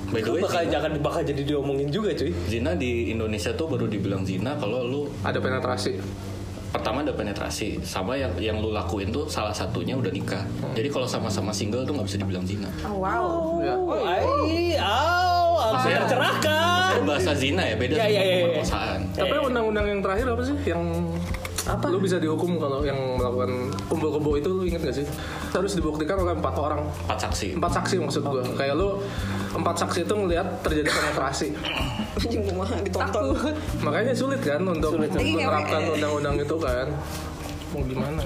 By 0.05 0.21
the 0.21 0.21
itu 0.21 0.31
way, 0.31 0.41
bakal 0.43 0.61
zina, 0.61 0.71
jangan 0.71 0.91
bakal 1.01 1.21
jadi 1.23 1.41
diomongin 1.43 1.89
juga 1.89 2.13
cuy. 2.13 2.29
zina 2.45 2.71
di 2.73 3.09
Indonesia 3.09 3.49
tuh 3.51 3.65
baru 3.67 3.85
dibilang 3.85 4.21
zina 4.21 4.53
kalau 4.53 4.79
lu 4.81 5.01
ada 5.19 5.39
penetrasi. 5.39 5.97
pertama 6.67 6.99
ada 7.01 7.09
penetrasi 7.09 7.79
sama 7.81 8.13
yang 8.13 8.35
yang 8.35 8.59
lu 8.59 8.69
lakuin 8.69 9.07
tuh 9.07 9.25
salah 9.25 9.49
satunya 9.49 9.95
udah 9.95 10.11
nikah. 10.11 10.43
Jadi 10.73 10.91
kalau 10.91 11.07
sama-sama 11.07 11.47
single 11.49 11.81
tuh 11.81 11.95
nggak 11.95 12.03
bisa 12.05 12.19
dibilang 12.19 12.43
zina. 12.43 12.67
oh, 12.83 12.99
wow 12.99 13.63
Ya. 13.63 13.73
Oh, 13.73 13.95
ai, 13.95 14.75
au, 14.75 15.55
aku 15.55 15.71
Maksudnya- 15.73 16.03
tercerahkan. 16.03 16.99
Bahasa 17.01 17.31
zina 17.33 17.63
ya 17.63 17.75
beda 17.75 17.95
Iya, 17.95 18.03
sama 18.03 18.11
iya, 18.11 18.21
iya. 18.21 18.35
pemerkosaan. 18.43 18.99
Tapi 19.09 19.33
Eh. 19.33 19.47
undang-undang 19.47 19.85
yang 19.87 20.01
terakhir 20.01 20.25
apa 20.27 20.43
sih? 20.43 20.55
Yang 20.65 20.81
Apa? 21.65 21.89
Lu 21.89 21.97
bisa 21.97 22.17
dihukum 22.17 22.55
kalau 22.55 22.81
yang 22.81 23.17
melakukan 23.17 23.49
kumpul-kumpul 23.85 24.37
itu 24.37 24.47
lu 24.47 24.63
inget 24.63 24.81
gak 24.81 24.95
sih? 24.95 25.05
Harus 25.49 25.73
dibuktikan 25.73 26.13
oleh 26.15 26.33
empat 26.33 26.53
orang. 26.55 26.85
Empat 27.05 27.25
saksi. 27.25 27.57
Empat 27.57 27.71
saksi 27.75 27.95
maksud 27.99 28.21
gua. 28.21 28.45
Kayak 28.53 28.77
lu 28.77 29.01
empat 29.51 29.75
saksi 29.81 30.05
itu 30.05 30.13
ngelihat 30.13 30.47
terjadi 30.61 30.89
penetrasi. 30.89 31.49
ditonton 32.83 33.25
Makanya 33.81 34.13
sulit 34.13 34.41
kan 34.41 34.61
untuk 34.61 34.93
menerapkan 34.97 35.81
undang-undang 35.89 36.35
itu 36.37 36.55
kan. 36.57 36.87
Mau 37.73 37.81
gimana? 37.81 38.21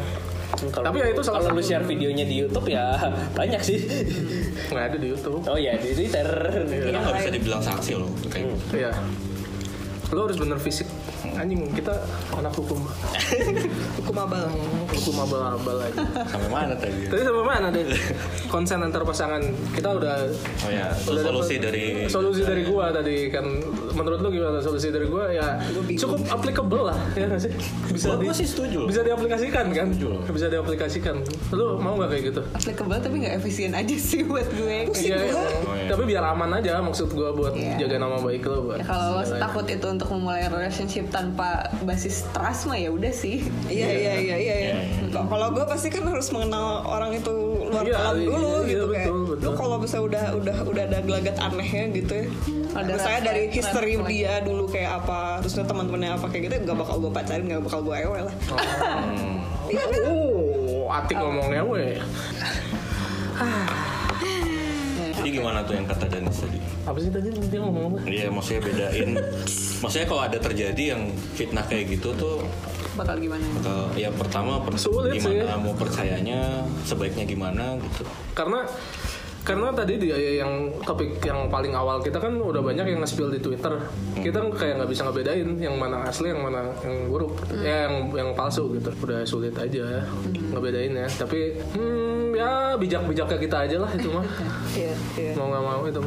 Kalau, 0.49 0.81
Tapi 0.83 0.97
ya 0.99 1.07
itu 1.13 1.21
salah 1.21 1.39
kalau 1.39 1.55
lu 1.55 1.61
satu- 1.61 1.69
share 1.71 1.85
videonya 1.85 2.25
di 2.25 2.35
YouTube 2.35 2.67
ya 2.67 2.97
banyak 3.39 3.61
sih. 3.61 3.79
Nggak 4.67 4.85
ada 4.91 4.97
di 4.97 5.07
YouTube. 5.07 5.39
Oh 5.45 5.55
iya 5.55 5.77
di 5.77 5.93
Twitter. 5.93 6.27
Itu 6.67 6.91
nggak 6.91 7.15
bisa 7.15 7.31
dibilang 7.31 7.61
saksi 7.63 7.91
loh. 7.95 8.09
Kayak 8.27 8.57
Iya. 8.73 8.91
Lu 10.09 10.25
harus 10.25 10.35
bener 10.35 10.57
fisik. 10.57 10.89
Anjing 11.39 11.63
kita 11.71 11.95
anak 12.35 12.51
hukum. 12.53 12.83
Hukum 13.99 14.15
abal. 14.17 14.43
hukum 14.89 15.15
abal-abal 15.21 15.77
aja. 15.81 16.01
Sampai 16.25 16.49
mana 16.49 16.73
tadi? 16.73 17.05
tadi 17.05 17.21
sampai 17.21 17.45
mana 17.45 17.67
deh 17.69 17.85
konsen 18.47 18.79
antar 18.79 19.03
pasangan. 19.03 19.37
Kita 19.69 19.93
udah 19.93 20.15
Oh 20.59 20.69
ya, 20.69 20.89
udah 21.05 21.23
solusi 21.23 21.55
dapet- 21.55 21.63
dari 21.63 21.83
solusi 22.05 22.41
dari 22.41 22.63
gua 22.65 22.89
tadi 22.89 23.29
kan. 23.29 23.45
Menurut 23.91 24.19
lu 24.19 24.29
gimana 24.31 24.57
solusi 24.57 24.89
dari 24.89 25.05
gua? 25.05 25.29
Ya 25.29 25.61
cukup 25.93 26.25
applicable 26.27 26.83
lah 26.85 26.97
ya 27.13 27.29
sih? 27.37 27.53
Bisa 27.87 28.11
Gua- 28.11 28.23
gua 28.23 28.33
sih 28.33 28.43
setuju. 28.45 28.79
bisa 28.85 29.01
diaplikasikan 29.01 29.65
kan? 29.69 29.87
Setuju. 29.89 30.09
bisa 30.27 30.47
diaplikasikan. 30.47 31.15
Lu 31.51 31.77
mau 31.77 31.93
nggak 31.95 32.09
kayak 32.09 32.23
gitu? 32.25 32.41
Applicable 32.51 32.97
tapi 32.97 33.15
nggak 33.19 33.35
efisien 33.37 33.71
aja 33.71 33.95
sih 33.95 34.25
buat 34.25 34.47
gue 34.49 34.89
Iya, 34.91 35.17
Oh, 35.29 35.75
iya. 35.75 35.85
tapi 35.87 36.03
biar 36.05 36.23
aman 36.25 36.49
aja 36.55 36.81
maksud 36.81 37.11
gua 37.11 37.29
buat 37.31 37.53
Iya. 37.53 37.77
jaga 37.79 37.95
nama 37.99 38.17
baik 38.17 38.41
lo 38.43 38.65
buat 38.65 38.79
Ya, 38.79 38.85
kalau 38.85 39.07
lo 39.15 39.37
takut 39.37 39.65
itu 39.65 39.85
untuk 39.85 40.09
memulai 40.09 40.43
relationship 40.43 41.05
tanpa 41.07 41.28
basis 41.83 42.25
trust 42.35 42.65
mah 42.69 42.77
ya 42.77 42.89
udah 42.93 43.13
sih. 43.13 43.45
Iya 43.69 43.89
iya 43.89 44.13
iya 44.19 44.35
iya. 44.37 44.55
iya. 44.59 44.75
Kalau 45.09 45.47
gue 45.53 45.65
pasti 45.65 45.87
kan 45.93 46.05
harus 46.05 46.29
mengenal 46.29 46.85
orang 46.85 47.17
itu 47.17 47.33
luar 47.69 47.83
Iya, 47.85 47.95
dalam 47.97 48.15
iya, 48.17 48.27
dulu 48.27 48.49
iya, 48.49 48.69
gitu 48.69 48.85
betul, 48.85 48.95
kayak. 48.95 49.09
betul. 49.29 49.45
Lu 49.45 49.51
kalau 49.57 49.77
bisa 49.81 49.97
udah 50.01 50.25
udah 50.37 50.57
udah 50.65 50.83
ada 50.89 50.99
gelagat 51.05 51.35
anehnya 51.37 51.83
gitu 51.93 52.13
ya. 52.13 52.27
Ada 52.69 52.93
red 53.01 53.21
dari 53.25 53.43
history 53.49 53.93
flag. 53.97 54.09
dia 54.13 54.33
dulu 54.45 54.69
kayak 54.69 55.01
apa, 55.01 55.41
terusnya 55.41 55.65
teman-temannya 55.65 56.09
apa 56.21 56.25
kayak 56.29 56.43
gitu, 56.45 56.55
gak 56.69 56.77
bakal 56.77 56.95
gue 57.01 57.11
pacarin, 57.11 57.45
gak 57.49 57.63
bakal 57.65 57.79
gue 57.81 57.95
ewe 57.97 58.19
lah. 58.29 58.35
oh 60.05 60.85
atik 60.89 61.17
ngomongnya 61.17 61.61
weh 61.65 61.97
Jadi 65.19 65.29
gimana 65.33 65.59
tuh 65.61 65.73
yang 65.73 65.83
kata 65.85 66.05
Danis 66.07 66.37
tadi? 66.37 66.59
apa 66.81 66.97
sih 66.97 67.11
tadi 67.11 67.27
dia 67.29 67.59
ngomong 67.59 67.83
apa 67.91 67.97
Iya, 68.05 68.27
maksudnya 68.29 68.61
bedain. 68.63 69.09
maksudnya 69.77 70.07
kalau 70.07 70.23
ada 70.23 70.37
terjadi 70.37 70.83
yang 70.89 71.01
fitnah 71.29 71.61
kayak 71.61 71.91
gitu 71.91 72.09
tuh, 72.13 72.41
Bakal 72.95 73.15
gimana? 73.17 73.43
eh, 73.43 73.87
ya 73.99 74.09
pertama 74.09 74.57
per- 74.59 74.75
Sulit 74.75 75.15
gimana 75.15 75.43
sih. 75.45 75.59
mau 75.59 75.73
percayanya, 75.73 76.39
sebaiknya 76.81 77.23
gimana 77.25 77.77
gitu. 77.77 78.07
karena 78.31 78.63
karena 79.41 79.71
tadi 79.71 79.97
dia 79.97 80.13
yang 80.37 80.51
topik 80.79 81.17
yang 81.19 81.47
paling 81.47 81.71
awal 81.71 81.97
kita 81.97 82.15
kan 82.15 82.35
udah 82.35 82.59
banyak 82.59 82.85
yang 82.85 82.99
nge-spill 82.99 83.27
di 83.27 83.39
Twitter. 83.39 83.71
Kita 84.13 84.37
kan 84.37 84.49
kayak 84.51 84.73
nggak 84.77 84.89
bisa 84.89 85.01
ngebedain 85.03 85.49
yang 85.57 85.73
mana 85.73 86.03
asli, 86.03 86.29
yang 86.29 86.41
mana 86.41 86.69
yang 86.79 87.07
buruk, 87.07 87.33
ya 87.55 87.87
yang 87.87 87.95
yang 88.11 88.29
palsu 88.31 88.69
gitu. 88.73 88.91
Udah 88.99 89.23
sulit 89.23 89.53
aja 89.53 90.03
ngebedain 90.49 90.93
ya. 90.93 91.07
Tapi 91.07 91.55
hmm, 91.71 92.33
ya 92.33 92.51
bijak-bijaknya 92.75 93.37
kita 93.37 93.57
aja 93.63 93.77
lah 93.79 93.91
itu 93.91 94.09
mah. 94.09 94.25
Iya 94.77 94.93
iya. 95.15 95.31
Mau 95.33 95.47
nggak 95.47 95.63
mau 95.63 95.81
itu. 95.83 96.01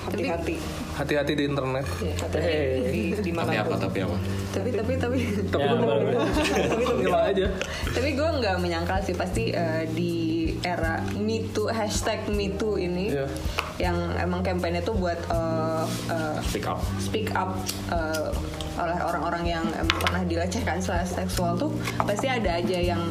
Hati-hati. 0.00 0.56
Hati-hati 0.92 1.32
di 1.34 1.44
internet. 1.44 1.86
Di, 2.32 3.14
di 3.14 3.30
Tapi 3.30 3.54
apa? 3.54 3.68
mana 3.68 3.78
Tapi 3.78 3.98
apa? 4.00 4.16
Tapi 4.50 4.68
tapi 4.72 4.92
tapi 4.96 5.18
Tapi 5.44 5.60
Ya, 5.60 5.70
lu 5.70 5.76
mau 5.78 5.88
baru- 5.94 6.10
tapi 6.72 6.82
lu 6.82 6.94
gila 6.98 7.20
aja. 7.26 7.46
tapi 7.90 8.08
gue 8.12 8.28
nggak 8.40 8.56
menyangkal 8.58 8.98
sih 9.00 9.14
pasti 9.14 9.52
eh, 9.52 9.86
di 9.88 10.12
era 10.62 11.00
Me 11.16 11.44
Too 11.50 11.68
hashtag 11.68 12.28
Me 12.28 12.52
Too 12.52 12.76
ini 12.76 13.12
Iya. 13.12 13.26
yang 13.80 13.96
emang 14.16 14.44
kampanye 14.44 14.80
tuh 14.80 14.92
buat 14.92 15.16
eh, 15.26 15.84
eh, 16.12 16.36
Speak 16.44 16.66
up. 16.68 16.80
speak 17.00 17.28
up 17.32 17.56
uh, 17.88 18.28
oleh 18.76 18.96
orang-orang 18.96 19.44
yang 19.46 19.64
pernah 19.86 20.24
dilecehkan 20.24 20.80
secara 20.80 21.04
seksual 21.04 21.52
tuh 21.54 21.68
pasti 22.00 22.26
ada 22.26 22.56
aja 22.56 22.78
yang 22.80 23.02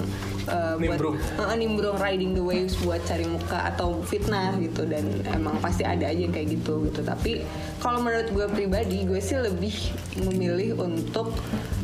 uh, 0.49 0.73
Nimbrung. 0.77 1.17
buat 1.17 1.45
uh, 1.45 1.55
nimbrung 1.55 1.97
riding 1.97 2.33
the 2.33 2.41
waves 2.41 2.73
buat 2.81 2.97
cari 3.05 3.25
muka 3.25 3.69
atau 3.69 4.01
fitnah 4.01 4.57
gitu 4.57 4.89
dan 4.89 5.05
emang 5.29 5.61
pasti 5.61 5.85
ada 5.85 6.09
aja 6.09 6.17
yang 6.19 6.33
kayak 6.33 6.57
gitu 6.57 6.89
gitu 6.89 7.05
tapi 7.05 7.45
kalau 7.77 8.01
menurut 8.01 8.29
gue 8.29 8.45
pribadi 8.49 9.05
gue 9.05 9.21
sih 9.21 9.37
lebih 9.37 9.73
memilih 10.25 10.73
untuk 10.81 11.37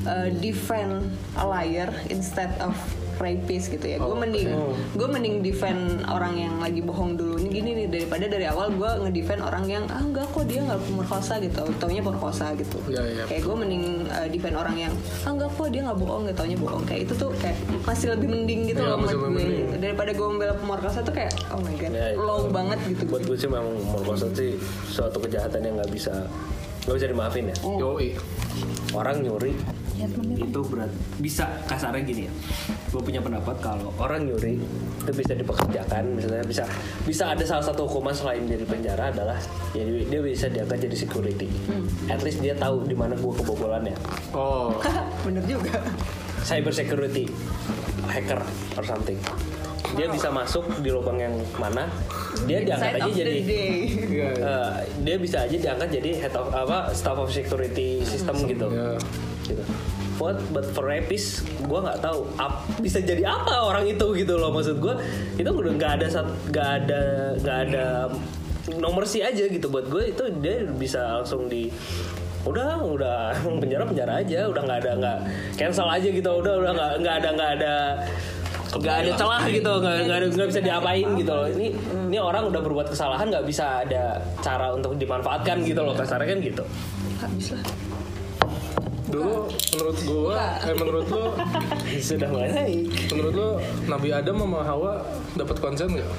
uh, 0.05 0.29
defend 0.41 1.13
a 1.37 1.45
liar 1.45 1.93
instead 2.09 2.49
of 2.57 2.73
rapist 3.17 3.69
gitu 3.69 3.85
ya. 3.85 3.97
Gue 3.97 4.15
mending 4.15 4.49
gue 4.93 5.07
mending 5.07 5.35
defend 5.39 5.81
orang 6.05 6.33
yang 6.35 6.53
lagi 6.59 6.79
bohong 6.79 7.15
dulu. 7.15 7.35
Ini 7.37 7.49
gini 7.49 7.69
nih 7.75 7.87
daripada 7.87 8.25
dari 8.25 8.45
awal 8.45 8.71
gue 8.71 8.89
ngedefend 9.03 9.41
orang 9.41 9.65
yang 9.65 9.83
ah 9.87 9.99
enggak 9.99 10.27
kok 10.29 10.45
dia 10.45 10.61
nggak 10.61 10.81
pemerkosa 10.81 11.39
gitu. 11.39 11.63
Taunya 11.77 12.01
pemerkosa 12.01 12.51
gitu. 12.55 12.77
Iya, 12.87 13.03
iya. 13.05 13.23
kayak 13.25 13.41
gue 13.43 13.55
mending 13.55 13.83
uh, 14.07 14.27
defend 14.27 14.55
orang 14.55 14.75
yang 14.77 14.93
ah 15.23 15.31
enggak 15.31 15.49
kok 15.51 15.67
dia 15.69 15.81
nggak 15.83 15.97
bohong 15.97 16.21
gitu. 16.25 16.35
Taunya 16.35 16.57
bohong. 16.57 16.83
Kayak 16.83 17.01
itu 17.07 17.13
tuh 17.15 17.29
kayak 17.37 17.57
masih 17.83 18.07
lebih 18.11 18.27
mending 18.29 18.59
gitu 18.69 18.81
Iya, 18.81 18.89
loh 18.91 18.97
menurut 18.99 19.33
gue 19.33 19.43
gitu. 19.45 19.75
daripada 19.79 20.11
gue 20.11 20.27
membela 20.27 20.55
pemerkosa 20.55 20.99
tuh 21.01 21.13
kayak 21.13 21.31
oh 21.49 21.59
my 21.61 21.73
god 21.77 21.91
Ya, 21.91 22.11
itu. 22.11 22.19
low 22.19 22.41
banget 22.49 22.79
gitu. 22.87 23.03
Buat 23.07 23.23
gue 23.25 23.37
sih 23.37 23.47
memang 23.47 23.67
merkosa 23.91 24.27
sih 24.31 24.57
suatu 24.87 25.17
kejahatan 25.19 25.61
yang 25.61 25.75
nggak 25.77 25.91
bisa 25.91 26.27
nggak 26.85 26.95
bisa 27.01 27.07
dimaafin 27.09 27.45
ya? 27.49 27.55
Yoi. 27.65 28.09
orang 28.95 29.19
nyuri. 29.19 29.51
Itu 30.39 30.61
berat. 30.71 30.87
Bisa 31.19 31.43
kasarnya 31.67 32.05
gini 32.05 32.29
ya. 32.29 32.33
Gue 32.93 33.01
punya 33.03 33.19
pendapat 33.19 33.59
kalau 33.59 33.91
orang 33.99 34.29
nyuri 34.29 34.61
itu 35.03 35.11
bisa 35.11 35.35
dipekerjakan. 35.35 36.15
Misalnya 36.15 36.45
bisa 36.47 36.63
bisa 37.03 37.23
ada 37.33 37.43
salah 37.43 37.65
satu 37.65 37.89
hukuman 37.89 38.15
selain 38.15 38.47
dari 38.47 38.63
penjara 38.63 39.11
adalah 39.11 39.35
ya 39.75 39.83
dia 39.83 40.07
dia 40.07 40.19
bisa 40.23 40.47
diangkat 40.47 40.87
jadi 40.87 40.95
security. 40.95 41.47
At 42.07 42.23
least 42.23 42.39
dia 42.39 42.55
tahu 42.55 42.87
di 42.87 42.95
mana 42.95 43.17
gue 43.19 43.33
kebobolannya. 43.35 43.97
Oh. 44.31 44.79
bener 45.27 45.43
juga. 45.43 45.81
Cyber 46.45 46.71
security 46.71 47.25
hacker 48.05 48.39
or 48.77 48.83
something 48.85 49.17
dia 49.93 50.07
bisa 50.07 50.27
masuk 50.27 50.65
di 50.79 50.89
lubang 50.89 51.15
yang 51.15 51.31
mana 51.55 51.85
dia 52.43 52.61
diangkat 52.61 52.91
Side 52.91 53.01
aja 53.01 53.11
jadi. 53.15 53.39
Eh, 54.35 54.71
dia 54.99 55.15
bisa 55.15 55.37
aja 55.41 55.55
diangkat 55.55 55.89
jadi 55.93 56.09
head 56.19 56.33
of 56.33 56.49
apa 56.49 56.89
staff 56.91 57.15
of 57.15 57.29
security 57.29 58.01
system 58.01 58.35
gitu. 58.43 58.67
Ya. 58.67 58.97
gitu. 59.43 59.63
But, 60.15 60.39
but 60.49 60.65
for 60.65 60.87
rapist, 60.87 61.43
gue 61.59 61.75
nggak 61.77 61.99
tahu 61.99 62.23
ap- 62.35 62.63
bisa 62.79 62.97
jadi 62.97 63.27
apa 63.27 63.61
orang 63.61 63.83
itu 63.85 64.15
gitu 64.15 64.35
loh 64.35 64.49
maksud 64.49 64.79
gue 64.79 64.95
itu 65.35 65.45
udah 65.45 65.71
nggak 65.75 65.91
ada 65.99 66.07
sat- 66.07 66.39
nggak 66.47 66.69
ada 66.81 67.01
nggak 67.37 67.57
ada 67.67 67.85
nomor 68.73 69.03
sih 69.03 69.21
aja 69.21 69.45
gitu 69.45 69.67
buat 69.67 69.85
gue 69.85 70.09
itu 70.09 70.23
dia 70.39 70.65
bisa 70.65 71.19
langsung 71.19 71.45
di 71.45 71.67
udah 72.45 72.77
udah 72.79 73.17
penjara 73.61 73.83
penjara 73.83 74.13
aja 74.21 74.47
udah 74.47 74.61
nggak 74.63 74.79
ada 74.85 74.91
nggak 74.95 75.17
cancel 75.53 75.89
aja 75.89 76.07
gitu 76.07 76.29
udah 76.31 76.53
udah 76.61 76.71
nggak 76.73 76.91
nggak 77.01 77.15
ada 77.19 77.29
nggak 77.33 77.51
ada 77.59 77.73
nggak 78.73 78.95
ada 79.05 79.11
celah 79.13 79.43
gitu 79.47 79.71
nggak 79.77 79.95
nggak 80.09 80.17
ada 80.17 80.27
nggak 80.33 80.49
bisa 80.49 80.61
diapain 80.61 81.07
gitu 81.17 81.31
loh. 81.31 81.47
Ini 81.47 81.67
ini 82.09 82.17
orang 82.17 82.43
udah 82.49 82.61
berbuat 82.61 82.87
kesalahan 82.89 83.29
nggak 83.29 83.45
bisa 83.45 83.85
ada 83.85 84.19
cara 84.41 84.73
untuk 84.73 84.97
dimanfaatkan 84.97 85.61
gitu 85.61 85.81
loh 85.85 85.93
kasarnya 85.93 86.27
kan 86.35 86.39
gitu. 86.41 86.63
Habis 87.21 87.47
lah. 87.53 87.63
Dulu 89.05 89.47
menurut 89.47 89.97
gua, 90.09 90.39
eh 90.65 90.75
menurut 90.75 91.07
lo, 91.07 91.25
sudah 92.09 92.27
mulai. 92.27 92.83
Menurut 93.13 93.33
lo 93.37 93.49
Nabi 93.85 94.09
Adam 94.11 94.35
sama 94.41 94.59
Hawa 94.65 94.93
dapat 95.37 95.57
konsen 95.61 95.89
nggak? 95.93 96.09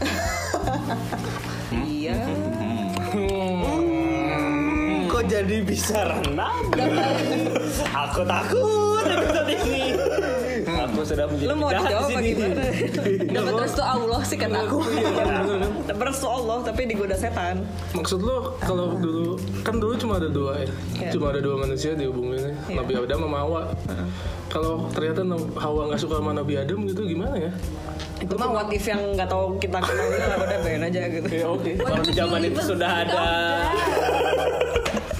Iya. 1.70 2.18
kok 5.06 5.22
jadi 5.30 5.62
bisa 5.62 6.02
renang? 6.02 6.66
Aku 7.94 8.26
takut 8.26 9.06
episode 9.06 9.54
ini 9.54 9.94
aku 11.00 11.08
sudah 11.08 11.24
menjadi 11.32 11.48
Lu 11.48 11.54
mau 11.56 11.70
dijawab 11.72 12.08
di 12.12 12.12
apa 12.12 12.20
gimana? 12.20 12.64
dapat 13.32 13.54
restu 13.64 13.82
Allah 13.82 14.20
sih 14.20 14.36
kata 14.36 14.58
aku 14.68 14.78
Bersu 16.00 16.26
Allah 16.26 16.56
tapi 16.64 16.88
digoda 16.88 17.12
setan. 17.12 17.60
Maksud 17.92 18.20
lo 18.20 18.56
kalau 18.58 18.96
dulu 18.96 19.36
kan 19.60 19.76
dulu 19.76 19.96
cuma 20.00 20.16
ada 20.16 20.28
dua 20.28 20.64
ya, 20.64 20.68
Iya. 20.96 21.10
cuma 21.12 21.28
ada 21.28 21.40
dua 21.44 21.60
manusia 21.60 21.92
di 21.92 22.08
bumi 22.08 22.40
ini, 22.40 22.52
Nabi 22.72 22.92
Adam 22.96 23.20
sama 23.20 23.38
Hawa. 23.44 23.62
Kalau 24.48 24.88
ternyata 24.90 25.20
Hawa 25.60 25.92
nggak 25.92 26.00
suka 26.00 26.24
sama 26.24 26.32
Nabi 26.32 26.56
Adam 26.56 26.88
gitu 26.88 27.04
gimana 27.04 27.36
ya? 27.36 27.52
Itu 28.16 28.32
mah 28.32 28.48
what 28.48 28.72
if 28.72 28.84
yang 28.84 29.12
nggak 29.12 29.28
tahu 29.28 29.60
kita 29.60 29.76
kenal 29.76 30.06
gitu 30.08 30.24
udah 30.24 30.58
bayar 30.60 30.80
aja 30.88 31.00
gitu. 31.06 31.26
Ya 31.30 31.46
oke. 31.46 31.70
kalau 31.76 32.00
di 32.00 32.12
zaman 32.12 32.40
itu 32.42 32.60
sudah 32.60 32.90
ada 33.04 33.24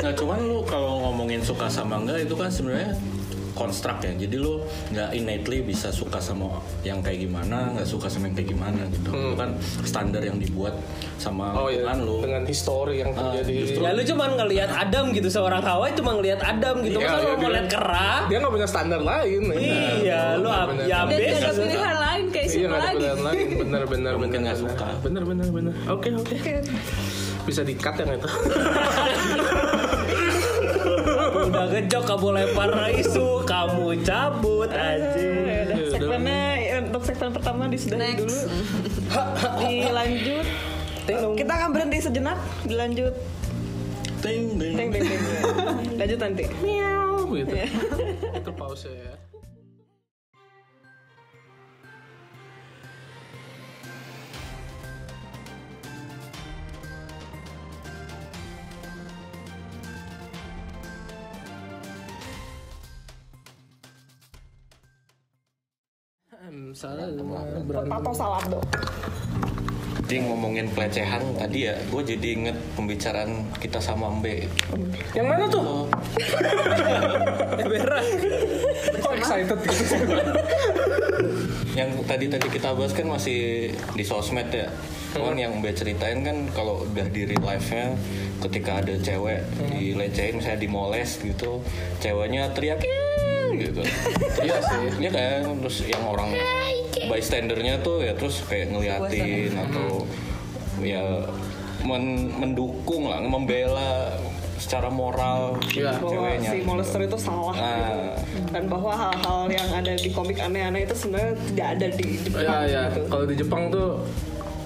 Nah 0.00 0.12
cuman 0.16 0.38
lu 0.40 0.64
kalau 0.64 0.96
ngomongin 1.04 1.44
suka 1.44 1.68
sama 1.68 2.00
enggak 2.00 2.24
itu 2.24 2.32
kan 2.32 2.48
sebenarnya 2.48 2.96
konstrak 3.60 4.00
ya. 4.00 4.16
Jadi 4.16 4.36
lu 4.36 4.64
nggak 4.88 5.12
innately 5.12 5.60
bisa 5.60 5.92
suka 5.92 6.16
sama 6.16 6.48
yang 6.80 6.98
kayak 6.98 7.20
gimana, 7.20 7.68
nggak 7.70 7.84
suka 7.84 8.08
sama 8.08 8.26
yang 8.26 8.34
kayak 8.34 8.50
gimana 8.50 8.80
gitu. 8.88 9.12
Itu 9.12 9.36
kan 9.36 9.50
standar 9.84 10.22
yang 10.22 10.40
dibuat 10.40 10.72
sama 11.14 11.52
Oh 11.52 11.68
ya, 11.68 11.84
lingkungan 11.84 11.98
lu. 12.00 12.16
dengan 12.22 12.42
histori 12.44 12.94
yang 12.98 13.12
Ah, 13.12 13.36
terjadi. 13.36 13.52
justru. 13.60 13.80
ya 13.80 13.90
lu 13.92 14.02
cuma 14.02 14.24
ngelihat 14.30 14.70
Adam 14.72 15.04
gitu 15.10 15.28
seorang 15.28 15.60
Hawa 15.60 15.92
cuma 15.92 16.10
ngelihat 16.14 16.40
Adam 16.40 16.80
gitu 16.80 16.96
Iya, 16.96 17.04
masa 17.04 17.16
iya, 17.18 17.28
lu 17.28 17.36
mau 17.36 17.50
lihat 17.50 17.68
kera 17.68 18.10
Dia 18.24 18.36
nggak 18.40 18.52
punya 18.52 18.64
standar 18.66 19.00
lain. 19.02 19.42
iya 19.52 20.20
lu 20.34 20.48
ab- 20.48 20.72
benar. 20.72 20.86
ya 20.86 20.98
dan 21.04 21.18
gak 21.20 21.36
ada 21.42 21.52
pilihan 21.60 21.98
lain 22.00 22.24
kayak 22.26 22.46
Iya 22.46 22.54
siapa 22.56 22.76
lagi. 22.80 23.44
Bener 23.52 23.84
bener 23.84 24.14
bener. 24.16 24.38
nggak 24.40 24.56
suka. 24.56 24.88
Bener 25.00 25.22
bener 25.22 25.48
bener. 25.50 25.72
Oke 25.86 26.08
oke. 26.10 26.36
Bisa 27.42 27.60
di 27.60 27.74
cut 27.74 27.96
yang 27.96 28.14
itu. 28.14 28.28
udah 31.42 31.66
ngejok 31.68 32.02
kamu 32.06 32.28
lempar 32.32 32.68
isu 32.92 33.39
kamu 33.60 34.00
cabut 34.00 34.70
aja 34.72 35.20
Ya 35.20 35.60
udah, 35.68 35.76
segmennya 35.92 36.44
ya, 36.56 36.76
untuk 36.80 37.02
segmen 37.04 37.30
pertama 37.36 37.62
disudahi 37.68 38.00
Next. 38.00 38.20
dulu. 38.24 38.38
Dilanjut. 39.60 40.46
Kita 41.36 41.52
akan 41.52 41.68
berhenti 41.74 41.98
sejenak. 42.00 42.38
Dilanjut 42.64 43.14
ting 44.20 44.60
ting 44.60 44.76
Teng 44.76 44.88
teng 44.92 45.04
teng. 45.04 45.20
Lanjut 46.00 46.18
nanti. 46.20 46.44
Miau 46.60 47.28
gitu. 47.32 47.54
Itu 48.36 48.50
pause 48.56 48.92
ya. 48.92 49.14
Hmm, 66.70 66.78
salah 66.78 67.10
berantem. 67.66 67.98
Atau 67.98 68.12
salado. 68.14 68.60
Jadi 70.06 70.22
ngomongin 70.22 70.70
pelecehan 70.70 71.18
tadi 71.34 71.66
ya, 71.66 71.74
gue 71.90 72.02
jadi 72.06 72.28
inget 72.30 72.54
pembicaraan 72.78 73.42
kita 73.58 73.82
sama 73.82 74.06
Mbe. 74.06 74.46
Yang 75.10 75.26
mana 75.26 75.44
tuh? 75.50 75.90
berat 77.74 78.06
Kok 79.02 79.12
excited 79.18 79.58
gitu? 79.66 79.82
Yang 81.78 81.90
tadi 82.06 82.26
tadi 82.30 82.46
kita 82.46 82.70
bahas 82.78 82.94
kan 82.94 83.06
masih 83.10 83.74
di 83.74 84.04
sosmed 84.06 84.54
ya. 84.54 84.70
Cuman 85.10 85.34
yang 85.34 85.58
Mbe 85.58 85.74
ceritain 85.74 86.22
kan 86.22 86.46
kalau 86.54 86.86
udah 86.86 87.06
di 87.10 87.26
real 87.26 87.42
life-nya 87.42 87.98
ketika 88.46 88.78
ada 88.78 88.94
cewek 88.94 89.42
dilecehin 89.74 90.38
misalnya 90.38 90.62
dimoles 90.62 91.18
gitu, 91.18 91.66
ceweknya 91.98 92.54
teriak! 92.54 92.78
Gitu. 93.52 93.82
Iya 94.40 94.56
sih. 94.58 94.84
Iya 94.98 95.10
kan, 95.10 95.60
terus 95.60 95.76
yang 95.84 96.04
orang 96.04 96.30
bystandernya 97.02 97.80
tuh 97.80 98.00
ya 98.00 98.12
terus 98.14 98.44
kayak 98.44 98.70
ngeliatin 98.70 99.52
atau 99.58 100.04
ya 100.80 101.24
men- 101.80 102.32
mendukung 102.34 103.04
lah, 103.04 103.20
membela 103.20 104.16
secara 104.56 104.88
moral 104.88 105.56
Iya. 105.66 105.96
bahwa 105.96 106.28
si 106.36 106.58
molester 106.62 107.00
itu 107.00 107.16
salah 107.16 107.54
Ah. 107.54 107.72
gitu. 108.20 108.52
dan 108.52 108.64
bahwa 108.66 108.92
hal-hal 108.92 109.48
yang 109.48 109.68
ada 109.72 109.92
di 109.94 110.10
komik 110.10 110.36
aneh-aneh 110.36 110.84
itu 110.84 110.92
sebenarnya 110.92 111.32
tidak 111.48 111.66
ada 111.70 111.86
di 111.90 112.06
Jepang 112.18 112.42
Ya 112.42 112.56
ya. 112.64 112.82
gitu. 112.88 113.00
Kalau 113.08 113.24
di 113.24 113.34
Jepang 113.34 113.62
tuh 113.68 113.88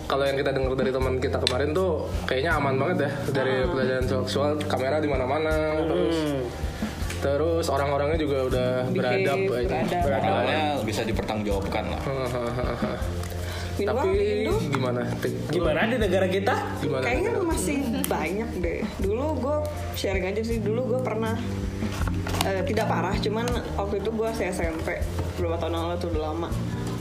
kalau 0.05 0.21
yang 0.23 0.37
kita 0.37 0.51
dengar 0.51 0.75
dari 0.75 0.91
teman 0.91 1.15
kita 1.17 1.39
kemarin 1.41 1.71
tuh 1.73 1.91
kayaknya 2.25 2.53
aman 2.55 2.75
banget 2.77 2.99
ya 3.01 3.11
dari 3.33 3.55
pelecehan 3.65 4.05
seksual 4.05 4.51
kamera 4.61 4.99
di 4.99 5.09
mana-mana 5.09 5.55
terus 5.81 6.19
terus 7.25 7.73
orang-orangnya 7.73 8.21
juga 8.21 8.39
udah 8.45 8.69
Behave, 8.93 9.01
beradab 9.01 9.39
beradab. 10.05 10.29
Awalnya 10.29 10.63
bisa 10.85 11.01
dipertanggungjawabkan 11.09 11.85
lah. 11.89 12.01
Tapi 13.75 14.09
Indo 14.15 14.55
gimana? 14.71 15.03
Gimana 15.51 15.91
di 15.91 15.99
negara 15.99 16.31
kita 16.31 16.55
Gimana? 16.79 17.03
kayaknya 17.03 17.43
masih 17.43 17.79
banyak 18.07 18.51
deh 18.63 18.81
dulu 19.03 19.27
gue 19.43 19.57
sharing 19.99 20.31
aja 20.31 20.43
sih 20.47 20.63
dulu 20.63 20.95
gue 20.95 21.01
pernah 21.03 21.35
eh, 22.47 22.63
tidak 22.63 22.87
parah 22.87 23.19
cuman 23.19 23.51
waktu 23.75 23.99
itu 23.99 24.15
gue 24.15 24.31
saya 24.31 24.55
SMP 24.55 25.03
beberapa 25.35 25.59
tahun 25.59 25.75
lalu 25.75 25.97
tuh 25.99 26.09
udah 26.15 26.23
lama 26.23 26.49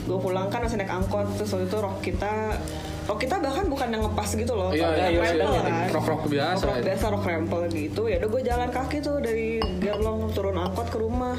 gue 0.04 0.18
pulang 0.18 0.50
kan 0.50 0.66
masih 0.66 0.82
naik 0.82 0.90
angkot 0.90 1.30
terus 1.38 1.54
waktu 1.54 1.70
itu 1.70 1.78
rok 1.78 1.96
kita 2.02 2.58
rok 3.04 3.18
kita 3.18 3.36
bahkan 3.36 3.64
bukan 3.66 3.88
yang 3.90 4.02
ngepas 4.02 4.30
gitu 4.32 4.52
loh 4.52 4.70
Iya, 4.70 4.88
iya, 4.90 5.06
iya, 5.10 5.20
rempel 5.20 5.52
iya. 5.52 5.60
kan 5.60 5.74
Rok-rok 5.92 6.22
biasa 6.26 6.62
rok, 6.62 6.74
ya. 6.74 6.82
biasa 6.82 7.04
rok 7.12 7.24
rempel 7.24 7.60
gitu 7.68 8.02
ya 8.04 8.16
udah 8.16 8.28
gue 8.28 8.42
jalan 8.42 8.68
kaki 8.70 8.96
tuh 8.98 9.16
dari 9.18 9.48
Gerlong 9.78 10.32
turun 10.32 10.56
angkot 10.56 10.88
ke 10.88 10.96
rumah 10.96 11.36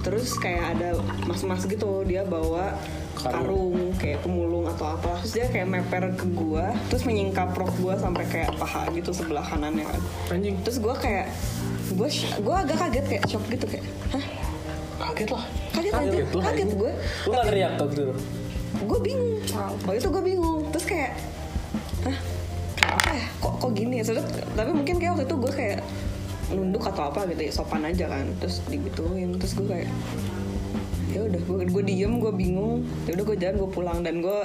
terus 0.00 0.32
kayak 0.34 0.72
ada 0.72 0.96
mas-mas 1.24 1.66
gitu 1.66 2.00
dia 2.02 2.22
bawa 2.22 2.78
karung 3.18 3.90
kayak 3.96 4.22
pemulung 4.22 4.68
atau 4.68 4.94
apa 4.94 5.18
terus 5.18 5.34
dia 5.34 5.46
kayak 5.46 5.66
meper 5.66 6.14
ke 6.14 6.26
gua 6.30 6.70
terus 6.86 7.02
menyingkap 7.02 7.50
rok 7.50 7.74
gua 7.76 7.98
sampai 7.98 8.22
kayak 8.24 8.54
paha 8.54 8.86
gitu 8.92 9.10
sebelah 9.10 9.42
kanannya 9.42 9.82
kan 9.82 10.00
Anjing. 10.30 10.54
terus 10.62 10.78
gua 10.78 10.94
kayak 10.94 11.26
gua 11.92 12.06
gua 12.38 12.54
agak 12.62 12.76
kaget 12.78 13.04
kayak 13.08 13.24
shock 13.26 13.44
gitu 13.48 13.66
kayak 13.66 13.84
hah 14.12 14.24
Kaget 14.96 15.28
lah. 15.28 15.44
kaget 15.74 15.92
Kaget 15.92 16.24
kaget 16.30 16.44
anjing. 16.62 16.70
gue 16.72 16.92
lu 17.26 17.30
nggak 17.30 17.46
teriak 17.46 17.72
tuh 17.74 17.86
gitu 17.90 18.14
gue 18.84 18.98
bingung 19.00 19.40
waktu 19.56 19.98
itu 20.02 20.08
gue 20.12 20.22
bingung. 20.24 20.60
Terus 20.74 20.86
kayak 20.88 21.12
hah 22.04 22.18
ya? 23.14 23.26
Kok 23.40 23.52
kok 23.62 23.70
gini 23.72 24.02
ya? 24.02 24.04
Terus, 24.04 24.24
tapi 24.52 24.70
mungkin 24.74 24.94
kayak 25.00 25.12
waktu 25.16 25.24
itu 25.24 25.36
gue 25.40 25.52
kayak 25.52 25.80
nunduk 26.52 26.84
atau 26.86 27.10
apa 27.10 27.26
gitu 27.32 27.42
ya 27.48 27.52
sopan 27.52 27.82
aja 27.88 28.04
kan. 28.10 28.26
Terus 28.42 28.60
digituin. 28.68 29.36
Terus 29.40 29.52
gue 29.56 29.66
kayak 29.66 29.90
ya 31.16 31.20
udah 31.24 31.40
gue 31.40 31.56
gue 31.72 31.82
diem 31.86 32.12
gue 32.20 32.32
bingung. 32.34 32.84
Ya 33.08 33.16
udah 33.16 33.24
gue 33.24 33.36
jalan 33.40 33.56
gue 33.62 33.70
pulang. 33.72 33.98
Dan 34.04 34.20
gue 34.20 34.38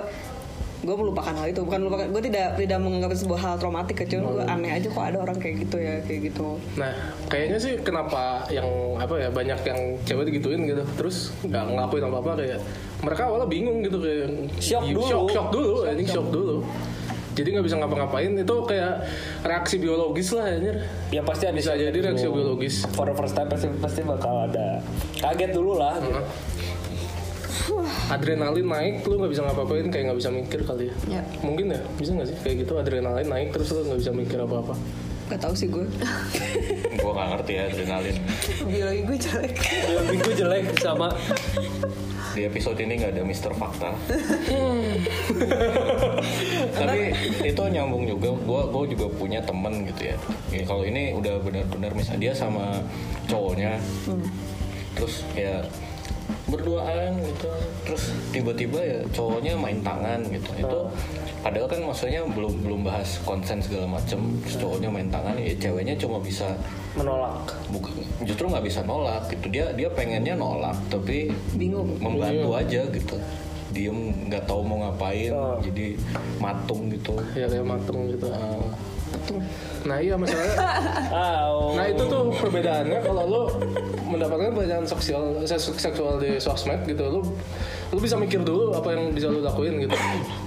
gue 0.81 0.95
melupakan 0.97 1.29
hal 1.31 1.45
itu 1.45 1.61
bukan 1.61 1.79
melupakan 1.79 2.05
gue 2.09 2.21
tidak 2.25 2.57
tidak 2.57 2.79
menganggap 2.81 3.13
itu 3.13 3.21
sebuah 3.21 3.39
hal 3.39 3.53
traumatik 3.55 3.95
kecuali 3.95 4.25
gue 4.25 4.45
aneh 4.45 4.71
aja 4.73 4.87
kok 4.89 5.03
ada 5.03 5.17
orang 5.19 5.37
kayak 5.37 5.55
gitu 5.61 5.77
ya 5.77 6.01
kayak 6.01 6.21
gitu 6.27 6.47
Nah, 6.73 6.91
kayaknya 7.27 7.57
sih 7.57 7.73
kenapa 7.79 8.49
yang 8.49 8.65
apa 8.97 9.13
ya 9.15 9.29
banyak 9.29 9.59
yang 9.61 9.79
cewek 10.03 10.25
digituin 10.27 10.65
gitu, 10.65 10.81
terus 10.95 11.29
nggak 11.41 11.63
ngelakuin 11.69 12.03
apa 12.03 12.17
apa 12.19 12.31
kayak 12.35 12.59
mereka 12.99 13.21
awalnya 13.23 13.45
bingung 13.45 13.77
gitu 13.81 13.97
kayak 13.97 14.25
Shock 14.57 14.83
dulu. 14.87 15.05
shock, 15.05 15.25
shock 15.29 15.47
dulu, 15.49 15.73
anjing 15.85 16.07
shock 16.07 16.27
dulu. 16.27 16.57
Jadi 17.31 17.47
nggak 17.47 17.63
bisa 17.63 17.79
ngapa-ngapain 17.79 18.31
itu 18.35 18.55
kayak 18.67 19.07
reaksi 19.41 19.79
biologis 19.79 20.35
lah 20.35 20.51
anjir. 20.51 20.83
ya 21.09 21.23
pasti 21.23 21.47
ada 21.47 21.55
Bisa 21.55 21.73
jadi 21.73 21.95
reaksi 21.95 22.27
biologis. 22.27 22.83
for 22.91 23.07
the 23.07 23.15
first 23.15 23.31
time 23.31 23.47
pasti 23.47 23.71
pasti 23.79 24.03
bakal 24.03 24.51
ada 24.51 24.83
kaget 25.15 25.51
dulu 25.51 25.79
lah 25.79 25.95
gitu. 25.97 26.19
Adrenalin 28.11 28.67
naik, 28.67 29.05
lu 29.07 29.15
nggak 29.21 29.31
bisa 29.31 29.41
ngapa-ngapain 29.45 29.87
kayak 29.87 30.03
nggak 30.11 30.19
bisa 30.19 30.29
mikir 30.29 30.59
kali 30.65 30.83
ya. 30.89 30.95
Ya. 31.19 31.21
Mungkin 31.45 31.65
ya, 31.71 31.79
bisa 31.95 32.11
nggak 32.11 32.27
sih 32.27 32.37
kayak 32.43 32.55
gitu 32.65 32.73
adrenalin 32.75 33.27
naik 33.27 33.53
terus 33.53 33.71
lu 33.71 33.85
nggak 33.87 33.99
bisa 34.01 34.11
mikir 34.11 34.39
apa-apa. 34.41 34.75
gak 35.31 35.47
tau 35.47 35.55
sih 35.55 35.71
gue 35.71 35.87
Gue 36.99 37.11
gak 37.15 37.27
ngerti 37.31 37.51
ya 37.55 37.63
adrenalin. 37.71 38.19
biologi 38.67 39.01
gue 39.07 39.15
jelek 39.15 39.53
Biologi 39.63 40.15
gue 40.19 40.33
jelek 40.35 40.65
sama 40.83 41.07
Di 42.35 42.47
episode 42.47 42.75
ini 42.83 42.99
nggak 42.99 43.15
ada 43.15 43.23
Mister 43.23 43.51
Fakta. 43.55 43.91
Tapi 46.79 46.99
itu 47.43 47.61
nyambung 47.63 48.07
juga. 48.07 48.31
Gue 48.43 48.61
gue 48.71 48.83
juga 48.95 49.07
punya 49.19 49.39
temen 49.43 49.83
gitu 49.83 50.11
ya. 50.11 50.15
Ya, 50.51 50.63
kalau 50.63 50.87
ini 50.87 51.11
udah 51.11 51.43
benar-benar 51.43 51.91
misalnya 51.91 52.31
dia 52.31 52.33
sama 52.35 52.79
cowoknya, 53.27 53.75
terus 54.95 55.27
ya 55.35 55.59
berduaan 56.47 57.19
gitu. 57.23 57.49
Terus 57.87 58.03
tiba-tiba 58.31 58.79
ya 58.79 58.99
cowoknya 59.11 59.53
main 59.57 59.79
tangan 59.83 60.19
gitu. 60.29 60.49
Itu 60.57 60.79
padahal 61.41 61.67
kan 61.67 61.79
maksudnya 61.85 62.21
belum 62.27 62.53
belum 62.63 62.81
bahas 62.87 63.21
konsen 63.23 63.61
segala 63.61 63.87
macem. 63.87 64.19
Terus 64.45 64.57
cowoknya 64.61 64.89
main 64.89 65.09
tangan 65.09 65.35
ya 65.37 65.53
ceweknya 65.57 65.95
cuma 65.99 66.17
bisa 66.21 66.51
menolak 66.91 67.47
bukan 67.71 68.03
justru 68.27 68.51
nggak 68.51 68.65
bisa 68.67 68.83
nolak 68.83 69.23
gitu 69.31 69.47
dia 69.47 69.71
dia 69.71 69.87
pengennya 69.87 70.35
nolak 70.35 70.75
tapi 70.91 71.31
bingung 71.55 71.95
membantu 72.03 72.51
aja 72.51 72.83
gitu 72.91 73.15
diem 73.71 73.97
nggak 74.25 74.43
tahu 74.43 74.61
mau 74.61 74.77
ngapain 74.81 75.31
Oh. 75.31 75.57
jadi 75.59 75.95
matung 76.37 76.87
gitu 76.87 77.15
Ya 77.33 77.45
kayak 77.45 77.65
matung 77.65 78.07
gitu. 78.07 78.27
Eh, 78.27 78.63
Nah 79.83 79.99
iya 79.99 80.15
masalahnya 80.15 80.55
oh 81.11 81.75
Nah 81.75 81.83
itu 81.85 81.99
tuh 82.01 82.31
perbedaannya 82.33 82.99
kalau 83.01 83.23
lo 83.25 83.43
mendapatkan 84.05 84.51
pelecehan 84.51 84.85
seksual 84.85 85.23
seks- 85.43 85.67
seksual 85.73 86.15
di 86.15 86.37
sosmed 86.37 86.79
gitu 86.85 87.03
lo 87.09 87.19
lo 87.91 87.99
bisa 87.99 88.15
mikir 88.15 88.39
dulu 88.39 88.71
apa 88.71 88.95
yang 88.95 89.11
bisa 89.11 89.27
lo 89.27 89.43
lakuin 89.43 89.83
gitu. 89.83 89.91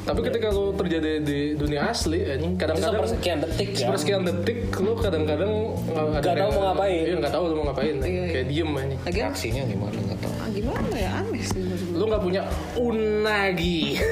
Tapi 0.03 0.20
ketika 0.22 0.49
lo 0.49 0.72
terjadi 0.72 1.20
di 1.20 1.53
dunia 1.53 1.93
asli, 1.93 2.25
kadang-kadang 2.57 2.97
sepersekian 2.97 3.37
detik 3.39 3.68
ya 3.70 3.85
sepersekian 3.85 4.22
detik 4.25 4.59
lo 4.75 4.97
kadang-kadang 4.97 5.53
nggak 5.85 6.01
ada 6.01 6.20
Nggak 6.25 6.37
tahu 6.41 6.51
mau 6.51 6.62
ngapain. 6.66 7.05
Iya 7.05 7.14
nggak 7.20 7.35
tahu 7.37 7.45
lo 7.45 7.55
mau 7.55 7.64
ngapain. 7.68 7.95
Iya, 7.95 8.09
iya. 8.09 8.25
Kayak 8.33 8.47
diem 8.49 8.70
lagian 8.72 9.25
reaksinya 9.29 9.62
gimana 9.66 9.99
nggak 10.01 10.18
tahu 10.18 10.34
gimana 10.75 10.99
ya 10.99 11.11
aneh 11.22 11.43
sih 11.47 11.62
gue. 11.62 11.79
Lo 11.95 12.11
nggak 12.11 12.22
punya 12.22 12.43
unagi. 12.75 14.03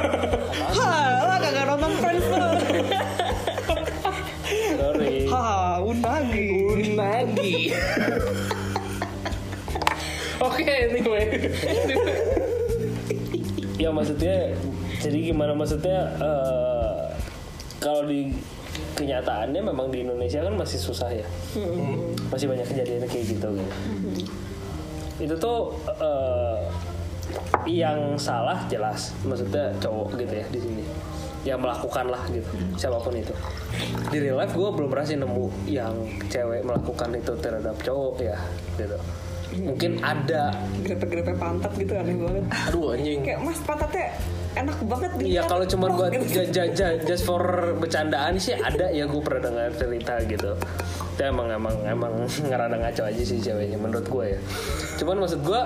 Hah, 0.72 1.36
kagak 1.36 1.64
nonton 1.68 1.92
Friends 2.00 2.24
sorry 4.80 5.28
Hah, 5.28 5.84
unagi. 5.84 6.48
unagi. 6.64 7.56
Oke, 10.42 10.74
anyway. 10.90 11.26
ya 13.82 13.90
maksudnya 13.90 14.54
jadi 15.02 15.34
gimana 15.34 15.58
maksudnya 15.58 16.06
eh, 16.22 17.02
kalau 17.82 18.06
di 18.06 18.30
kenyataannya 18.94 19.58
memang 19.58 19.90
di 19.90 20.06
Indonesia 20.06 20.38
kan 20.38 20.54
masih 20.54 20.78
susah 20.78 21.10
ya 21.10 21.26
masih 22.30 22.46
banyak 22.46 22.62
kejadian 22.62 23.02
kayak 23.10 23.26
gitu 23.26 23.58
gitu 23.58 23.74
itu 25.18 25.34
tuh 25.36 25.74
eh, 26.00 26.58
yang 27.68 28.16
salah 28.16 28.64
jelas. 28.68 29.12
Maksudnya 29.24 29.72
cowok 29.80 30.16
gitu 30.20 30.34
ya 30.40 30.46
di 30.48 30.60
sini. 30.60 30.84
Yang 31.42 31.58
melakukan 31.58 32.06
lah 32.06 32.22
gitu 32.30 32.46
siapa 32.78 33.02
pun 33.02 33.18
itu. 33.18 33.34
Di 34.14 34.18
real 34.22 34.38
life 34.38 34.54
gue 34.54 34.68
belum 34.70 34.88
pernah 34.88 35.06
sih 35.06 35.18
nemu 35.18 35.46
yang 35.66 35.94
cewek 36.30 36.62
melakukan 36.62 37.10
itu 37.18 37.32
terhadap 37.42 37.76
cowok 37.82 38.14
ya 38.22 38.38
gitu. 38.78 38.96
Mungkin 39.52 40.00
ada. 40.00 40.54
Grepe-grepe 40.80 41.34
pantat 41.36 41.72
gitu 41.76 41.92
aneh 41.98 42.14
banget. 42.14 42.44
Aduh 42.70 42.94
anjing. 42.94 43.20
Kayak 43.26 43.42
mas 43.42 43.58
pantatnya 43.66 44.16
enak 44.54 44.78
banget 44.82 45.10
Iya 45.12 45.18
dilihat." 45.18 45.46
kalau 45.46 45.64
cuma 45.64 45.86
Oh, 45.86 45.96
buat 45.96 46.10
gitu. 46.10 46.24
ja- 46.36 46.48
ja- 46.52 46.70
ja- 46.70 46.98
just 47.02 47.22
for 47.22 47.42
bercandaan 47.76 48.36
sih 48.36 48.52
ada 48.52 48.88
ya 48.88 49.04
gue 49.04 49.20
pernah 49.20 49.42
dengar 49.44 49.70
cerita 49.72 50.14
gitu. 50.22 50.52
Itu 51.10 51.22
emang 51.22 51.48
emang 51.48 51.76
emang 51.82 52.12
ngerada 52.48 52.76
ngaco 52.76 53.02
aja 53.04 53.22
sih 53.22 53.38
ceweknya 53.38 53.76
menurut 53.76 54.04
gue 54.04 54.24
ya. 54.28 54.40
Cuman 54.96 55.16
maksud 55.18 55.40
gue 55.40 55.60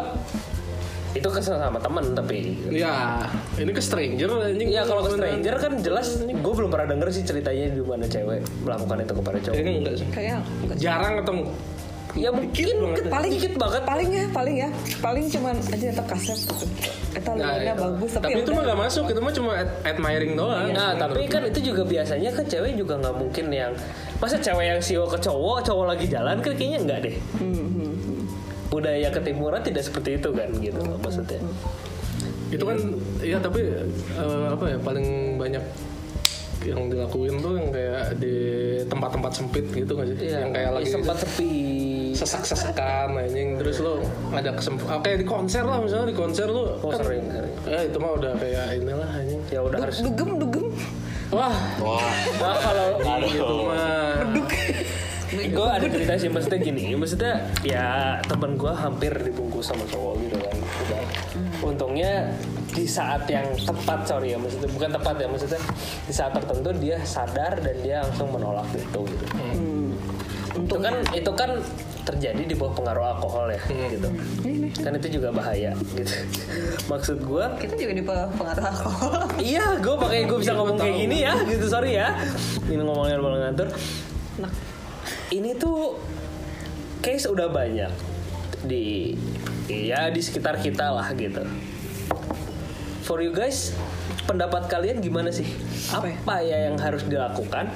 itu 1.12 1.24
kesel 1.26 1.56
sama 1.56 1.80
temen 1.80 2.12
tapi 2.12 2.60
ya 2.68 3.24
ini 3.56 3.72
ke 3.72 3.80
stranger 3.80 4.28
anjing 4.36 4.68
Iya 4.68 4.84
kalau 4.84 5.00
ke 5.00 5.16
stranger 5.16 5.54
kan 5.56 5.72
jelas 5.80 6.06
gue 6.20 6.52
belum 6.52 6.68
pernah 6.68 6.92
denger 6.92 7.08
sih 7.08 7.24
ceritanya 7.24 7.72
di 7.72 7.80
mana 7.80 8.04
cewek 8.04 8.44
melakukan 8.60 9.00
itu 9.00 9.12
kepada 9.16 9.38
cowok. 9.40 9.56
kayaknya 9.56 9.72
enggak 9.80 9.94
sih 9.96 10.06
kayaknya 10.12 10.36
enggak. 10.60 10.76
jarang 10.76 11.14
ketemu 11.16 11.42
Ya 12.16 12.32
mungkin 12.32 12.64
banget. 12.82 13.06
paling 13.06 13.30
dikit 13.30 13.52
banget. 13.54 13.82
paling 13.84 14.08
ya 14.08 14.24
paling 14.30 14.56
ya 14.56 14.68
paling 14.98 15.24
cuman 15.28 15.54
aja 15.62 15.84
tetap 15.86 16.06
kaset 16.08 16.38
gitu 16.38 16.64
kita 17.12 17.30
Nah, 17.32 17.56
iya. 17.56 17.72
bagus 17.72 18.10
tapi, 18.10 18.24
tapi 18.24 18.32
ya 18.32 18.40
itu 18.40 18.50
mah 18.50 18.62
gak 18.62 18.78
masuk 18.78 19.04
itu 19.06 19.20
mah 19.20 19.32
cuma 19.32 19.50
ad- 19.54 19.76
admiring 19.84 20.32
doang 20.32 20.68
Nah 20.70 20.92
tapi 20.94 21.24
kan 21.26 21.44
itu 21.44 21.60
juga 21.62 21.82
biasanya 21.82 22.28
kan 22.30 22.44
cewek 22.44 22.72
juga 22.74 22.94
nggak 22.98 23.14
mungkin 23.14 23.46
yang 23.48 23.72
masa 24.16 24.36
cewek 24.36 24.64
yang 24.66 24.80
sio 24.80 25.04
ke 25.04 25.16
cowok 25.18 25.60
cowok 25.62 25.84
lagi 25.86 26.06
jalan 26.06 26.36
kan 26.38 26.52
kayaknya 26.52 26.78
enggak 26.78 26.98
deh. 27.04 27.16
Budaya 28.66 29.08
ketimuran 29.10 29.60
tidak 29.60 29.82
seperti 29.82 30.16
itu 30.16 30.28
kan 30.30 30.48
gitu 30.56 30.80
maksudnya. 30.98 31.40
itu 32.46 32.62
kan 32.62 32.78
iya 33.20 33.36
tapi 33.36 33.58
eh, 33.58 34.46
apa 34.46 34.64
ya 34.66 34.78
paling 34.78 35.06
banyak 35.36 35.62
yang 36.62 36.88
dilakuin 36.88 37.36
tuh 37.36 37.52
yang 37.54 37.68
kayak 37.68 38.16
di 38.16 38.36
tempat-tempat 38.84 39.32
sempit 39.32 39.66
gitu 39.68 39.92
nggak 39.92 40.06
sih? 40.08 40.16
Iya, 40.22 40.38
yang 40.40 40.52
kayak 40.52 40.70
lagi 40.72 40.88
sempat 40.88 41.16
sepi. 41.18 41.52
sesak-sesakan 42.16 43.12
anjing. 43.14 43.60
Terus 43.60 43.76
lo 43.78 44.00
ada 44.32 44.50
kesempatan 44.50 45.04
kayak 45.04 45.18
di 45.20 45.26
konser 45.26 45.62
lah 45.62 45.78
misalnya 45.78 46.08
di 46.08 46.16
konser 46.16 46.48
lo 46.48 46.80
Oh, 46.80 46.88
sering, 46.90 47.28
sering. 47.28 47.52
ya 47.68 47.84
itu 47.84 47.96
mah 48.00 48.12
udah 48.14 48.32
kayak 48.36 48.64
inilah 48.74 49.10
anjing. 49.10 49.40
Ya 49.48 49.60
udah 49.60 49.78
harus. 49.78 50.00
dugem 50.00 50.40
dugem. 50.40 50.64
Wah. 51.28 51.52
Wah, 51.76 52.00
Nah, 52.40 52.56
kalau 52.56 52.86
itu 53.20 53.44
mah 53.66 54.16
gue 55.32 55.66
ada 55.66 55.86
cerita 55.86 56.12
sih 56.14 56.30
maksudnya 56.30 56.60
gini, 56.62 56.94
maksudnya 56.94 57.34
ya 57.66 58.18
temen 58.26 58.54
gue 58.54 58.70
hampir 58.70 59.10
dibungkus 59.10 59.74
sama 59.74 59.82
cowok 59.90 60.14
gitu 60.22 60.36
kan. 60.38 60.56
Udah. 60.56 61.02
Untungnya 61.66 62.12
di 62.76 62.84
saat 62.84 63.24
yang 63.26 63.56
tepat 63.56 64.04
sorry 64.04 64.36
ya 64.36 64.38
maksudnya 64.38 64.68
bukan 64.68 64.90
tepat 64.94 65.16
ya 65.16 65.26
maksudnya 65.26 65.60
di 66.06 66.12
saat 66.12 66.32
tertentu 66.36 66.70
dia 66.76 67.00
sadar 67.02 67.58
dan 67.58 67.76
dia 67.82 68.04
langsung 68.04 68.28
menolak 68.30 68.68
itu 68.76 69.00
gitu. 69.02 69.24
Itu 70.56 70.76
kan 70.80 70.94
itu 71.12 71.30
kan 71.34 71.50
terjadi 72.06 72.42
di 72.46 72.54
bawah 72.54 72.72
pengaruh 72.78 73.04
alkohol 73.18 73.50
ya 73.50 73.60
gitu. 73.66 74.08
Kan 74.78 74.94
itu 74.94 75.18
juga 75.18 75.34
bahaya 75.34 75.74
gitu. 75.98 76.14
Maksud 76.92 77.18
gue 77.26 77.44
Kita 77.58 77.74
juga 77.74 77.92
di 77.98 78.04
bawah 78.04 78.30
pengaruh 78.38 78.64
alkohol. 78.70 79.20
Iya, 79.42 79.82
gue 79.82 79.94
pakai 79.98 80.18
gue 80.30 80.38
bisa 80.38 80.54
ngomong 80.54 80.78
kayak 80.78 80.94
gini 81.02 81.26
ya, 81.26 81.34
gitu 81.50 81.66
sorry 81.66 81.98
ya. 81.98 82.14
Ini 82.70 82.78
ngomongnya 82.78 83.18
bola 83.18 83.36
ngantur. 83.42 83.68
Ini 85.32 85.58
tuh 85.58 85.98
case 87.02 87.26
udah 87.26 87.50
banyak 87.50 87.90
di 88.62 89.14
ya 89.66 90.10
di 90.10 90.22
sekitar 90.22 90.62
kita 90.62 90.94
lah 90.94 91.10
gitu. 91.18 91.42
For 93.06 93.22
you 93.22 93.30
guys, 93.30 93.74
pendapat 94.26 94.66
kalian 94.66 94.98
gimana 94.98 95.30
sih? 95.30 95.46
Apa 95.94 96.42
ya 96.42 96.70
yang 96.70 96.78
harus 96.78 97.06
dilakukan 97.06 97.70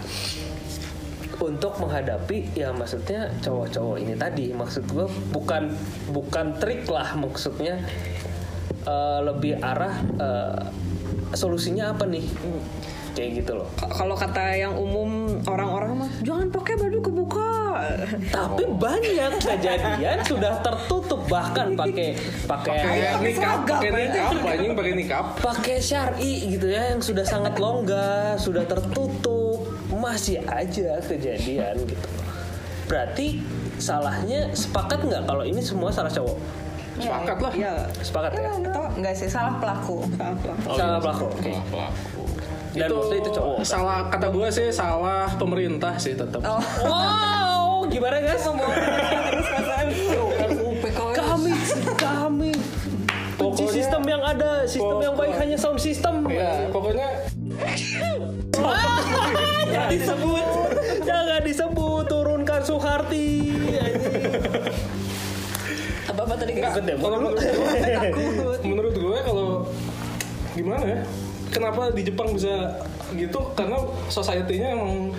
untuk 1.41 1.81
menghadapi 1.81 2.53
ya 2.53 2.71
maksudnya 2.71 3.33
cowok-cowok 3.41 3.97
ini 3.97 4.15
tadi 4.15 4.53
maksud 4.53 4.85
gue 4.93 5.09
bukan 5.33 5.73
bukan 6.13 6.53
trik 6.61 6.85
lah 6.85 7.17
maksudnya 7.17 7.81
eh, 8.85 9.21
lebih 9.25 9.57
arah 9.65 9.95
eh, 10.21 10.63
solusinya 11.33 11.97
apa 11.97 12.05
nih 12.05 12.27
kayak 13.21 13.45
gitu 13.45 13.53
loh. 13.61 13.69
Kalau 13.77 14.17
kata 14.17 14.57
yang 14.57 14.73
umum 14.73 15.37
orang-orang 15.45 15.93
mah 15.93 16.11
jangan 16.25 16.49
pakai 16.49 16.75
baju 16.81 16.99
kebuka. 17.05 17.53
Tapi 18.33 18.65
banyak 18.81 19.33
kejadian 19.37 20.19
sudah 20.33 20.65
tertutup 20.65 21.21
bahkan 21.29 21.77
pakai 21.77 22.17
pakai 22.49 22.77
kayak 22.81 23.13
nikah 23.21 23.57
pakai 23.69 23.89
anjing 24.57 24.73
pakai 24.73 24.93
nikah 24.97 25.21
pakai 25.37 25.77
syari 25.85 26.49
gitu 26.49 26.73
ya 26.73 26.97
yang 26.97 27.05
sudah 27.05 27.23
sangat 27.29 27.61
longgar 27.61 28.41
sudah 28.41 28.65
tertutup. 28.65 29.69
Masih 29.93 30.41
aja 30.49 30.97
kejadian 31.05 31.77
gitu. 31.85 32.09
Berarti 32.89 33.45
salahnya 33.77 34.49
sepakat 34.57 35.05
nggak 35.05 35.29
kalau 35.29 35.45
ini 35.45 35.61
semua 35.61 35.93
salah 35.93 36.09
cowok? 36.09 36.41
Sepakat 37.01 37.39
lah. 37.41 37.53
Ya 37.57 37.73
sepakat 38.03 38.31
ya? 38.37 38.51
Atau 38.61 38.85
enggak 38.99 39.15
sih 39.17 39.29
salah 39.31 39.55
pelaku. 39.57 40.05
apa 40.19 40.53
salah 40.77 40.99
pelaku 41.01 41.25
oke. 41.31 41.53
Salah 41.53 41.67
pelaku. 41.71 42.20
Dan 42.73 42.89
maksudnya 42.89 43.19
itu 43.19 43.31
cowok. 43.33 43.57
salah 43.63 44.07
kata 44.09 44.27
gue 44.29 44.47
sih 44.49 44.69
salah 44.71 45.27
pemerintah 45.35 45.95
sih 45.97 46.15
tetap 46.15 46.39
Oh, 46.41 46.63
wow 46.83 47.61
gimana 47.87 48.21
guys? 48.21 48.47
Kami 51.11 51.53
kami. 51.97 52.53
Benci 52.53 53.65
Pokoknya- 53.65 53.73
sistem 53.73 54.03
yang 54.05 54.23
ada 54.23 54.51
sistem 54.65 54.99
yang 55.01 55.15
baik 55.17 55.35
hanya 55.35 55.57
sound 55.57 55.81
system. 55.81 56.29
Ya 56.29 56.69
pokoknya 56.69 57.09
jangan 59.67 59.89
disebut 59.89 60.47
jangan 61.03 61.41
disebut 61.41 62.05
turunkan 62.07 62.61
Soeharti. 62.61 63.29
Apa 66.07 66.21
apa 66.21 66.35
tadi 66.37 66.53
dulu. 66.55 66.97
menurut, 67.01 67.37
menurut 68.69 68.95
gue 68.95 69.19
kalau 69.25 69.49
gimana 70.53 70.85
ya 70.85 71.01
kenapa 71.51 71.91
di 71.91 72.03
Jepang 72.07 72.33
bisa 72.33 72.81
gitu? 73.15 73.53
Karena 73.59 73.77
society-nya 74.09 74.79
emang 74.79 75.13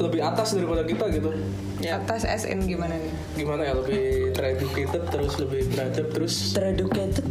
lebih 0.00 0.20
atas 0.24 0.56
daripada 0.56 0.82
kita 0.82 1.06
gitu. 1.12 1.30
Atas 1.84 2.24
SN 2.24 2.64
gimana 2.64 2.96
nih? 2.96 3.12
gimana 3.36 3.62
ya? 3.62 3.72
Lebih 3.76 4.02
tereducated 4.36 5.02
terus 5.12 5.32
lebih 5.38 5.68
beradab 5.70 6.06
terus 6.10 6.34
Tereducated 6.56 7.26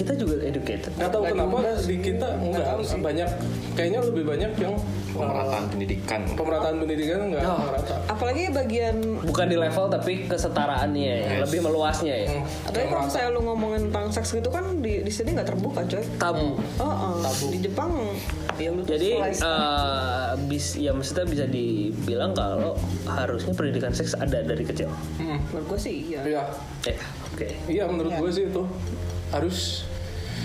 kita 0.00 0.12
juga 0.16 0.40
educated. 0.40 0.92
Nggak 0.96 1.10
tahu 1.12 1.22
kenapa 1.28 1.56
di 1.84 1.96
kita 2.00 2.28
enggak 2.40 2.66
banyak 2.80 3.28
kayaknya 3.76 4.00
lebih 4.00 4.24
banyak 4.24 4.52
yang 4.56 4.74
Pemerataan 5.10 5.66
pendidikan. 5.68 6.20
pemerataan 6.38 6.76
pendidikan 6.78 7.18
enggak 7.28 7.42
Oh. 7.44 7.58
merata. 7.66 7.94
Apalagi 8.06 8.42
bagian 8.54 8.96
bukan 9.20 9.46
di 9.50 9.56
level 9.58 9.84
tapi 9.90 10.12
kesetaraannya 10.24 11.02
ya, 11.02 11.30
lebih 11.42 11.60
meluasnya 11.60 12.14
ya. 12.14 12.28
Hmm, 12.30 12.46
Tapi 12.70 12.78
kalau 12.88 13.02
misalnya 13.04 13.28
lu 13.34 13.40
ngomongin 13.42 13.80
tentang 13.90 14.06
seks 14.08 14.30
gitu 14.32 14.48
kan 14.48 14.64
di 14.78 15.02
di 15.02 15.12
sini 15.12 15.34
nggak 15.34 15.48
terbuka 15.50 15.82
coy. 15.84 16.02
tabu. 16.16 16.56
Oh, 16.78 16.86
oh. 16.86 17.18
di 17.50 17.58
Jepang 17.58 17.90
ya 18.56 18.70
lu 18.70 18.80
tuh 18.86 18.94
jadi 18.94 19.08
eh, 19.34 20.30
bis 20.46 20.78
ya 20.78 20.94
maksudnya 20.94 21.26
bisa 21.26 21.44
dibilang 21.44 22.30
kalau 22.32 22.78
harusnya 23.04 23.52
pendidikan 23.52 23.90
seks 23.90 24.14
ada 24.14 24.40
dari 24.40 24.62
kecil. 24.62 24.88
Hmm. 25.18 25.42
menurut 25.50 25.74
gue 25.74 25.80
sih 25.80 25.96
iya. 26.06 26.20
iya. 26.22 26.42
Ya 26.86 26.96
oke. 27.26 27.48
Iya 27.66 27.84
menurut 27.90 28.14
gue 28.14 28.30
sih 28.30 28.46
itu. 28.46 28.62
Harus 29.30 29.89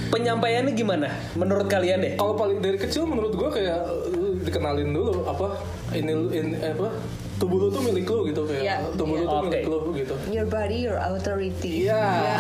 penyampaiannya 0.06 0.74
gimana 0.74 1.08
menurut 1.34 1.66
kalian 1.66 2.00
deh 2.00 2.14
kalau 2.16 2.34
paling 2.34 2.60
dari 2.60 2.76
kecil 2.76 3.04
menurut 3.04 3.34
gue 3.34 3.50
kayak 3.52 3.80
lu 4.12 4.38
dikenalin 4.40 4.90
dulu 4.90 5.26
apa 5.26 5.60
ini 5.92 6.12
lu 6.12 6.28
ini 6.30 6.56
apa 6.58 6.88
tubuh 7.36 7.58
lu 7.58 7.70
tuh 7.70 7.82
milik 7.82 8.06
lu 8.06 8.24
gitu 8.26 8.42
kayak 8.44 8.64
Iya. 8.64 8.76
tubuh 8.94 9.16
lu 9.16 9.26
tuh 9.26 9.40
Oke. 9.42 9.50
milik 9.52 9.66
lu 9.66 9.78
gitu 9.94 10.16
Your 10.30 10.46
body, 10.46 10.78
your 10.82 10.96
authority. 10.98 11.84
iya 11.84 12.40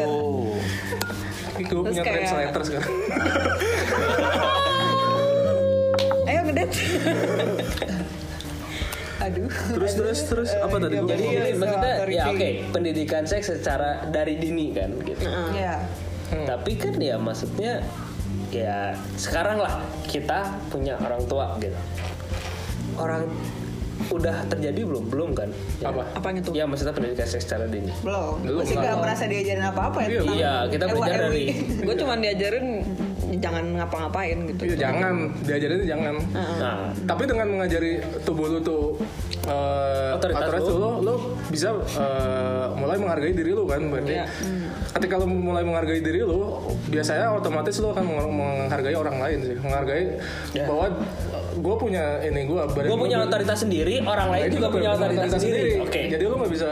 Oh. 0.00 0.54
Ini 1.52 1.62
gue 1.64 1.80
punya 1.80 2.00
kayak- 2.00 2.16
translator 2.24 2.60
sekarang 2.62 2.92
Ayo 6.24 6.40
ngedet. 6.44 6.70
Aduh. 9.22 9.46
terus 9.70 9.92
terus 9.94 10.18
terus 10.26 10.50
apa 10.52 10.76
tadi 10.76 10.98
jadi 10.98 11.22
Iya, 11.22 11.54
maksudnya 11.54 11.94
ya 12.10 12.24
oke 12.26 12.48
pendidikan 12.70 13.22
seks 13.22 13.46
secara 13.52 14.02
dari 14.04 14.34
dini 14.34 14.74
kan 14.74 14.90
gitu 14.98 15.22
Iya. 16.32 16.44
tapi 16.48 16.72
kan 16.74 16.94
ya 16.96 17.16
maksudnya 17.16 17.84
ya 18.48 18.92
sekarang 19.14 19.58
lah 19.58 19.76
kita 20.04 20.48
punya 20.68 20.96
orang 20.98 21.22
tua 21.24 21.56
gitu 21.58 21.76
orang 22.94 23.28
udah 24.08 24.44
terjadi 24.46 24.82
belum 24.82 25.04
belum 25.08 25.30
kan 25.32 25.48
ya. 25.78 25.88
Apa? 25.88 26.02
Apanya 26.12 26.40
tuh? 26.42 26.52
ya 26.52 26.66
maksudnya 26.66 26.90
pendidikan 26.90 27.22
seks 27.24 27.46
secara 27.46 27.64
dini 27.64 27.92
Belum. 28.02 28.42
Belum, 28.42 28.60
Gue 28.60 28.66
sih 28.66 28.74
nggak 28.74 28.88
belum. 28.90 29.02
merasa 29.04 29.24
diajarin 29.24 29.64
apa-apa 29.64 29.98
ya. 30.02 30.08
Iya, 30.10 30.22
iya 30.32 30.54
kita 30.66 30.84
belajar 30.86 31.18
dari 31.22 31.44
gue 31.86 31.94
cuma 31.96 32.14
diajarin 32.18 32.66
jangan 33.32 33.64
ngapa-ngapain 33.72 34.38
gitu. 34.44 34.62
Iya 34.66 34.76
jangan 34.82 35.14
diajarin 35.40 35.80
jangan 35.86 36.14
nah 36.34 36.76
tapi 37.06 37.22
dengan 37.24 37.46
mengajari 37.48 37.92
tubuh 38.22 38.46
lu 38.48 38.58
tuh 38.60 38.98
eh, 39.46 40.12
Otoritas 40.12 40.40
otoritas 40.44 40.68
lu. 40.68 40.76
lu, 40.76 40.90
lu 41.00 41.14
bisa 41.48 41.68
eh, 41.72 42.66
mulai 42.74 42.96
menghargai 42.98 43.32
diri 43.32 43.52
lu 43.52 43.64
kan 43.64 43.80
berarti 43.86 44.12
Iya. 44.14 44.26
Ketika 44.92 45.16
lu 45.16 45.26
mulai 45.26 45.62
menghargai 45.62 45.98
diri 45.98 46.20
lu 46.20 46.60
biasanya 46.86 47.32
otomatis 47.32 47.76
lu 47.78 47.90
akan 47.90 48.04
meng- 48.04 48.36
menghargai 48.66 48.92
orang 48.92 49.16
lain 49.16 49.38
sih 49.42 49.56
menghargai 49.56 50.20
Ya. 50.52 50.68
bahwa 50.68 50.92
gue 51.52 51.74
punya 51.76 52.20
ini 52.20 52.44
gue 52.44 52.60
Gue 52.64 52.98
punya 52.98 53.20
otoritas 53.20 53.58
sendiri, 53.58 54.00
orang 54.00 54.28
lain 54.28 54.48
juga 54.50 54.68
punya 54.68 54.90
otoritas 54.90 55.28
sendiri. 55.30 55.80
Oke. 55.80 56.00
jadi 56.08 56.22
lu 56.22 56.36
nggak 56.36 56.48
bisa 56.50 56.68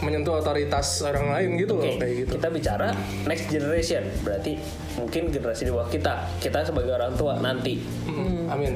menyentuh 0.00 0.34
otoritas 0.36 0.86
orang 1.02 1.26
lain 1.28 1.48
gitu 1.56 1.74
Oke, 1.74 1.82
loh 1.84 1.94
kayak 1.96 2.14
gitu 2.16 2.30
kita 2.34 2.48
bicara 2.48 2.88
next 3.24 3.46
generation. 3.48 4.02
Berarti 4.22 4.52
mungkin 4.94 5.22
generasi 5.28 5.62
di 5.64 5.72
bawah 5.72 5.86
kita, 5.88 6.14
kita 6.38 6.62
sebagai 6.64 6.90
orang 6.92 7.14
tua 7.14 7.38
nanti. 7.38 7.82
Hmm, 8.04 8.46
amin 8.48 8.74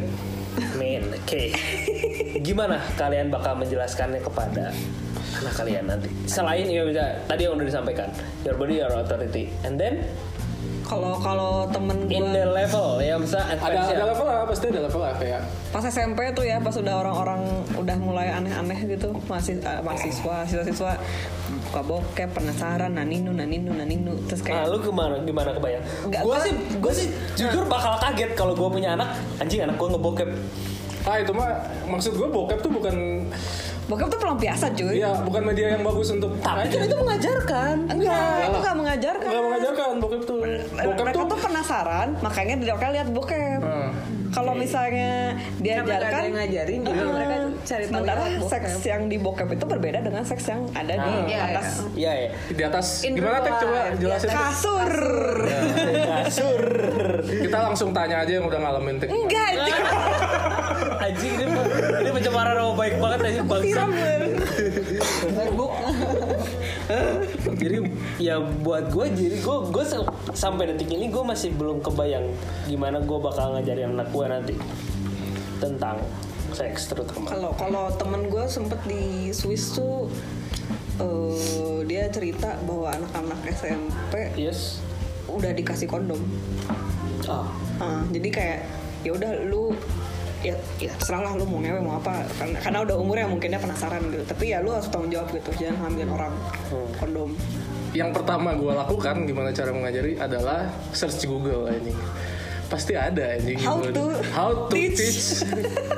Men, 0.77 1.09
oke. 1.09 1.43
Gimana 2.47 2.77
kalian 2.95 3.27
bakal 3.29 3.57
menjelaskannya 3.57 4.21
kepada 4.21 4.69
anak 5.35 5.55
kalian 5.55 5.85
nanti? 5.87 6.09
Selain 6.25 6.64
ya 6.64 6.83
bisa 6.83 7.03
tadi 7.25 7.45
yang 7.45 7.55
udah 7.55 7.64
disampaikan, 7.64 8.09
your 8.43 8.55
body 8.55 8.79
your 8.79 8.93
authority, 8.93 9.51
and 9.62 9.77
then 9.77 10.03
Kalau 10.83 11.16
kalau 11.16 11.64
temen 11.66 12.05
gue 12.05 12.12
in 12.12 12.27
the 12.29 12.45
level 12.45 13.01
ya 13.01 13.16
bisa 13.16 13.39
ada 13.41 13.64
ada 13.64 14.05
level 14.05 14.27
lah 14.27 14.45
pasti 14.45 14.66
ada 14.68 14.83
level 14.83 15.01
lah 15.01 15.14
kayak 15.14 15.41
pas 15.70 15.81
SMP 15.81 16.20
tuh 16.31 16.45
ya 16.45 16.59
pas 16.59 16.75
udah 16.75 17.01
orang-orang 17.01 17.41
udah 17.73 17.97
mulai 17.97 18.29
aneh-aneh 18.29 18.77
gitu 18.91 19.09
masih 19.25 19.57
eh, 19.59 19.81
mahasiswa 19.81 20.45
siswa-siswa 20.45 20.93
buka 21.64 21.81
bokep 21.81 22.29
penasaran 22.31 22.93
naninu 22.93 23.33
naninu 23.33 23.73
naninu 23.73 24.12
terus 24.27 24.43
Nah, 24.43 24.59
kayak 24.59 24.64
lu 24.68 24.79
gimana 24.83 25.14
gimana 25.23 25.51
kebayang? 25.51 25.83
Gue 26.05 26.20
gua- 26.20 26.45
sih, 26.45 26.53
gue 26.77 26.93
sih 26.93 27.09
jujur 27.37 27.64
bakal 27.64 27.97
kaget 27.99 28.35
kalau 28.35 28.53
gue 28.53 28.68
punya 28.68 28.93
anak, 28.93 29.16
anjing 29.39 29.64
anak 29.64 29.79
gue 29.79 29.89
ngebokep. 29.89 30.29
ah 31.03 31.18
itu 31.18 31.33
mah 31.33 31.51
maksud 31.85 32.14
gue 32.14 32.29
bokep 32.29 32.59
tuh 32.61 32.70
bukan 32.70 33.27
bokep 33.83 34.07
tuh 34.09 34.18
pelampiasan 34.18 34.70
cuy 34.72 34.95
Iya, 34.95 35.11
bukan 35.20 35.43
media 35.45 35.66
yang 35.70 35.83
bagus 35.83 36.09
untuk 36.11 36.30
Tapi 36.39 36.66
kan 36.66 36.80
itu 36.80 36.97
mengajarkan. 36.97 37.74
enggak 37.89 38.35
itu 38.43 38.59
nggak 38.59 38.76
mengajarkan 38.76 39.28
nggak 39.28 39.45
mengajarkan 39.45 39.93
bokep 39.99 40.22
tuh. 40.22 40.39
Bokep 40.72 41.03
mereka 41.03 41.18
tuh 41.18 41.26
tuh 41.28 41.39
penasaran 41.41 42.09
makanya 42.18 42.55
mereka 42.57 42.87
lihat 42.91 43.09
bokep 43.11 43.61
Hmm. 43.61 43.91
Kalau 44.33 44.53
misalnya 44.55 45.37
Karena 45.55 45.85
diajarkan 45.85 46.20
yang 46.22 46.35
ngajarin, 46.35 46.80
jadi 46.83 46.99
eh, 46.99 47.07
mereka 47.07 47.37
cari 47.62 47.85
tahu 47.85 47.91
sementara 47.93 48.22
bokep. 48.33 48.49
seks 48.49 48.72
yang 48.83 49.03
di 49.07 49.16
bokep 49.16 49.49
itu 49.51 49.64
berbeda 49.64 49.99
dengan 50.01 50.22
seks 50.22 50.45
yang 50.47 50.61
ada 50.72 50.95
di 50.95 51.12
Iya, 51.26 51.41
atas. 51.47 51.66
Iya 51.93 52.12
ya. 52.14 52.28
di 52.51 52.62
atas. 52.62 52.87
In 53.03 53.12
gimana 53.14 53.39
tek 53.39 53.55
coba 53.59 53.80
jelasin. 53.95 54.28
kasur. 54.28 54.93
Kasur. 56.03 56.62
kita 57.22 57.59
langsung 57.62 57.91
tanya 57.91 58.16
aja 58.20 58.33
yang 58.35 58.45
udah 58.45 58.59
ngalamin 58.59 58.97
tek 58.97 59.09
enggak 59.09 59.47
anjing. 59.55 59.85
Anjing 60.99 61.33
ini 61.37 61.55
ini 62.01 62.11
pencemaran 62.12 62.55
nama 62.55 62.72
baik 62.72 62.95
banget 62.97 63.18
anjing 63.22 63.47
bangsa. 63.47 63.66
siram 63.68 63.91
Facebook 65.33 65.72
Jadi 67.62 67.78
ya 68.18 68.43
buat 68.43 68.91
gue 68.91 69.07
jadi 69.14 69.37
gue 69.39 69.57
gue 69.70 69.85
sampai 70.35 70.74
detik 70.74 70.91
ini 70.91 71.09
gue 71.09 71.22
masih 71.22 71.55
belum 71.55 71.78
kebayang 71.80 72.26
gimana 72.66 72.99
gue 73.03 73.18
bakal 73.18 73.55
ngajarin 73.55 73.95
anak 73.95 74.11
gue 74.11 74.24
nanti 74.26 74.55
tentang 75.62 76.03
seks 76.53 76.91
terutama. 76.93 77.33
Kalau 77.33 77.51
kalau 77.57 77.85
temen 77.97 78.28
gue 78.28 78.45
sempet 78.51 78.80
di 78.85 79.33
Swiss 79.33 79.72
tuh 79.78 80.11
eh, 81.01 81.78
dia 81.89 82.11
cerita 82.12 82.59
bahwa 82.66 82.93
anak-anak 82.93 83.41
SMP 83.49 84.14
Yes. 84.37 84.83
udah 85.30 85.55
dikasih 85.55 85.89
kondom. 85.89 86.20
Ah. 87.30 87.47
Ah, 87.80 88.03
jadi 88.11 88.28
kayak 88.28 88.59
ya 89.03 89.11
udah 89.14 89.30
lu 89.49 89.74
ya 90.43 90.55
ya 90.78 90.93
terserah 90.99 91.22
lah 91.22 91.32
lu 91.34 91.47
mau 91.47 91.59
ngewe 91.59 91.78
mau 91.78 91.95
apa 91.97 92.26
karena 92.34 92.59
karena 92.59 92.78
udah 92.82 92.97
umurnya 92.99 93.26
mungkin 93.26 93.49
dia 93.49 93.61
penasaran 93.61 94.03
gitu 94.11 94.24
tapi 94.26 94.51
ya 94.51 94.59
lu 94.59 94.74
harus 94.74 94.90
tanggung 94.90 95.09
jawab 95.09 95.30
gitu 95.30 95.51
jangan 95.57 95.86
hamilin 95.86 96.11
orang 96.11 96.34
kondom 96.99 97.30
yang 97.93 98.11
pertama 98.11 98.53
gue 98.53 98.72
lakukan 98.72 99.22
gimana 99.22 99.51
cara 99.51 99.70
mengajari 99.70 100.16
adalah 100.16 100.66
search 100.90 101.20
di 101.20 101.26
Google 101.28 101.70
ini 101.70 101.95
pasti 102.66 102.97
ada 102.97 103.36
anjing 103.36 103.61
How 103.61 103.84
Gimana- 103.84 103.93
to 103.93 104.05
how 104.32 104.51
to 104.64 104.72
teach. 104.72 104.97
teach, 104.97 105.45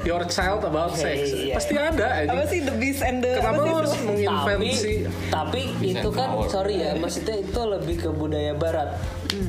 your 0.02 0.26
child 0.26 0.66
about 0.66 0.90
sex 0.92 1.30
iya. 1.30 1.54
pasti 1.54 1.78
ada 1.78 2.06
anjing 2.18 2.34
apa 2.34 2.44
sih 2.50 2.60
the 2.60 2.74
beast 2.74 2.98
and 3.00 3.22
the 3.22 3.38
kenapa 3.38 3.62
sih 3.62 3.70
harus 3.70 3.94
menginvensi 4.02 4.94
Tapi 5.30 5.62
tapi 5.70 5.94
itu 5.94 6.08
kan 6.10 6.28
power. 6.34 6.50
sorry 6.50 6.82
ya 6.82 6.98
maksudnya 6.98 7.38
itu 7.38 7.60
lebih 7.62 7.96
ke 7.96 8.08
budaya 8.10 8.52
barat. 8.52 8.90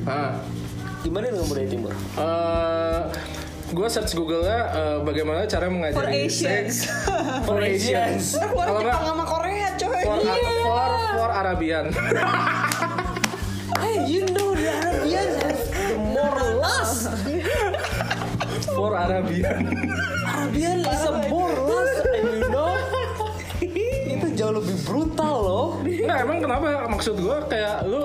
ah 0.05 0.37
Gimana 1.01 1.29
dengan 1.29 1.45
budaya 1.45 1.69
timur? 1.69 1.93
Gue 3.75 3.87
search 3.89 4.15
Google 4.15 4.39
nya 4.41 4.59
eh, 4.71 4.97
bagaimana 5.01 5.43
cara 5.43 5.67
for 5.67 5.73
mengajari 5.73 6.25
Asians. 6.25 6.87
seks 6.87 6.87
for 7.47 7.59
Asians. 7.59 8.23
Keluar 8.33 8.65
kalau 8.65 8.81
Jepang 8.81 9.03
sama 9.05 9.25
Korea 9.25 9.67
coy. 9.75 10.01
for, 10.01 10.17
Iya. 10.17 10.35
for 10.63 10.87
for 11.13 11.29
Arabian. 11.29 11.85
Hey, 13.75 13.95
you 14.05 14.23
know 14.27 14.55
the 14.55 14.71
Arabian? 14.71 15.27
The 15.35 15.97
more 15.99 16.39
lust. 16.55 17.11
for 18.69 18.95
Arabian. 18.95 19.59
Arabian 20.25 20.79
is 20.81 21.03
a 21.03 21.27
more 21.27 21.51
lust, 21.53 21.99
and 22.07 22.27
you 22.33 22.47
know? 22.47 22.71
Itu 24.07 24.27
jauh 24.33 24.53
lebih 24.53 24.77
brutal 24.83 25.35
loh. 25.37 25.67
Nggak 25.81 26.17
emang 26.21 26.37
kenapa? 26.39 26.65
Maksud 26.87 27.15
gue 27.17 27.37
kayak 27.45 27.83
lu 27.83 28.03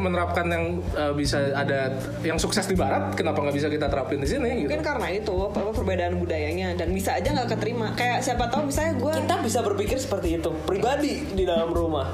menerapkan 0.00 0.46
yang 0.46 0.64
eh, 0.90 1.12
bisa 1.12 1.52
ada 1.52 1.90
yang 2.20 2.36
sukses 2.36 2.64
di 2.64 2.74
barat 2.74 3.12
kenapa 3.12 3.38
nggak 3.40 3.54
bisa 3.54 3.68
kita 3.68 3.86
terapin 3.86 4.18
di 4.18 4.28
sini 4.28 4.48
gitu 4.56 4.68
mungkin 4.68 4.82
karena 4.82 5.08
itu 5.08 5.34
apa, 5.44 5.58
apa 5.58 5.72
perbedaan 5.72 6.14
budayanya 6.16 6.68
dan 6.74 6.88
bisa 6.90 7.12
aja 7.12 7.28
nggak 7.28 7.48
keterima 7.50 7.92
kayak 7.92 8.18
siapa 8.20 8.46
tahu 8.46 8.66
misalnya 8.66 8.94
gue 8.96 9.12
Kita 9.18 9.34
bisa 9.40 9.58
berpikir 9.60 9.96
seperti 9.96 10.28
itu 10.36 10.50
pribadi 10.62 11.22
di 11.28 11.42
dalam 11.42 11.68
rumah. 11.68 12.08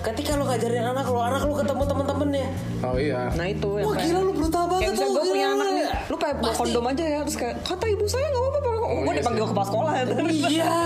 Ketika 0.00 0.34
lo 0.34 0.44
ngajarin 0.44 0.84
anak 0.86 1.06
lo, 1.06 1.16
anak 1.18 1.40
lo 1.42 1.56
ketemu 1.56 1.82
temen-temennya. 1.82 2.48
oh 2.82 2.96
iya 2.98 3.32
nah 3.32 3.46
itu 3.46 3.68
yang 3.74 3.86
Wah 3.86 3.94
kayak- 3.94 4.04
gila 4.06 4.20
lu 4.20 4.32
brutal 4.34 4.64
banget 4.66 4.92
Kayak 4.92 5.08
gue 5.08 5.24
punya 5.24 5.32
gila. 5.42 5.54
anak 5.56 5.68
nih, 5.70 5.86
lu 6.04 6.16
kayak 6.18 6.36
bawa 6.38 6.52
kondom 6.54 6.84
aja 6.84 7.04
ya, 7.06 7.18
terus 7.22 7.38
kayak 7.38 7.56
kata 7.62 7.84
ibu 7.86 8.04
saya 8.04 8.26
nggak 8.26 8.42
apa-apa, 8.42 8.58
gue 8.60 9.00
iya 9.06 9.12
dipanggil 9.16 9.40
sih. 9.40 9.50
kepala 9.50 9.66
sekolah 9.66 9.92
ya. 9.94 10.04
Iya. 10.54 10.76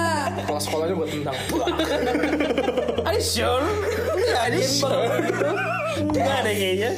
kelas 0.41 0.62
sekolahnya 0.64 0.95
buat 0.95 1.11
tentang 1.11 1.37
Are 3.09 3.12
you 3.12 3.25
sure? 3.25 3.66
Lu 4.09 4.23
yakin 4.23 4.71
banget 4.79 5.11
gitu? 5.27 5.47
Enggak 6.01 6.36
ada 6.38 6.51
kayaknya. 6.51 6.90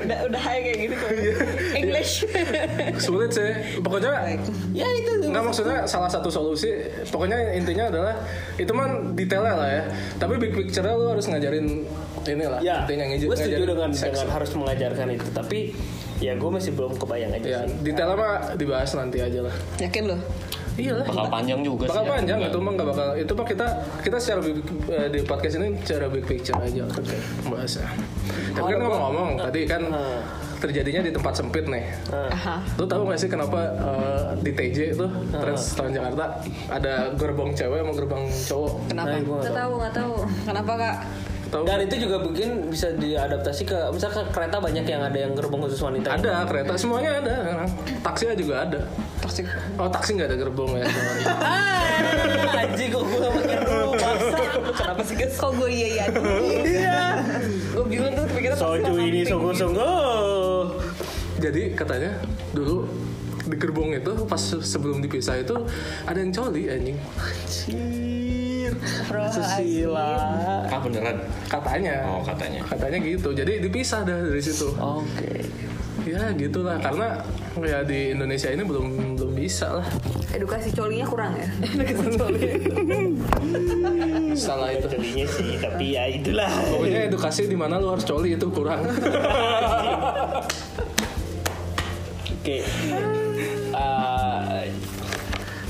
udah 0.00 0.18
udah 0.26 0.40
kayak 0.40 0.76
gitu 0.78 0.94
kok. 0.94 1.08
Iya. 1.12 1.34
English. 1.76 2.12
sulit 2.98 3.30
sih 3.30 3.50
pokoknya 3.78 4.40
Ya 4.72 4.88
itu. 4.88 5.12
Nggak 5.22 5.44
maksudnya 5.44 5.78
salah 5.84 6.08
satu 6.08 6.26
solusi 6.26 6.70
pokoknya 7.06 7.54
intinya 7.54 7.86
adalah 7.86 8.14
itu 8.56 8.70
man 8.70 9.14
detailnya 9.14 9.54
lah 9.54 9.68
ya 9.70 9.82
tapi 10.16 10.34
big 10.36 10.52
picture 10.52 10.82
lu 10.82 11.06
harus 11.08 11.24
ngajarin 11.24 11.86
inilah 12.22 12.58
Ya, 12.60 12.82
intinya 12.82 13.04
ngej- 13.06 13.24
gue 13.24 13.36
setuju 13.36 13.54
ngajarin 13.56 13.70
dengan, 13.70 13.90
seks. 13.92 14.06
dengan 14.10 14.28
harus 14.30 14.50
mengajarkan 14.52 15.06
itu. 15.10 15.26
Tapi 15.30 15.58
ya 16.18 16.32
gue 16.34 16.50
masih 16.50 16.72
belum 16.72 16.92
kebayang 16.96 17.32
aja 17.32 17.46
ya 17.46 17.60
sih. 17.62 17.80
detailnya 17.80 18.12
mah 18.14 18.32
dibahas 18.54 18.90
nanti 18.92 19.18
aja 19.18 19.40
lah 19.40 19.54
Yakin 19.78 20.04
lo? 20.06 20.16
Iya 20.80 20.92
lah 20.94 21.04
bakal 21.04 21.26
panjang 21.28 21.60
juga 21.60 21.84
bakal 21.84 21.94
sih 21.94 22.06
ya. 22.06 22.12
panjang 22.12 22.38
Enggak. 22.38 22.50
itu 22.50 22.58
mah 22.58 22.72
nggak 22.72 22.88
bakal 22.88 23.08
itu 23.14 23.32
mah 23.32 23.46
kita 23.46 23.66
kita 24.00 24.16
secara 24.16 24.40
big, 24.40 24.56
eh, 24.88 25.08
di 25.08 25.20
podcast 25.22 25.54
ini 25.54 25.68
secara 25.78 26.06
big 26.08 26.24
picture 26.24 26.56
aja 26.56 26.84
bahasnya 27.44 27.86
tapi 28.50 28.68
kan 28.68 28.80
ngomong-ngomong 28.80 29.28
tadi 29.38 29.60
kan 29.64 29.82
Ah. 29.86 30.20
terjadinya 30.58 31.00
di 31.00 31.08
tempat 31.10 31.32
sempit 31.34 31.64
nih 31.64 31.84
Aha. 32.12 32.60
Lu 32.76 32.84
tahu 32.84 33.08
gak 33.08 33.16
sih 33.16 33.28
kenapa 33.28 33.60
eh, 33.72 34.24
di 34.38 34.52
TJ 34.52 34.78
itu 34.92 35.06
Trans 35.30 35.62
Trans 35.72 35.88
Jakarta 35.90 36.24
ada 36.68 36.94
gerbang 37.14 37.50
cewek 37.50 37.78
sama 37.78 37.92
gerbang 37.94 38.22
cowok? 38.28 38.72
Kenapa? 38.86 39.08
Nah, 39.10 39.20
Nggak 39.40 39.54
tahu, 39.54 39.72
nggak 39.74 39.94
tahu. 39.94 40.14
Kenapa 40.44 40.72
kak? 40.76 40.96
Tahu? 41.50 41.66
Dan 41.66 41.82
itu 41.82 42.06
juga 42.06 42.22
mungkin 42.22 42.70
bisa 42.70 42.94
diadaptasi 42.94 43.66
ke 43.66 43.78
misalkan 43.90 44.22
kereta 44.30 44.62
banyak 44.62 44.86
yang 44.86 45.02
ada 45.02 45.18
yang 45.18 45.34
gerbong 45.34 45.66
khusus 45.66 45.82
wanita. 45.82 46.14
Ada 46.14 46.46
kereta 46.46 46.78
semuanya 46.78 47.18
ada. 47.18 47.34
Taksi 48.06 48.30
juga 48.38 48.54
ada. 48.62 48.80
Taksi. 49.18 49.42
Oh 49.74 49.90
taksi 49.90 50.14
nggak 50.14 50.28
ada 50.30 50.36
gerbong 50.38 50.78
ya? 50.78 50.86
Ah, 51.40 52.64
anjing 52.64 52.88
kok 52.88 53.02
gue 53.04 53.20
makin 53.20 53.58
dulu 53.66 53.90
bangsa. 53.98 54.38
Kenapa 54.72 55.02
sih 55.04 55.14
guys? 55.18 55.34
Kok 55.36 55.50
gue 55.58 55.68
iya 55.68 55.88
iya? 55.90 56.04
Iya. 56.64 57.00
Gue 57.74 57.84
bingung 57.86 58.14
tuh 58.14 58.24
pikirnya 58.30 58.56
Soju 58.56 58.92
ini 58.96 59.20
sungguh-sungguh. 59.26 60.62
Jadi 61.40 61.62
katanya 61.74 62.14
dulu 62.54 62.86
di 63.50 63.56
gerbong 63.58 63.90
itu 63.96 64.12
pas 64.28 64.40
sebelum 64.40 65.02
dipisah 65.02 65.42
itu 65.42 65.56
ada 66.06 66.18
yang 66.20 66.30
coli 66.30 66.70
anjing. 66.70 66.98
Susila. 69.30 70.10
ah 70.66 70.80
beneran 70.80 71.16
Katanya. 71.46 71.94
oh 72.06 72.22
katanya 72.22 72.60
Katanya 72.64 72.98
gitu. 73.00 73.28
Jadi 73.30 73.60
dipisah 73.60 74.00
dah 74.02 74.18
dari 74.20 74.40
situ. 74.40 74.72
Oke. 74.76 75.44
Ya 76.00 76.32
gitulah 76.32 76.80
karena 76.80 77.20
ya 77.60 77.84
di 77.84 78.16
Indonesia 78.16 78.48
ini 78.48 78.64
belum 78.64 78.86
belum 79.20 79.32
bisa 79.36 79.68
lah. 79.76 79.86
Edukasi 80.32 80.72
colinya 80.72 81.04
kurang 81.04 81.36
ya? 81.36 81.48
Salah 84.48 84.72
itu. 84.72 84.88
Jadinya 84.88 85.26
sih, 85.28 85.60
tapi 85.60 85.92
ya 85.92 86.08
itulah. 86.08 86.48
Pokoknya 86.72 87.00
edukasi 87.10 87.44
di 87.44 87.58
mana 87.58 87.76
lu 87.76 87.92
harus 87.92 88.02
coli 88.02 88.32
itu 88.32 88.46
kurang. 88.48 88.80
Oke. 92.40 92.58
Eh, 93.70 94.66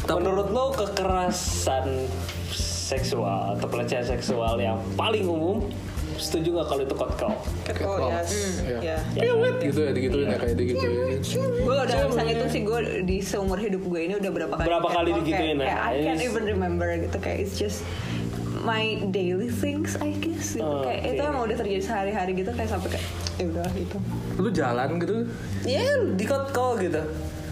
Tapi 0.02 0.18
menurut 0.18 0.48
lo 0.50 0.72
kekerasan 0.72 2.08
seksual 2.90 3.54
atau 3.54 3.66
pelecehan 3.66 4.02
seksual 4.04 4.58
yang 4.58 4.76
paling 4.94 5.22
umum 5.22 5.62
setuju 6.18 6.52
nggak 6.52 6.66
kalau 6.68 6.82
itu? 6.82 6.94
Oh 7.80 8.12
yes, 8.12 8.60
Iya. 8.60 8.98
ya. 9.14 9.30
gitu 9.62 9.80
ya 9.80 9.92
digituin 9.94 10.26
ya 10.26 10.36
kayak 10.36 10.56
digituin 10.58 10.90
gue 11.56 11.74
udah 11.78 11.96
misalnya 12.10 12.34
itu 12.34 12.46
sih 12.50 12.60
gue 12.60 12.78
di 13.06 13.16
seumur 13.22 13.56
hidup 13.56 13.80
gue 13.80 14.00
ini 14.02 14.14
udah 14.18 14.30
berapa 14.30 14.54
kali 14.54 14.66
Berapa 14.68 14.88
kali 14.90 15.10
digituin, 15.16 15.56
kayak 15.56 15.80
I 15.80 15.94
can't 16.02 16.20
even 16.20 16.44
remember 16.44 16.88
gitu 16.92 17.16
kayak 17.16 17.38
it's 17.40 17.56
just 17.56 17.80
my 18.60 19.00
daily 19.08 19.48
things 19.48 19.96
I 19.96 20.12
guess 20.12 20.52
gitu. 20.52 20.66
Oh, 20.66 20.84
kayak 20.84 21.00
oke. 21.00 21.10
itu 21.10 21.22
emang 21.22 21.42
udah 21.48 21.56
terjadi 21.56 21.82
sehari-hari 21.82 22.32
gitu 22.36 22.50
kayak 22.52 22.68
sampai 22.68 22.88
kayak 22.92 23.06
ya 23.40 23.44
udah 23.48 23.68
gitu 23.72 23.96
lu 24.36 24.48
jalan 24.52 24.88
gitu 24.98 25.14
Iya 25.64 25.80
di 26.12 26.24
catcall 26.24 26.76
gitu. 26.76 27.00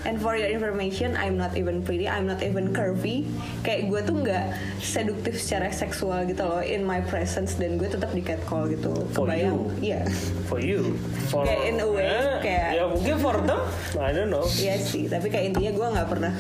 And 0.05 0.17
for 0.17 0.35
your 0.35 0.47
information, 0.47 1.15
I'm 1.15 1.35
not 1.35 1.55
even 1.55 1.83
pretty, 1.83 2.07
I'm 2.07 2.25
not 2.25 2.41
even 2.41 2.71
curvy. 2.71 3.27
Kayak 3.61 3.81
gue 3.89 4.01
tuh 4.05 4.17
nggak 4.21 4.45
seduktif 4.79 5.35
secara 5.37 5.71
seksual 5.71 6.23
gitu 6.25 6.43
loh 6.43 6.61
in 6.61 6.83
my 6.83 7.01
presence 7.01 7.55
dan 7.55 7.77
gue 7.77 7.87
tetap 7.87 8.11
di 8.11 8.21
catcall 8.21 8.69
gitu. 8.69 8.95
For 9.11 9.27
Kebayang? 9.27 9.53
you. 9.53 9.59
Iya. 9.85 10.01
For 10.47 10.59
you. 10.59 10.95
For 11.29 11.43
Kayak 11.43 11.63
in 11.67 11.77
a 11.79 11.89
way, 11.89 12.07
Eh, 12.07 12.37
kayak- 12.41 12.73
ya 12.75 12.85
mungkin 12.87 13.15
for 13.19 13.37
them. 13.39 13.61
I 13.97 14.11
don't 14.11 14.29
know. 14.29 14.47
Iya 14.49 14.79
sih, 14.79 15.07
tapi 15.07 15.29
kayak 15.29 15.53
intinya 15.53 15.73
gue 15.73 15.87
nggak 15.93 16.09
pernah 16.09 16.33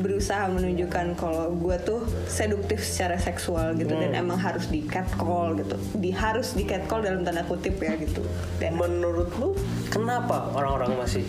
berusaha 0.00 0.48
menunjukkan 0.48 1.12
kalau 1.12 1.52
gue 1.52 1.76
tuh 1.78 2.00
seduktif 2.24 2.80
secara 2.80 3.20
seksual 3.20 3.76
gitu 3.76 3.92
dan 3.92 4.16
Hmm. 4.16 4.22
emang 4.24 4.40
harus 4.40 4.64
di 4.66 4.80
catcall 4.82 5.52
gitu. 5.54 5.76
Di 5.92 6.08
harus 6.08 6.56
di 6.56 6.64
catcall 6.64 7.04
dalam 7.04 7.20
tanda 7.20 7.44
kutip 7.44 7.76
ya 7.76 7.92
gitu. 7.94 8.24
Dan 8.56 8.80
Menurut 8.80 9.28
lu 9.36 9.52
kenapa 9.92 10.48
orang-orang 10.56 10.96
masih 10.96 11.20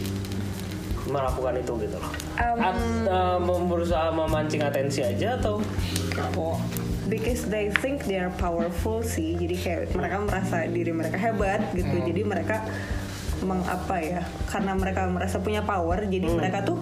melakukan 1.12 1.54
itu 1.60 1.74
gitu 1.78 1.98
loh? 2.00 2.12
Um, 2.40 2.58
At, 2.58 2.76
uh, 3.06 3.38
berusaha 3.62 4.10
memancing 4.10 4.64
atensi 4.64 5.04
aja 5.04 5.36
atau 5.36 5.60
because 7.08 7.44
they 7.46 7.68
think 7.84 8.08
they 8.08 8.16
are 8.16 8.32
powerful 8.32 9.04
sih 9.04 9.36
jadi 9.36 9.56
kayak 9.58 9.82
mereka 9.92 10.18
merasa 10.22 10.64
diri 10.64 10.92
mereka 10.92 11.20
hebat 11.20 11.60
gitu 11.76 11.92
Hmm. 11.92 12.08
jadi 12.08 12.22
mereka 12.24 12.58
mengapa 13.42 13.98
ya 13.98 14.22
karena 14.48 14.72
mereka 14.72 15.10
merasa 15.10 15.42
punya 15.42 15.60
power 15.62 16.06
jadi 16.06 16.24
Hmm. 16.24 16.38
mereka 16.40 16.64
tuh 16.64 16.78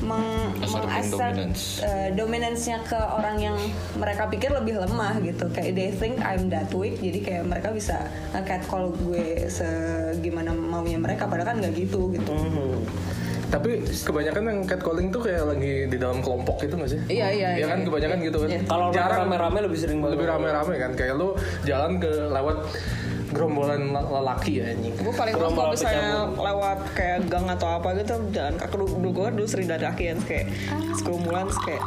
meng 0.00 0.24
dominance. 0.64 1.84
eh, 1.84 2.08
dominance-nya 2.16 2.80
ke 2.82 2.96
orang 2.96 3.36
yang 3.36 3.56
mereka 3.94 4.32
pikir 4.32 4.48
lebih 4.48 4.80
lemah 4.80 5.20
gitu 5.20 5.44
kayak 5.52 5.76
they 5.76 5.92
think 5.92 6.16
I'm 6.18 6.48
that 6.48 6.72
weak 6.72 6.98
jadi 6.98 7.20
kayak 7.20 7.44
mereka 7.44 7.68
bisa 7.68 8.08
catcall 8.32 8.96
gue 8.96 9.44
segimana 9.46 10.56
maunya 10.56 10.96
mereka 10.96 11.28
padahal 11.28 11.52
kan 11.52 11.56
nggak 11.60 11.76
gitu 11.76 12.16
gitu 12.16 12.32
Hmm. 12.32 12.80
Tapi 13.50 13.70
kebanyakan 13.82 14.42
yang 14.46 14.58
catcalling 14.62 15.10
tuh 15.10 15.20
kayak 15.20 15.42
lagi 15.44 15.90
di 15.90 15.98
dalam 15.98 16.22
kelompok 16.22 16.62
gitu 16.62 16.78
gak 16.78 16.86
sih? 16.88 17.00
Iya, 17.10 17.28
iya, 17.28 17.48
Iya 17.58 17.66
kan? 17.66 17.78
Iya. 17.82 17.86
kebanyakan 17.90 18.18
gitu 18.22 18.38
kan. 18.38 18.48
Kalau 18.64 18.86
jarang. 18.94 19.18
rame-rame 19.26 19.58
lebih 19.66 19.78
sering 19.78 19.98
banget. 19.98 20.14
lebih 20.16 20.26
rame-rame 20.30 20.74
kan. 20.78 20.90
Kayak 20.94 21.14
lu 21.18 21.28
jalan 21.66 21.98
ke 21.98 22.10
lewat 22.30 22.56
gerombolan 23.30 23.90
le- 23.90 24.08
lelaki 24.10 24.52
ya 24.58 24.70
anjing. 24.70 24.94
Gue 24.96 25.14
paling 25.14 25.34
kalau 25.34 25.70
misalnya 25.70 26.10
lewat 26.30 26.78
kayak 26.94 27.18
gang 27.26 27.46
atau 27.46 27.68
apa 27.78 27.88
gitu 27.94 28.14
jalan 28.30 28.54
kaki 28.54 28.74
dulu, 28.74 28.86
dulu 28.98 29.10
gue 29.14 29.26
dulu 29.38 29.46
sering 29.46 29.66
dari 29.66 29.82
kaki 29.84 30.04
kan 30.08 30.18
kayak 30.24 30.46
sekerumunan 30.94 31.46
terus 31.46 31.60
kayak 31.62 31.82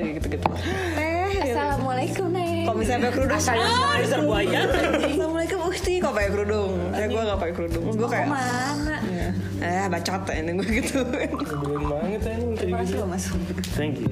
gitu 0.00 0.26
gitu 0.26 0.46
teh 0.48 1.26
gitu. 1.32 1.52
Assalamualaikum 1.54 2.26
Nek 2.32 2.54
kalau 2.64 2.78
misalnya 2.80 3.00
pakai 3.06 3.14
kerudung? 3.14 3.38
Ah, 3.38 3.94
dasar 4.00 4.20
buaya. 4.24 4.60
Assalamualaikum 5.04 5.58
Ukti 5.68 5.92
kok 6.00 6.12
pakai 6.16 6.30
kerudung? 6.32 6.72
Ya 6.90 7.06
gue 7.06 7.20
gak 7.22 7.38
pakai 7.38 7.54
kerudung. 7.54 7.84
Gue 7.92 8.08
kayak 8.08 8.28
mana? 8.32 8.96
Ya, 9.06 9.28
eh 9.62 9.86
bacot 9.86 10.22
ya 10.26 10.34
ini 10.42 10.50
gue 10.58 10.68
gitu. 10.80 10.98
Nyebelin 11.06 11.84
banget 11.86 12.20
anjing 12.24 12.50
kayak 12.56 12.88
gitu. 12.88 13.04
masuk. 13.06 13.36
Masuk 13.38 13.76
Thank 13.78 14.00
you. 14.02 14.10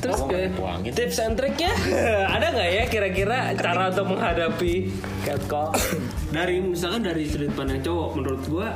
terus 0.00 0.16
kayak 0.32 0.56
Wangi. 0.56 0.90
Tips 0.96 1.20
and 1.20 1.36
triknya 1.36 1.72
ada 2.36 2.46
nggak 2.56 2.70
ya 2.72 2.84
kira-kira 2.88 3.52
cara 3.52 3.92
untuk 3.92 4.16
menghadapi 4.16 4.88
catcall? 5.28 5.76
dari 6.32 6.56
misalkan 6.64 7.04
dari 7.04 7.28
sudut 7.28 7.52
pandang 7.52 7.84
cowok, 7.84 8.10
menurut 8.16 8.42
gua 8.48 8.68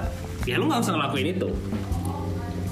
ya 0.45 0.61
lu 0.61 0.69
nggak 0.69 0.85
usah 0.85 0.93
ngelakuin 1.01 1.29
itu. 1.33 1.49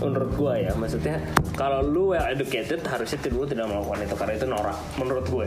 Menurut 0.02 0.30
gua 0.34 0.52
ya, 0.58 0.72
maksudnya 0.74 1.16
kalau 1.54 1.78
lu 1.80 2.10
well 2.10 2.26
educated 2.26 2.82
harusnya 2.82 3.18
lu 3.30 3.46
tidak 3.46 3.70
melakukan 3.70 4.02
itu 4.02 4.14
karena 4.18 4.34
itu 4.34 4.46
norak. 4.50 4.78
Menurut 4.98 5.26
gue. 5.30 5.46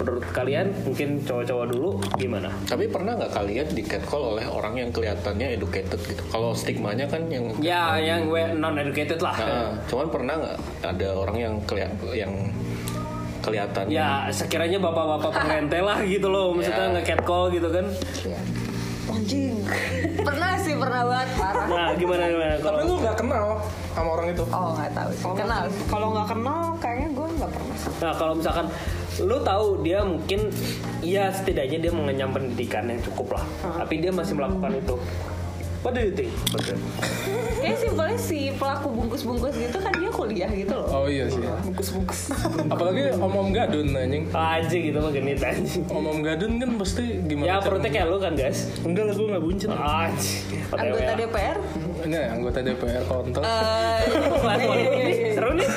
Menurut 0.00 0.24
kalian 0.32 0.72
mungkin 0.88 1.20
cowok-cowok 1.28 1.66
dulu 1.76 1.90
gimana? 2.16 2.48
Tapi 2.64 2.88
pernah 2.88 3.20
nggak 3.20 3.36
kalian 3.36 3.68
di 3.68 3.84
catcall 3.84 4.32
oleh 4.32 4.48
orang 4.48 4.80
yang 4.80 4.88
kelihatannya 4.88 5.60
educated 5.60 6.00
gitu? 6.08 6.22
Kalau 6.32 6.56
stigmanya 6.56 7.04
kan 7.04 7.28
yang 7.28 7.52
Ya 7.60 8.00
yang 8.00 8.24
non 8.56 8.80
educated 8.80 9.20
lah. 9.20 9.36
Nah, 9.36 9.76
cuman 9.86 10.08
pernah 10.08 10.34
nggak 10.40 10.56
ada 10.88 11.08
orang 11.12 11.36
yang 11.36 11.54
kelihat 11.68 11.92
yang 12.16 12.32
kelihatan 13.44 13.84
Ya 13.92 14.24
sekiranya 14.32 14.80
bapak-bapak 14.80 15.32
pengentel 15.36 15.84
lah 15.84 16.00
gitu 16.04 16.28
loh, 16.32 16.56
maksudnya 16.56 16.92
Ya. 16.92 16.94
nge-catcall 16.96 17.44
gitu 17.52 17.68
kan. 17.68 17.86
anjing 19.10 19.58
pernah 20.80 21.02
banget 21.04 21.28
parah. 21.36 21.66
Nah 21.68 21.88
gimana 21.94 22.22
gimana? 22.26 22.52
Tapi 22.56 22.64
kalau 22.64 22.78
lu 22.82 22.94
nggak 23.04 23.16
kenal 23.20 23.46
sama 23.92 24.10
orang 24.16 24.26
itu? 24.32 24.44
Oh 24.48 24.68
nggak 24.74 24.90
tahu 24.96 25.10
sih. 25.12 25.24
Kenal. 25.36 25.62
sih. 25.68 25.82
kalau 25.86 26.06
nggak 26.16 26.28
kenal 26.32 26.62
kayaknya 26.80 27.08
gue 27.12 27.26
nggak 27.36 27.50
pernah 27.52 27.76
Nah 28.00 28.12
kalau 28.16 28.32
misalkan 28.34 28.66
lu 29.20 29.36
tahu 29.44 29.66
dia 29.84 30.00
mungkin 30.00 30.40
ya 31.04 31.28
setidaknya 31.28 31.78
dia 31.84 31.92
mengenyam 31.92 32.30
pendidikan 32.32 32.88
yang 32.88 33.00
cukup 33.04 33.36
lah, 33.36 33.44
tapi 33.84 34.00
dia 34.00 34.08
masih 34.08 34.32
melakukan 34.32 34.72
itu. 34.80 34.96
What 35.80 35.96
do 35.96 36.04
you 36.04 36.12
think? 36.12 36.28
Betul. 36.52 36.76
Kayak 37.56 37.78
simpelnya 37.78 38.18
si 38.20 38.52
pelaku 38.52 38.88
bungkus-bungkus 38.90 39.56
gitu 39.56 39.80
kan 39.80 39.92
dia 39.92 40.10
kuliah 40.10 40.50
gitu 40.50 40.72
loh. 40.72 40.88
oh 40.94 41.06
iya 41.06 41.24
sih 41.24 41.40
bungkus-bungkus 41.40 42.20
apalagi 42.66 43.16
om 43.16 43.32
om 43.32 43.48
gadun 43.50 43.88
anjing 43.92 44.28
Aja 44.30 44.76
gitu 44.76 44.96
mah 44.96 45.08
genit 45.08 45.40
anjing. 45.40 45.84
om 45.88 46.04
om 46.04 46.20
gadun 46.20 46.56
kan 46.56 46.76
pasti 46.76 47.20
gimana 47.22 47.46
Ya 47.46 47.56
perutnya 47.58 47.88
kayak 47.88 48.06
lu 48.06 48.16
kan 48.16 48.32
guys. 48.34 48.68
enggak 48.80 49.08
lah 49.08 49.14
gue 49.14 49.26
nggak 49.26 49.40
buncit 49.42 49.68
Aja. 49.70 50.32
Anggota 50.72 51.12
DPR. 51.16 51.56
Ini 52.00 52.16
anggota 52.18 52.58
DPR 52.60 53.04
kontol 53.04 53.42
Eh, 53.42 54.00
Seru 55.32 55.50
nih. 55.52 55.68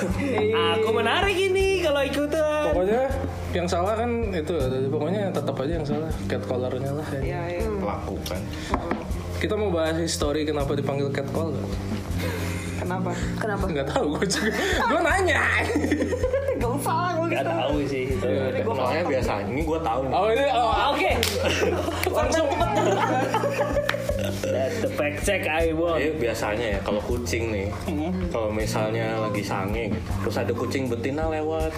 Aku 0.74 0.90
menarik 0.92 1.36
ini 1.36 1.80
kalau 1.80 2.02
ikutan. 2.02 2.64
pokoknya 2.66 3.02
yang 3.52 3.68
salah 3.68 3.94
kan 3.94 4.10
itu 4.30 4.54
pokoknya 4.88 5.30
tetap 5.30 5.56
aja 5.56 5.74
yang 5.74 5.86
salah 5.86 6.10
catcallernya 6.26 6.92
lah 6.92 7.08
ya. 7.12 7.22
ya 7.22 7.42
ya 7.54 7.68
pelaku 7.72 8.16
kan. 8.26 8.42
kita 9.38 9.54
mau 9.54 9.70
bahas 9.70 9.94
histori 9.96 10.42
kenapa 10.42 10.74
dipanggil 10.74 11.08
catcall 11.08 11.54
nggak? 11.54 11.70
kenapa 12.76 13.12
kenapa? 13.38 13.64
nggak 13.70 13.88
tahu 13.88 14.06
gue 14.12 14.26
juga 14.26 14.52
gue 14.84 15.00
nanya 15.02 15.42
gak 16.60 16.72
usah 16.74 17.14
gue 17.14 17.28
Gak 17.30 17.46
tahu 17.46 17.76
sih 17.84 18.04
itu. 18.08 18.28
Soalnya 18.64 19.04
biasa 19.04 19.32
ini 19.48 19.62
gue 19.64 19.80
tahu 19.80 20.00
nih. 20.04 20.14
oh 20.14 20.28
ini 20.28 20.46
oh, 20.50 20.70
Oke. 20.94 21.12
Langsung. 22.10 22.46
That's 24.42 24.82
the 24.82 24.90
fact 24.90 25.22
check 25.22 25.46
I 25.46 25.70
want. 25.76 26.02
Jadi 26.02 26.18
biasanya 26.18 26.66
ya 26.78 26.80
kalau 26.82 27.02
kucing 27.06 27.54
nih, 27.54 27.68
kalau 28.34 28.50
misalnya 28.50 29.22
lagi 29.22 29.44
sange 29.46 29.94
gitu, 29.94 30.10
terus 30.26 30.36
ada 30.40 30.54
kucing 30.56 30.90
betina 30.90 31.30
lewat, 31.30 31.70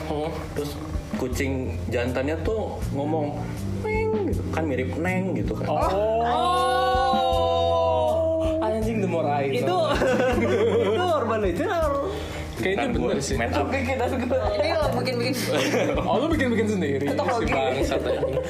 terus 0.55 0.71
kucing 1.17 1.75
jantannya 1.89 2.35
tuh 2.43 2.79
ngomong 2.91 3.39
neng 3.83 4.31
gitu, 4.31 4.41
kan 4.51 4.63
mirip 4.63 4.91
neng 4.95 5.35
gitu 5.35 5.53
kan. 5.55 5.67
oh 5.69 5.81
anjing 8.61 8.99
the 8.99 9.07
more 9.07 9.25
I 9.25 9.55
Itu 9.55 9.71
know. 9.71 9.87
itu 10.91 11.03
urban 11.05 11.39
legend 11.41 11.71
kayaknya 12.65 12.85
Kan 12.89 12.97
gua 12.97 13.09
bener 13.13 13.21
sih 13.21 13.35
made 13.37 13.53
up. 13.53 13.67
Ini 13.69 14.69
lo 14.73 14.87
bikin-bikin. 14.97 15.33
oh 16.09 16.15
lu 16.17 16.27
bikin 16.33 16.47
bikin 16.49 16.67
sendiri? 16.73 17.05
Tetap 17.13 17.25
si 17.37 17.45
bangsat 17.45 18.01
anjing. 18.01 18.41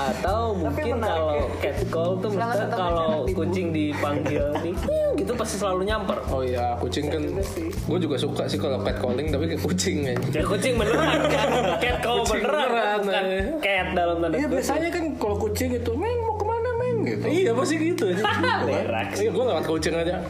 atau 0.00 0.40
mungkin 0.56 0.84
menarik 0.96 1.12
kalau 1.12 1.36
ya. 1.36 1.46
catcall 1.60 2.10
tuh 2.24 2.30
kalau 2.72 3.12
kucing 3.28 3.68
dipanggil 3.68 4.44
nih 4.64 4.74
gitu 5.20 5.32
pasti 5.36 5.56
selalu 5.60 5.92
nyamper. 5.92 6.18
Oh 6.32 6.40
iya 6.40 6.80
kucing 6.80 7.12
kan 7.12 7.22
gue 7.60 7.98
juga 8.00 8.16
suka 8.16 8.48
sih 8.48 8.56
kalau 8.56 8.80
catcalling 8.80 9.28
tapi 9.28 9.44
kayak 9.52 9.60
kucing 9.60 10.08
aja 10.08 10.40
ya 10.40 10.42
kucing 10.46 10.74
beneran 10.80 11.20
kan? 11.28 11.48
Catcall 11.84 12.24
Kucing 12.24 12.42
beneran, 12.44 12.68
beneran, 12.70 12.98
bukan 13.04 13.24
cat 13.60 13.88
dalam 13.92 14.16
tanda 14.24 14.36
Iya 14.40 14.48
biasanya 14.48 14.88
kan 14.88 15.04
kalau 15.20 15.36
kucing 15.36 15.70
itu, 15.76 15.92
meng 15.92 16.16
mau 16.24 16.34
ke 16.38 16.44
mana 16.48 16.70
meng 16.80 16.96
gitu. 17.04 17.24
iya 17.28 17.50
pasti 17.52 17.74
gitu. 17.76 18.04
Iya 18.14 19.30
gue 19.32 19.44
lewat 19.44 19.64
kucing 19.68 19.94
aja 19.96 20.24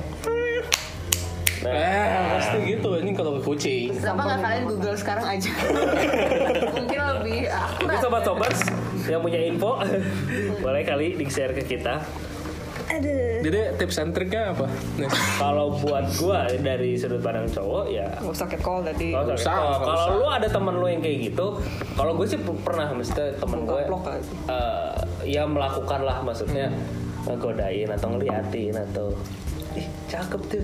Nah, 1.60 1.70
eh 1.70 2.06
pasti 2.32 2.56
gitu 2.66 2.88
anjing 2.92 3.12
kalau 3.12 3.36
ke 3.36 3.42
kucing 3.42 3.92
Kenapa 3.92 4.22
nggak 4.24 4.40
kalian 4.40 4.64
Google 4.66 4.96
sekarang 4.96 5.26
aja? 5.26 5.50
Mungkin 6.76 6.98
lebih 7.14 7.40
Jadi 7.42 7.52
akurat. 7.52 8.00
sobat-sobat 8.00 8.52
yang 9.04 9.20
punya 9.20 9.40
info 9.42 9.76
boleh 10.64 10.82
kali 10.82 11.14
di 11.14 11.24
share 11.26 11.52
ke 11.52 11.64
kita. 11.66 12.00
jadi 13.40 13.78
tips 13.78 13.96
and 13.98 14.10
triknya 14.10 14.50
apa 14.50 14.66
Kalau 15.38 15.72
buat 15.74 16.10
gua 16.16 16.44
dari 16.50 16.98
sudut 16.98 17.22
pandang 17.22 17.46
cowok 17.46 17.86
ya 17.86 18.02
gak 18.14 18.28
usah 18.28 18.46
catcall 18.46 18.82
tadi 18.82 19.08
Kalau 19.10 19.30
usah, 19.32 19.54
kalau- 19.54 19.80
nggak 19.80 20.08
lu 20.12 20.26
ada 20.28 20.48
teman 20.48 20.74
lu 20.74 20.86
yang 20.86 20.98
kayak 20.98 21.18
gitu, 21.24 21.46
kalau 21.94 22.12
gue 22.12 22.26
sih 22.26 22.36
pernah 22.58 22.90
mesti 22.90 23.14
temen 23.36 23.62
gue 23.62 23.82
kali. 23.86 24.20
eh, 24.48 24.90
ya 25.24 25.46
melakukan 25.46 26.00
lah 26.02 26.18
maksudnya 26.20 26.66
Hmm. 26.66 27.30
ngegodain 27.30 27.88
atau 27.90 28.08
ngeliatin 28.10 28.74
atau 28.82 29.12
cakep 30.10 30.40
tuh. 30.50 30.62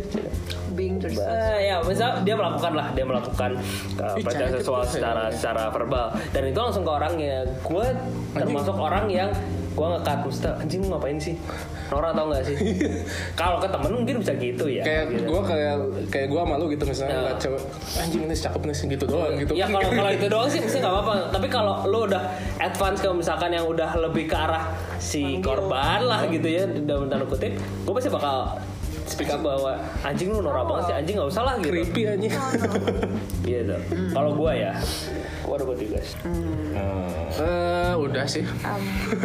Being 0.75 0.99
yourself 0.99 1.31
Bah, 1.31 1.57
ya 1.57 1.77
misal 1.87 2.11
dia 2.27 2.35
melakukan 2.35 2.73
lah 2.75 2.87
dia 2.93 3.05
melakukan 3.07 3.51
uh, 3.97 4.17
pelecehan 4.19 4.51
seksual 4.59 4.83
secara 4.83 5.31
ya. 5.31 5.35
secara 5.35 5.63
verbal. 5.71 6.11
Dan 6.35 6.43
itu 6.51 6.59
langsung 6.59 6.83
ke 6.83 6.91
orangnya 6.91 7.47
gue 7.63 7.87
termasuk 8.35 8.75
orang 8.75 9.07
yang 9.07 9.31
gue 9.77 9.87
ngekat. 9.87 10.19
Mesti 10.27 10.49
anjing 10.59 10.81
lu 10.83 10.89
ngapain 10.91 11.19
sih? 11.21 11.37
Nora 11.87 12.11
tau 12.11 12.27
gak 12.35 12.43
sih? 12.43 12.57
Kalau 13.41 13.63
ke 13.63 13.69
temen 13.71 13.93
mungkin 13.95 14.19
bisa 14.19 14.35
gitu 14.35 14.67
ya 14.67 14.83
kayak 14.83 15.07
gitu. 15.15 15.31
gue 15.31 15.43
kayak 15.47 15.75
kayak 16.11 16.29
gue 16.35 16.43
malu 16.43 16.67
gitu 16.67 16.83
misalnya 16.83 17.15
Ya. 17.15 17.19
ngeliat 17.23 17.39
cewek 17.39 17.63
anjing 18.03 18.23
ini 18.27 18.35
cakep 18.35 18.61
nih 18.67 18.77
gitu 18.99 19.05
doang 19.07 19.35
gitu. 19.39 19.53
Ya 19.55 19.67
kalau 19.71 19.91
kalau 19.95 20.11
itu 20.11 20.27
doang 20.27 20.49
sih 20.51 20.59
mesti 20.59 20.83
nggak 20.83 20.91
apa-apa. 20.99 21.15
Tapi 21.31 21.47
kalau 21.47 21.75
lo 21.87 21.99
udah 22.11 22.23
advance 22.59 22.99
kalau 22.99 23.15
misalkan 23.15 23.55
yang 23.55 23.71
udah 23.71 23.95
lebih 24.03 24.27
ke 24.27 24.35
arah 24.35 24.67
si 24.99 25.39
korban 25.39 26.03
lah 26.03 26.27
gitu 26.27 26.49
ya 26.51 26.67
dalam 26.67 27.07
tanda 27.07 27.23
kutip, 27.23 27.55
gue 27.55 27.93
pasti 27.95 28.11
bakal 28.11 28.59
speak 29.07 29.31
up 29.31 29.41
bahwa 29.41 29.79
anjing 30.03 30.29
lu 30.35 30.43
norak 30.43 30.67
banget 30.67 30.85
sih 30.91 30.95
anjing 30.99 31.15
nggak 31.17 31.31
usah 31.31 31.43
lah 31.47 31.55
gitu. 31.63 31.71
creepy 31.73 32.03
anjing 32.11 32.33
Gitu. 33.47 33.77
Kalau 34.11 34.35
gue 34.35 34.53
ya, 34.59 34.73
what 35.47 35.63
about 35.63 35.79
you 35.79 35.95
guys? 35.95 36.13
Eh, 37.37 37.93
udah 37.97 38.25
sih 38.27 38.45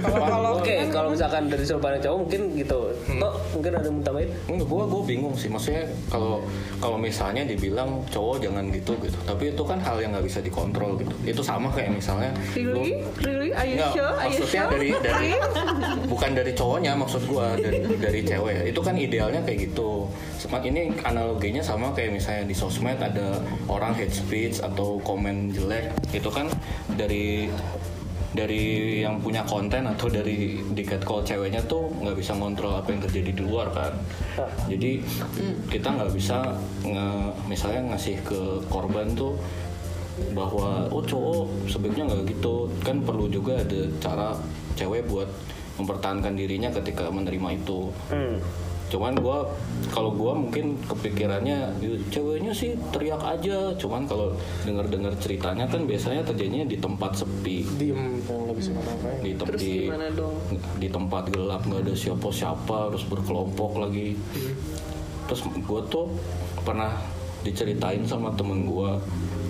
kalau 0.06 0.62
Oke, 0.62 0.78
kalau 0.94 1.10
misalkan 1.10 1.50
dari 1.50 1.66
sudut 1.66 1.82
pandang 1.82 2.06
cowok 2.06 2.18
mungkin 2.22 2.42
gitu. 2.54 2.80
Toh, 2.94 3.34
mungkin 3.58 3.72
ada 3.74 3.90
yang 3.90 3.98
tambahin? 4.06 4.30
Enggak, 4.46 4.68
gue 4.70 4.84
gue 4.86 5.04
bingung 5.10 5.34
sih. 5.34 5.50
Maksudnya 5.50 5.90
kalau 6.06 6.46
kalau 6.78 7.02
misalnya 7.02 7.42
dibilang 7.50 8.06
cowok 8.14 8.46
jangan 8.46 8.70
gitu 8.70 8.94
gitu, 9.02 9.18
tapi 9.26 9.50
itu 9.50 9.64
kan 9.66 9.82
hal 9.82 9.98
yang 9.98 10.14
nggak 10.14 10.26
bisa 10.30 10.38
dikontrol 10.38 11.02
gitu. 11.02 11.14
Itu 11.26 11.42
sama 11.42 11.74
kayak 11.74 11.98
misalnya 11.98 12.30
really 12.54 13.02
really 13.26 13.50
are 13.58 13.66
you 13.66 13.82
Enggak, 13.82 13.92
sure 13.98 14.14
are 14.14 14.30
you 14.30 14.38
maksudnya 14.38 14.62
sure 14.62 14.70
dari 14.70 14.90
dari 15.02 15.30
bukan 16.06 16.32
dari 16.38 16.52
cowoknya 16.54 16.92
maksud 16.94 17.22
gua 17.26 17.58
dari 17.58 17.80
dari 17.98 18.22
cewek. 18.22 18.70
Itu 18.70 18.80
kan 18.86 18.96
idealnya 19.02 19.42
kayak 19.42 19.74
gitu. 19.74 20.06
Semat 20.38 20.62
ini 20.62 20.94
analoginya 21.02 21.66
sama 21.66 21.90
kayak 21.98 22.22
misalnya 22.22 22.46
di 22.46 22.54
sosmed 22.54 23.02
ada 23.02 23.42
orang 23.66 23.98
hate 23.98 24.14
speech 24.14 24.62
atau 24.62 25.02
komen 25.02 25.50
jelek, 25.50 25.90
itu 26.12 26.30
kan 26.30 26.48
dari 26.96 27.48
dari 28.32 29.04
yang 29.04 29.20
punya 29.20 29.44
konten 29.44 29.84
atau 29.84 30.08
dari 30.08 30.64
di 30.72 30.84
catcall 30.88 31.20
ceweknya 31.20 31.60
tuh 31.68 31.92
nggak 32.00 32.16
bisa 32.16 32.32
ngontrol 32.32 32.80
apa 32.80 32.96
yang 32.96 33.04
terjadi 33.04 33.32
di 33.36 33.44
luar 33.44 33.68
kan. 33.76 33.94
Jadi 34.72 35.04
kita 35.68 36.00
nggak 36.00 36.12
bisa 36.16 36.56
nge, 36.88 37.08
misalnya 37.52 37.82
ngasih 37.92 38.24
ke 38.24 38.40
korban 38.72 39.12
tuh 39.20 39.36
bahwa 40.32 40.88
oh 40.96 41.04
cowok 41.04 41.68
sebaiknya 41.68 42.08
nggak 42.08 42.32
gitu. 42.32 42.72
Kan 42.88 43.04
perlu 43.04 43.28
juga 43.28 43.60
ada 43.60 43.82
cara 44.00 44.28
cewek 44.80 45.12
buat 45.12 45.28
mempertahankan 45.76 46.32
dirinya 46.32 46.72
ketika 46.72 47.12
menerima 47.12 47.60
itu. 47.60 47.92
Hmm. 48.08 48.40
Cuman 48.92 49.16
gua 49.16 49.48
kalau 49.90 50.12
gua 50.12 50.36
mungkin 50.36 50.76
kepikirannya 50.84 51.80
"Ya, 51.80 51.96
ceweknya 52.12 52.52
sih 52.52 52.76
teriak 52.92 53.24
aja. 53.24 53.72
Cuman 53.80 54.04
kalau 54.04 54.36
dengar 54.68 54.86
dengar 54.92 55.16
ceritanya 55.18 55.64
kan 55.66 55.88
biasanya 55.88 56.28
terjadinya 56.28 56.68
di 56.68 56.76
tempat 56.76 57.16
sepi. 57.16 57.64
Diem 57.80 58.20
nggak 58.22 58.56
bisa 58.60 58.70
ngapa-ngapain 58.76 59.20
di 59.24 59.32
tem- 59.32 59.48
Terus 59.48 59.62
di, 59.64 59.76
di 60.78 60.88
tempat 60.92 61.24
gelap 61.32 61.64
nggak 61.64 61.88
ada 61.88 61.94
siapa-siapa 61.96 62.92
terus 62.92 63.06
berkelompok 63.08 63.80
lagi. 63.80 64.20
Terus 65.26 65.42
gue 65.48 65.82
tuh 65.88 66.12
pernah 66.62 67.00
diceritain 67.42 68.02
sama 68.06 68.34
temen 68.38 68.70
gue 68.70 68.92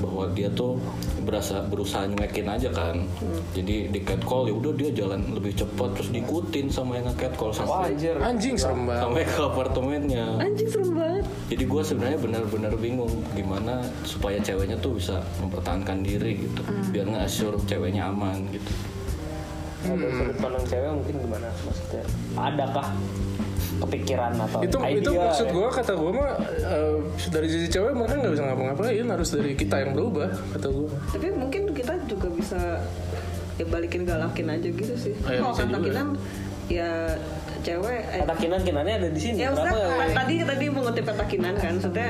bahwa 0.02 0.26
dia 0.34 0.50
tuh 0.52 0.82
berasa 1.22 1.62
berusaha 1.70 2.10
nyuekin 2.10 2.50
aja 2.50 2.74
kan. 2.74 3.06
Jadi 3.54 3.94
di 3.94 4.00
catcall 4.02 4.50
ya 4.50 4.54
udah 4.58 4.74
dia 4.74 4.89
jalan 4.89 5.22
lebih 5.38 5.54
cepat 5.54 5.94
terus 5.94 6.10
diikutin 6.10 6.68
sama 6.74 6.98
yang 6.98 7.06
nge-catcall. 7.14 7.54
Wah, 7.54 7.58
sampai 7.62 7.94
anjir. 7.94 8.16
anjing 8.18 8.56
serem 8.58 8.89
banget. 8.89 9.02
sampai 9.06 9.24
ke 9.30 9.42
apartemennya. 9.46 10.26
Anjing 10.42 10.70
serem 10.74 10.92
banget. 10.98 11.26
Jadi 11.54 11.64
gue 11.70 11.82
sebenarnya 11.86 12.20
benar-benar 12.20 12.74
bingung 12.82 13.14
gimana 13.38 13.86
supaya 14.02 14.42
ceweknya 14.42 14.82
tuh 14.82 14.98
bisa 14.98 15.22
mempertahankan 15.38 16.02
diri 16.02 16.50
gitu. 16.50 16.62
Biar 16.89 17.06
nggak 17.06 17.24
assure 17.30 17.58
ceweknya 17.70 18.10
aman 18.10 18.50
gitu. 18.50 18.72
Kalau 19.82 19.98
dari 19.98 20.14
sudut 20.14 20.38
pandang 20.38 20.66
cewek 20.70 20.89
mungkin 20.94 21.16
gimana? 21.26 21.48
Maksudnya? 21.66 22.04
Adakah 22.38 22.88
kepikiran 23.80 24.36
atau 24.36 24.60
itu 24.60 24.78
idea 24.84 25.00
itu 25.00 25.12
maksud 25.16 25.48
ya? 25.48 25.54
gue 25.56 25.68
kata 25.72 25.94
gue 25.96 26.12
mah 26.12 26.32
eh, 26.44 26.96
dari 27.32 27.48
sisi 27.48 27.68
cewek 27.72 27.94
mereka 27.96 28.16
nggak 28.20 28.34
bisa 28.36 28.44
ngapa-ngapain 28.52 29.08
harus 29.08 29.30
dari 29.32 29.52
kita 29.56 29.76
yang 29.80 29.92
berubah 29.96 30.30
kata 30.58 30.68
gue 30.68 30.90
tapi 31.16 31.28
mungkin 31.32 31.62
kita 31.72 31.94
juga 32.10 32.28
bisa 32.36 32.62
ya 33.60 33.66
balikin 33.68 34.02
galakin 34.08 34.48
aja 34.50 34.68
gitu 34.74 34.94
sih. 34.98 35.14
Oh, 35.22 35.30
ya, 35.30 35.40
kalau 35.44 35.54
kata 35.54 35.78
kinan 35.86 36.08
ya 36.72 36.90
cewek 37.62 38.01
eh, 38.07 38.20
Kata 38.20 38.34
kinan 38.36 38.62
kinannya 38.62 38.93
ada 38.95 39.09
di 39.09 39.18
sini. 39.18 39.38
ya 39.39 39.49
Kenapa? 39.49 39.72
nggak- 39.72 40.14
tadi 40.14 40.36
tadi 40.41 40.66
mengutip 40.68 41.05
kata 41.05 41.24
kinan 41.26 41.53
kan 41.55 41.74
maksudnya 41.74 42.09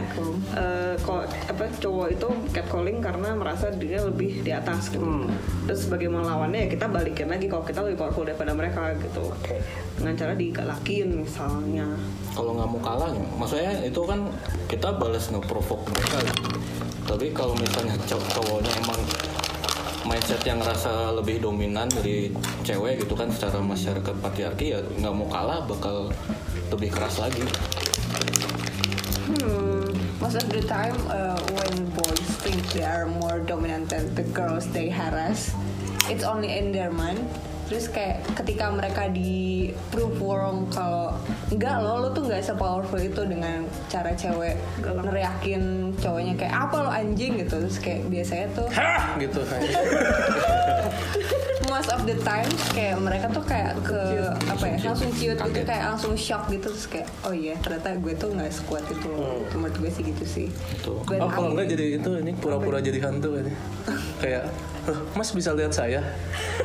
eh, 0.54 0.94
kok 0.98 1.22
apa 1.28 1.64
cowok 1.78 2.08
itu 2.10 2.28
catcalling 2.50 2.98
karena 2.98 3.30
merasa 3.32 3.70
dia 3.72 4.00
lebih 4.00 4.40
di 4.40 4.52
atas 4.52 4.88
gitu 4.88 5.02
Hmm. 5.02 5.28
terus 5.64 5.86
sebagai 5.86 6.08
melawannya 6.08 6.60
ya 6.62 6.70
kita 6.70 6.86
balikin 6.88 7.28
lagi 7.28 7.46
kalau 7.46 7.62
kita 7.62 7.80
lebih 7.82 7.98
powerful 7.98 8.24
daripada 8.24 8.52
mereka 8.52 8.96
gitu 8.98 9.24
Oke. 9.26 9.60
dengan 9.96 10.14
cara 10.16 10.34
digalakin 10.34 11.08
misalnya 11.20 11.88
kalau 12.32 12.52
nggak 12.54 12.70
mau 12.70 12.82
kalah 12.82 13.10
maksudnya 13.34 13.76
itu 13.82 14.02
kan 14.02 14.20
kita 14.66 14.90
balas 14.94 15.28
nge-provoke 15.28 15.84
mereka 15.90 16.18
tapi 17.04 17.28
kalau 17.32 17.52
misalnya 17.54 17.98
cow- 18.04 18.24
cowoknya 18.32 18.72
emang 18.78 19.00
mindset 20.06 20.42
yang 20.46 20.60
ngerasa 20.62 21.14
lebih 21.18 21.42
dominan 21.42 21.88
dari 21.90 22.34
cewek 22.66 23.06
gitu 23.06 23.14
kan 23.14 23.30
secara 23.30 23.62
masyarakat 23.62 24.16
patriarki 24.22 24.74
ya 24.74 24.80
nggak 24.82 25.14
mau 25.14 25.28
kalah 25.30 25.62
bakal 25.66 26.10
lebih 26.74 26.90
keras 26.94 27.22
lagi. 27.22 27.44
Most 30.22 30.38
of 30.38 30.48
the 30.54 30.62
time 30.70 30.96
uh, 31.10 31.36
when 31.58 31.74
boys 31.98 32.30
think 32.46 32.62
they 32.74 32.86
are 32.86 33.10
more 33.10 33.42
dominant 33.42 33.90
than 33.90 34.14
the 34.14 34.24
girls 34.38 34.70
they 34.70 34.86
harass 34.86 35.54
it's 36.10 36.24
only 36.24 36.54
in 36.58 36.72
their 36.72 36.94
mind 36.94 37.22
terus 37.72 37.88
kayak 37.88 38.20
ketika 38.36 38.68
mereka 38.68 39.08
di 39.08 39.72
prove 39.96 40.20
wrong 40.20 40.68
kalau 40.68 41.16
enggak 41.48 41.80
lo 41.80 42.04
lo 42.04 42.12
tuh 42.12 42.28
nggak 42.28 42.44
sepowerful 42.44 43.00
itu 43.00 43.24
dengan 43.24 43.64
cara 43.88 44.12
cewek 44.12 44.60
neriakin 44.84 45.96
cowoknya 45.96 46.36
kayak 46.36 46.68
apa 46.68 46.76
lo 46.84 46.92
anjing? 46.92 47.40
gitu. 47.40 47.64
Terus 47.64 47.80
kayak 47.80 48.12
biasanya 48.12 48.48
tuh 48.52 48.68
hah! 48.76 49.16
Gitu 49.16 49.40
most 51.72 51.88
of 51.88 52.04
the 52.04 52.20
time 52.28 52.52
kayak 52.76 53.00
mereka 53.00 53.32
tuh 53.32 53.44
kayak 53.48 53.80
ke 53.80 54.00
apa 54.52 54.66
ya 54.68 54.78
langsung 54.92 55.10
ciut 55.16 55.40
gitu 55.40 55.62
kayak 55.64 55.84
langsung 55.96 56.14
shock 56.20 56.52
gitu 56.52 56.68
terus 56.68 56.86
kayak 56.92 57.08
oh 57.24 57.32
iya 57.32 57.56
ternyata 57.64 57.96
gue 57.96 58.14
tuh 58.20 58.30
nggak 58.36 58.52
sekuat 58.52 58.84
itu 58.92 59.08
loh. 59.08 59.40
Menurut 59.56 59.76
gue 59.80 59.90
sih 59.90 60.04
gitu 60.04 60.24
sih. 60.28 60.48
But 61.08 61.24
oh 61.24 61.32
kalau 61.32 61.56
enggak 61.56 61.72
jadi 61.72 62.04
itu 62.04 62.10
ini 62.20 62.36
pura-pura 62.36 62.84
jadi 62.84 63.00
hantu 63.00 63.40
ini 63.40 63.56
kayak 64.20 64.52
"Hah, 64.82 65.00
mas 65.16 65.32
bisa 65.32 65.56
lihat 65.56 65.72
saya? 65.72 66.04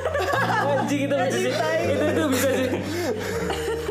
Anjing 0.74 1.06
itu 1.06 1.14
bisa 1.14 1.38
sih. 1.38 1.52
Itu 1.86 2.04
itu 2.10 2.24
bisa 2.34 2.48
sih. 2.50 2.68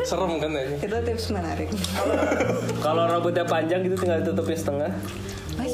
serem 0.06 0.38
kan 0.38 0.50
ini 0.54 0.78
itu 0.78 0.96
tips 1.02 1.34
menarik. 1.34 1.66
Kalau 2.78 3.10
rambutnya 3.10 3.42
panjang 3.42 3.82
gitu 3.82 3.96
tinggal 3.98 4.22
tutupnya 4.22 4.54
setengah. 4.54 4.90
mas 5.56 5.72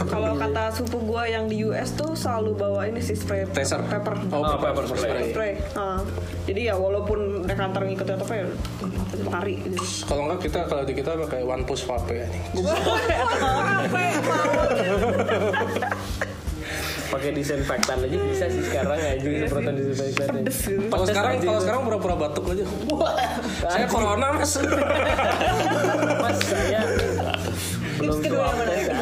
kalau 0.00 0.32
kata 0.34 0.72
sepupu 0.72 0.98
gua 1.06 1.24
yang 1.24 1.44
di 1.44 1.60
US 1.62 1.92
tuh 1.92 2.14
selalu 2.14 2.56
bawa 2.56 2.86
ini 2.86 2.98
sih 2.98 3.12
spray 3.12 3.44
Taser. 3.46 3.84
pepper. 3.84 4.16
Oh, 4.30 4.40
Oh, 4.40 4.56
pepper 4.56 4.72
pepper 4.80 4.96
spray. 4.96 5.28
spray. 5.28 5.52
Ah, 5.74 6.00
jadi 6.44 6.72
ya 6.72 6.74
walaupun 6.74 7.18
mereka 7.44 7.66
antar 7.66 7.84
ngikutin 7.84 8.14
atau 8.14 8.24
apa 8.24 8.34
ya 8.34 8.46
lari 9.22 9.54
gitu. 9.60 9.76
kalau 10.06 10.22
enggak 10.24 10.40
kita 10.42 10.60
kalau 10.64 10.82
di 10.82 10.94
kita 10.94 11.10
pakai 11.18 11.40
one 11.42 11.62
push 11.62 11.84
vape 11.84 12.14
ya 12.14 12.26
nih 12.26 12.42
Pakai 17.10 17.34
disinfektan 17.34 17.98
aja 18.00 18.16
bisa 18.22 18.46
sih 18.46 18.62
sekarang 18.62 18.94
aja. 18.94 19.18
Semprotan 19.18 19.74
disinfektan. 19.74 20.46
kalau 20.86 21.04
sekarang 21.04 21.32
kalau 21.42 21.58
sekarang 21.58 21.80
pura-pura 21.82 22.14
batuk 22.16 22.44
aja. 22.48 22.62
Saya 23.66 23.84
corona 23.84 24.30
mas. 24.30 24.54
Mas 26.22 26.38
saya 26.40 26.80
belum 27.98 28.16
kedua 28.16 28.46
yang 28.48 28.96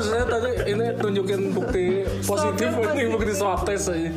saya 0.00 0.24
tadi 0.24 0.50
ini 0.72 0.86
tunjukin 0.96 1.40
bukti 1.52 2.04
positif 2.24 2.70
ini 2.94 3.02
bukti 3.12 3.32
swab 3.36 3.62
test 3.68 3.92
aja. 3.92 4.10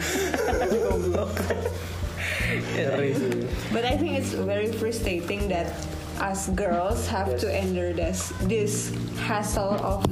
But 3.73 3.83
I 3.85 3.97
think 3.97 4.19
it's 4.19 4.33
very 4.33 4.69
frustrating 4.71 5.49
that 5.49 5.73
us 6.21 6.49
girls 6.53 7.09
have 7.09 7.35
to 7.41 7.47
endure 7.49 7.93
this 7.93 8.29
this 8.45 8.93
hassle 9.17 9.75
of 9.81 10.05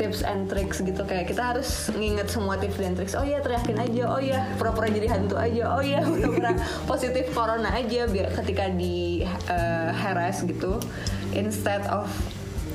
tips 0.00 0.24
and 0.24 0.48
tricks 0.48 0.80
gitu. 0.80 1.04
Kayak 1.04 1.28
kita 1.28 1.42
harus 1.54 1.92
nginget 1.92 2.32
semua 2.32 2.56
tips 2.56 2.80
dan 2.80 2.96
tricks. 2.96 3.12
Oh 3.12 3.22
iya 3.22 3.44
teriakin 3.44 3.76
aja. 3.76 4.04
Oh 4.08 4.20
iya 4.20 4.48
pura-pura 4.56 4.88
jadi 4.88 5.12
hantu 5.12 5.36
aja. 5.36 5.62
Oh 5.76 5.82
iya 5.84 6.00
pura-pura 6.08 6.56
positif 6.88 7.28
corona 7.36 7.68
aja. 7.76 8.08
Biar 8.08 8.32
ketika 8.32 8.72
di 8.72 9.22
uh, 9.52 9.92
harass 9.92 10.40
gitu 10.42 10.80
instead 11.36 11.84
of 11.92 12.08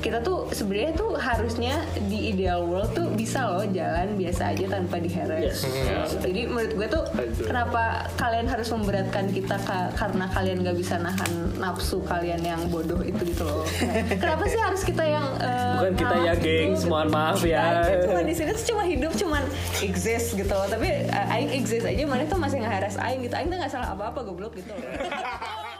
kita 0.06 0.22
tuh 0.22 0.46
sebenarnya 0.48 0.94
tuh 0.94 1.18
harusnya 1.18 1.74
di 2.06 2.30
ideal 2.30 2.62
world 2.62 2.94
tuh 2.94 3.10
bisa 3.10 3.42
loh 3.42 3.66
jalan 3.66 4.14
biasa 4.14 4.54
aja 4.54 4.70
tanpa 4.70 5.02
diheres. 5.02 5.66
Yes. 5.66 6.14
Jadi 6.22 6.46
menurut 6.46 6.72
gue 6.72 6.86
tuh 6.86 7.02
kenapa 7.42 8.06
kalian 8.14 8.46
harus 8.46 8.70
memberatkan 8.70 9.26
kita 9.28 9.58
ka- 9.60 9.90
karena 9.92 10.30
kalian 10.30 10.62
gak 10.62 10.78
bisa 10.78 10.94
nahan 10.96 11.32
nafsu 11.58 11.98
kalian 12.00 12.38
yang 12.38 12.62
bodoh 12.70 13.02
itu 13.02 13.18
gitu 13.26 13.42
loh. 13.42 13.66
Kenapa 14.22 14.46
sih 14.46 14.60
harus 14.60 14.86
kita 14.86 15.02
yang 15.02 15.26
eh, 15.42 15.74
Bukan 15.82 15.94
kita 15.96 16.16
ya, 16.22 16.34
gengs. 16.38 16.84
gitu? 16.84 16.92
Mohon 16.92 17.08
maaf 17.10 17.40
ya. 17.42 17.82
Aja 17.82 17.94
cuma 18.06 18.20
di 18.22 18.34
sini 18.36 18.50
tuh 18.52 18.66
cuma 18.70 18.82
hidup 18.84 19.12
cuman 19.16 19.42
exist 19.82 20.36
gitu 20.36 20.52
loh. 20.52 20.68
Tapi 20.70 20.86
uh, 21.08 21.34
aing 21.34 21.50
exist 21.50 21.82
aja 21.82 22.06
mana 22.06 22.22
tuh 22.24 22.38
masih 22.38 22.62
ngeheres 22.62 22.94
aing 22.96 23.26
gitu. 23.26 23.34
Aing 23.34 23.48
tuh 23.48 23.58
nggak 23.58 23.72
salah 23.72 23.90
apa-apa 23.90 24.22
goblok 24.22 24.54
gitu 24.54 24.70
loh. 24.70 24.80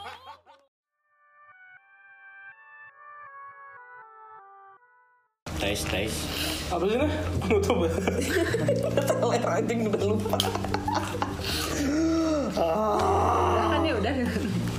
tes 5.66 5.82
tes 5.90 6.12
Apa 6.70 6.82
sih 6.86 6.94
nih? 6.98 7.10
Penutup 7.42 7.78
ya? 7.82 7.90
Teler 9.02 9.42
anjing 9.50 9.78
udah 9.90 10.02
lupa. 10.02 10.38
Udah 12.54 13.66
kan 13.70 13.80
ya 13.82 13.94
udah. 13.98 14.12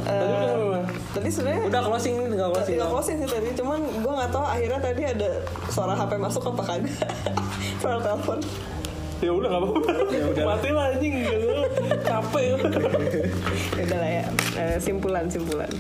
Tadi 0.08 0.24
udah 0.24 0.48
ngomong. 0.56 0.84
Tadi 1.16 1.28
sebenarnya 1.32 1.62
Udah 1.68 1.82
closing 1.84 2.14
nih, 2.20 2.28
tinggal 2.32 2.50
closing. 2.52 2.76
Tinggal 2.76 2.90
closing 2.92 3.16
sih 3.24 3.30
tadi, 3.32 3.50
cuman 3.56 3.80
gue 3.84 4.14
nggak 4.20 4.32
tahu 4.32 4.46
akhirnya 4.48 4.80
tadi 4.80 5.02
ada 5.08 5.30
suara 5.72 5.94
HP 5.96 6.12
masuk 6.20 6.44
apa 6.56 6.64
kagak. 6.64 6.96
suara 7.84 8.00
telepon. 8.04 8.40
Ya 9.18 9.32
udah 9.34 9.50
gak 9.50 9.62
apa-apa. 9.66 9.92
Mati 10.46 10.70
lah 10.70 10.86
anjing 10.94 11.14
gitu. 11.26 11.50
Capek. 12.06 12.44
Ya 12.46 12.56
udah 13.88 13.98
lah 13.98 14.10
ya. 14.12 14.26
Eh, 14.60 14.78
simpulan 14.78 15.26
simpulan. 15.32 15.72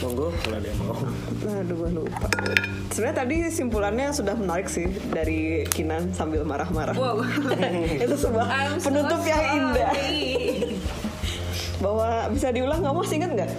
Monggo 0.00 0.32
kalau 0.40 0.56
ada 0.56 0.68
yang 0.68 0.80
mau. 0.80 0.96
Aduh 1.60 1.76
gue 1.76 1.90
lupa. 1.92 2.26
Sebenarnya 2.88 3.16
tadi 3.20 3.36
simpulannya 3.52 4.06
sudah 4.16 4.32
menarik 4.32 4.68
sih 4.72 4.88
dari 5.12 5.68
Kinan 5.68 6.16
sambil 6.16 6.40
marah-marah. 6.48 6.96
Wow. 6.96 7.20
Itu 8.04 8.16
sebuah 8.16 8.46
I'm 8.48 8.80
so 8.80 8.88
penutup 8.88 9.20
yang 9.28 9.44
sorry. 9.44 9.58
indah. 9.60 9.90
Bahwa 11.84 12.08
bisa 12.32 12.48
diulang 12.48 12.80
nggak 12.80 12.94
mau 12.96 13.04
ingat 13.04 13.30
nggak? 13.36 13.50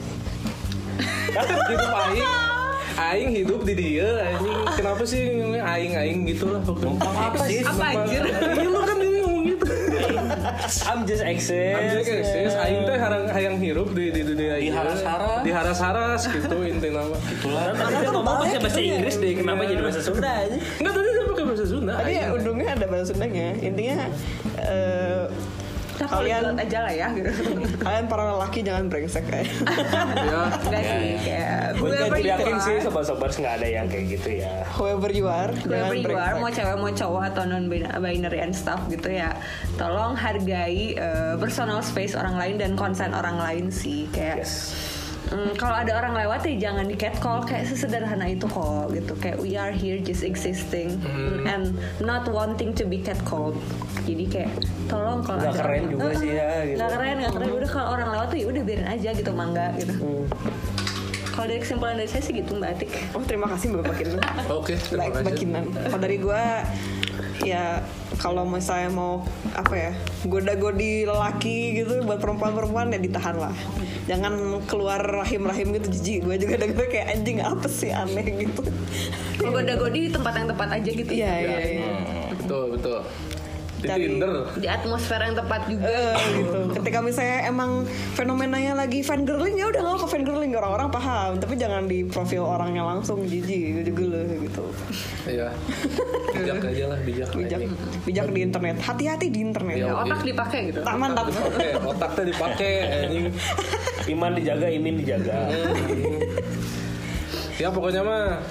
hidup 1.71 1.91
aing. 1.93 2.25
Aing 2.91 3.31
hidup 3.33 3.61
di 3.61 3.73
dia 3.77 4.09
anjing. 4.33 4.57
Kenapa 4.81 5.03
sih 5.05 5.19
ngomongnya 5.37 5.63
aing-aing 5.63 6.19
gitu 6.25 6.45
lah 6.57 6.61
apa 6.61 7.37
sih? 7.45 7.61
Apa 7.61 7.85
anjir? 8.01 8.23
I'm 10.87 11.03
just 11.03 11.19
exist. 11.19 11.51
Ambil 11.51 11.99
eksis, 11.99 12.53
aing 12.55 12.87
teh 12.87 12.95
harang 12.95 13.25
hayang 13.27 13.57
hirup 13.59 13.91
di 13.91 14.07
di 14.15 14.23
dunia 14.23 14.55
Di 14.55 14.71
haras-haras. 14.71 15.43
Di 15.43 15.51
haras-haras 15.51 16.21
gitu 16.31 16.57
inti 16.63 16.87
nama. 16.87 17.17
itulah 17.27 17.75
Tadi 17.75 17.95
dia 17.99 18.09
ngomong 18.15 18.35
pakai 18.39 18.59
bahasa 18.63 18.79
gitu 18.79 18.87
ya. 18.87 18.95
Inggris 18.95 19.15
deh, 19.19 19.31
kenapa 19.35 19.61
jadi 19.67 19.81
bahasa 19.83 20.01
Sunda 20.01 20.31
aja? 20.31 20.57
Enggak 20.79 20.93
tadi 20.95 21.09
dia 21.11 21.23
pakai 21.27 21.45
bahasa 21.45 21.65
Sunda. 21.67 21.93
Tadi 21.99 22.11
ya 22.15 22.25
ujungnya 22.31 22.67
ada 22.71 22.85
bahasa 22.87 23.05
Sundanya. 23.11 23.47
Intinya 23.59 23.97
eh, 24.63 25.23
Kita 26.01 26.09
Kalian- 26.09 26.57
kalian 26.57 26.65
aja 26.65 26.77
lah 26.81 26.93
ya 26.97 27.07
gitu. 27.13 27.29
kalian 27.77 28.05
para 28.09 28.23
lelaki 28.25 28.59
jangan 28.65 28.89
brengsek 28.89 29.21
ya. 29.29 29.37
Ya. 29.37 30.41
Enggak 30.57 30.81
sih 30.81 31.13
kayak 31.21 31.61
Gue 31.77 31.93
yakin 32.17 32.57
sih 32.57 32.75
sobat-sobat 32.81 33.29
nggak 33.31 33.53
ada 33.61 33.67
yang 33.69 33.85
kayak 33.85 34.05
gitu 34.09 34.29
ya. 34.41 34.65
Whoever 34.73 35.13
you 35.13 35.29
are, 35.29 35.53
Whoever 35.53 35.93
you 35.93 36.17
are, 36.17 36.41
mau 36.41 36.49
cewek 36.49 36.73
mau 36.73 36.89
cowok 36.89 37.23
atau 37.29 37.43
non 37.45 37.69
binary 37.69 38.41
and 38.41 38.57
stuff 38.57 38.81
gitu 38.89 39.13
ya, 39.13 39.37
tolong 39.77 40.17
hargai 40.17 40.97
eh, 40.97 41.33
personal 41.37 41.85
space 41.85 42.17
orang 42.17 42.33
lain 42.33 42.55
dan 42.57 42.71
konsen 42.73 43.13
orang 43.13 43.37
lain 43.37 43.69
sih 43.69 44.09
kayak. 44.09 44.41
Yes. 44.41 44.53
Mm, 45.27 45.53
kalau 45.55 45.75
ada 45.75 45.93
orang 45.95 46.13
lewat 46.15 46.41
ya 46.43 46.71
jangan 46.71 46.85
di 46.85 46.95
catcall 46.95 47.41
kayak 47.41 47.65
sesederhana 47.65 48.25
itu 48.25 48.45
kok 48.45 48.89
gitu 48.89 49.13
kayak 49.15 49.37
we 49.37 49.53
are 49.53 49.69
here 49.71 49.99
just 49.99 50.21
existing 50.21 50.97
and 51.45 51.71
not 51.99 52.25
wanting 52.27 52.71
to 52.71 52.83
be 52.83 52.97
catcalled 52.97 53.53
jadi 54.01 54.25
kayak 54.27 54.51
tolong 54.87 55.21
kalau 55.21 55.37
Nggak 55.39 55.51
ada 55.51 55.61
keren 55.61 55.77
orang- 55.77 55.91
juga 55.91 56.03
Eh, 56.03 56.15
sih 56.15 56.29
ya, 56.31 56.49
gitu. 56.63 56.75
nggak 56.75 56.89
keren 56.91 57.15
nggak 57.19 57.31
keren 57.31 57.49
udah 57.53 57.69
kalau 57.69 57.87
orang 57.91 58.09
lewat 58.09 58.27
tuh 58.27 58.37
ya 58.37 58.45
udah 58.47 58.63
biarin 58.63 58.89
aja 58.89 59.09
gitu 59.11 59.31
mangga 59.31 59.65
gitu 59.75 59.93
kalau 61.31 61.47
dari 61.47 61.59
kesimpulan 61.59 61.95
dari 61.95 62.07
saya 62.07 62.21
sih 62.21 62.33
gitu 62.33 62.51
mbak 62.53 62.75
Atik 62.75 62.91
Oh 63.13 63.23
terima 63.23 63.47
kasih 63.47 63.71
Mbak 63.71 63.95
Kinan. 63.95 64.19
Oke, 64.51 64.75
terima 64.75 64.99
Mbak 64.99 65.15
Mbak 65.15 65.23
kasih. 65.23 65.39
Kinan. 65.39 65.63
Kalau 65.71 66.01
dari 66.01 66.17
gue 66.19 66.41
ya 67.41 67.81
kalau 68.21 68.45
misalnya 68.45 68.93
mau 68.93 69.25
apa 69.57 69.73
ya 69.73 69.91
goda-godi 70.29 71.09
lelaki 71.09 71.81
gitu 71.81 72.05
buat 72.05 72.21
perempuan-perempuan 72.21 72.93
ya 72.93 72.99
ditahan 73.01 73.37
lah. 73.37 73.55
Jangan 74.05 74.61
keluar 74.65 75.01
rahim-rahim 75.01 75.73
gitu 75.81 75.87
jijik. 75.89 76.19
Gue 76.25 76.35
juga 76.37 76.55
dengar 76.61 76.85
kayak 76.89 77.07
anjing 77.17 77.39
apa 77.41 77.67
sih 77.69 77.89
aneh? 77.89 78.45
gitu. 78.45 78.61
Kalau 79.41 79.51
goda-godi 79.57 80.09
di 80.09 80.11
tempat 80.13 80.33
yang 80.37 80.47
tepat 80.53 80.69
aja 80.77 80.89
gitu 80.89 81.11
iya 81.11 81.33
iya 81.41 81.59
iya. 81.81 81.89
Betul, 82.37 82.77
betul. 82.77 82.99
Di 83.81 83.89
Cari- 83.89 84.13
di 84.61 84.67
atmosfer 84.69 85.17
yang 85.17 85.33
tepat 85.33 85.65
juga 85.65 85.89
Eh, 85.89 86.13
gitu. 86.37 86.59
Ketika 86.77 87.01
misalnya 87.01 87.49
emang 87.49 87.81
fenomenanya 88.13 88.77
lagi 88.77 89.01
fan 89.01 89.25
girling 89.25 89.57
ya 89.57 89.65
udah 89.67 89.81
nggak 89.81 89.97
apa 89.97 90.05
fan 90.05 90.21
girling 90.21 90.53
orang-orang 90.53 90.89
paham, 90.93 91.31
tapi 91.41 91.57
jangan 91.57 91.89
di 91.89 92.05
profil 92.05 92.45
orangnya 92.45 92.85
langsung 92.85 93.25
jijik 93.25 93.81
juga 93.81 94.03
loh 94.13 94.23
gitu. 94.37 94.63
Iya. 95.25 95.49
Bijak 96.37 96.63
aja 96.63 96.85
lah, 96.87 96.99
bijak. 97.01 97.29
Bijak, 97.33 97.59
anjing. 97.59 97.71
bijak 98.05 98.27
di 98.29 98.39
internet. 98.41 98.75
Hati-hati 98.79 99.27
di 99.27 99.39
internet. 99.41 99.75
Iya. 99.77 99.87
Ya, 99.89 99.93
otak 99.97 100.21
dipakai 100.23 100.59
gitu 100.69 100.79
Tak 100.81 100.95
mantap. 100.95 101.25
Oke, 101.27 101.67
otaknya 101.81 102.23
dipakai. 102.29 102.73
Iman 104.13 104.31
dijaga, 104.33 104.67
imin 104.69 104.95
dijaga. 104.95 105.37
Ya 107.59 107.69
pokoknya 107.69 108.01
mah 108.01 108.41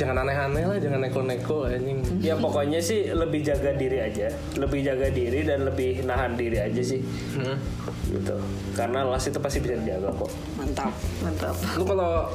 jangan 0.00 0.24
aneh-aneh 0.24 0.64
lah, 0.64 0.78
jangan 0.80 1.04
neko-neko 1.04 1.68
anjing. 1.68 2.00
ya 2.24 2.32
pokoknya 2.40 2.80
sih 2.80 3.12
lebih 3.12 3.44
jaga 3.44 3.76
diri 3.76 4.00
aja, 4.00 4.32
lebih 4.56 4.80
jaga 4.80 5.12
diri 5.12 5.44
dan 5.44 5.68
lebih 5.68 6.00
nahan 6.08 6.40
diri 6.40 6.56
aja 6.56 6.80
sih. 6.80 7.04
Hmm. 7.36 7.60
Gitu. 8.08 8.36
Karena 8.72 9.04
las 9.04 9.28
itu 9.28 9.36
pasti 9.36 9.60
bisa 9.60 9.76
dijaga 9.76 10.08
kok. 10.16 10.30
Mantap. 10.56 10.92
mantap 11.20 11.52
Lu 11.76 11.84
kalau 11.84 12.32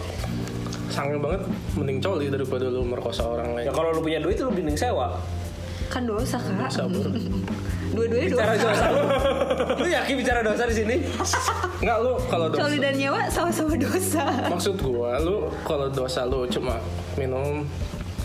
sange 0.94 1.18
banget 1.18 1.42
mending 1.74 1.98
coli 2.00 2.30
daripada 2.30 2.70
lu 2.70 2.86
merkosa 2.86 3.26
orang 3.26 3.58
lain. 3.58 3.66
Ya 3.66 3.74
kalau 3.74 3.90
lu 3.92 4.06
punya 4.06 4.22
duit 4.22 4.38
lu 4.38 4.54
mending 4.54 4.78
sewa. 4.78 5.18
kan 5.86 6.02
dosa 6.02 6.42
kak 6.42 6.66
Sabar. 6.74 6.98
dua-duanya 7.94 8.26
Bicara 8.34 8.54
dosa 8.58 8.68
dosa 8.74 8.86
lu. 8.90 9.04
lu 9.80 9.88
yakin 9.88 10.14
bicara 10.18 10.40
dosa 10.42 10.64
di 10.66 10.76
sini? 10.76 10.96
Enggak 11.78 11.98
lu 12.02 12.14
kalau 12.26 12.46
dosa. 12.50 12.62
coli 12.66 12.78
dan 12.82 12.98
nyewa 12.98 13.22
sama-sama 13.30 13.78
dosa 13.78 14.26
Maksud 14.50 14.82
gua 14.82 15.22
lu 15.22 15.46
kalau 15.62 15.86
dosa 15.88 16.26
lu 16.26 16.50
cuma 16.50 16.82
minum 17.16 17.68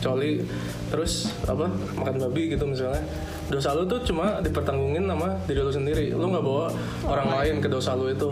coli 0.01 0.43
terus 0.89 1.31
apa 1.45 1.69
makan 1.99 2.17
babi 2.29 2.57
gitu 2.57 2.65
misalnya 2.65 3.05
dosa 3.51 3.75
lu 3.75 3.83
tuh 3.85 3.99
cuma 4.07 4.39
dipertanggungin 4.39 5.11
sama 5.11 5.35
diri 5.45 5.61
lu 5.61 5.73
sendiri 5.75 6.07
lu 6.15 6.31
nggak 6.31 6.45
bawa 6.45 6.71
orang 7.03 7.29
lain 7.35 7.55
ke 7.59 7.67
dosa 7.67 7.99
lu 7.99 8.07
itu 8.07 8.31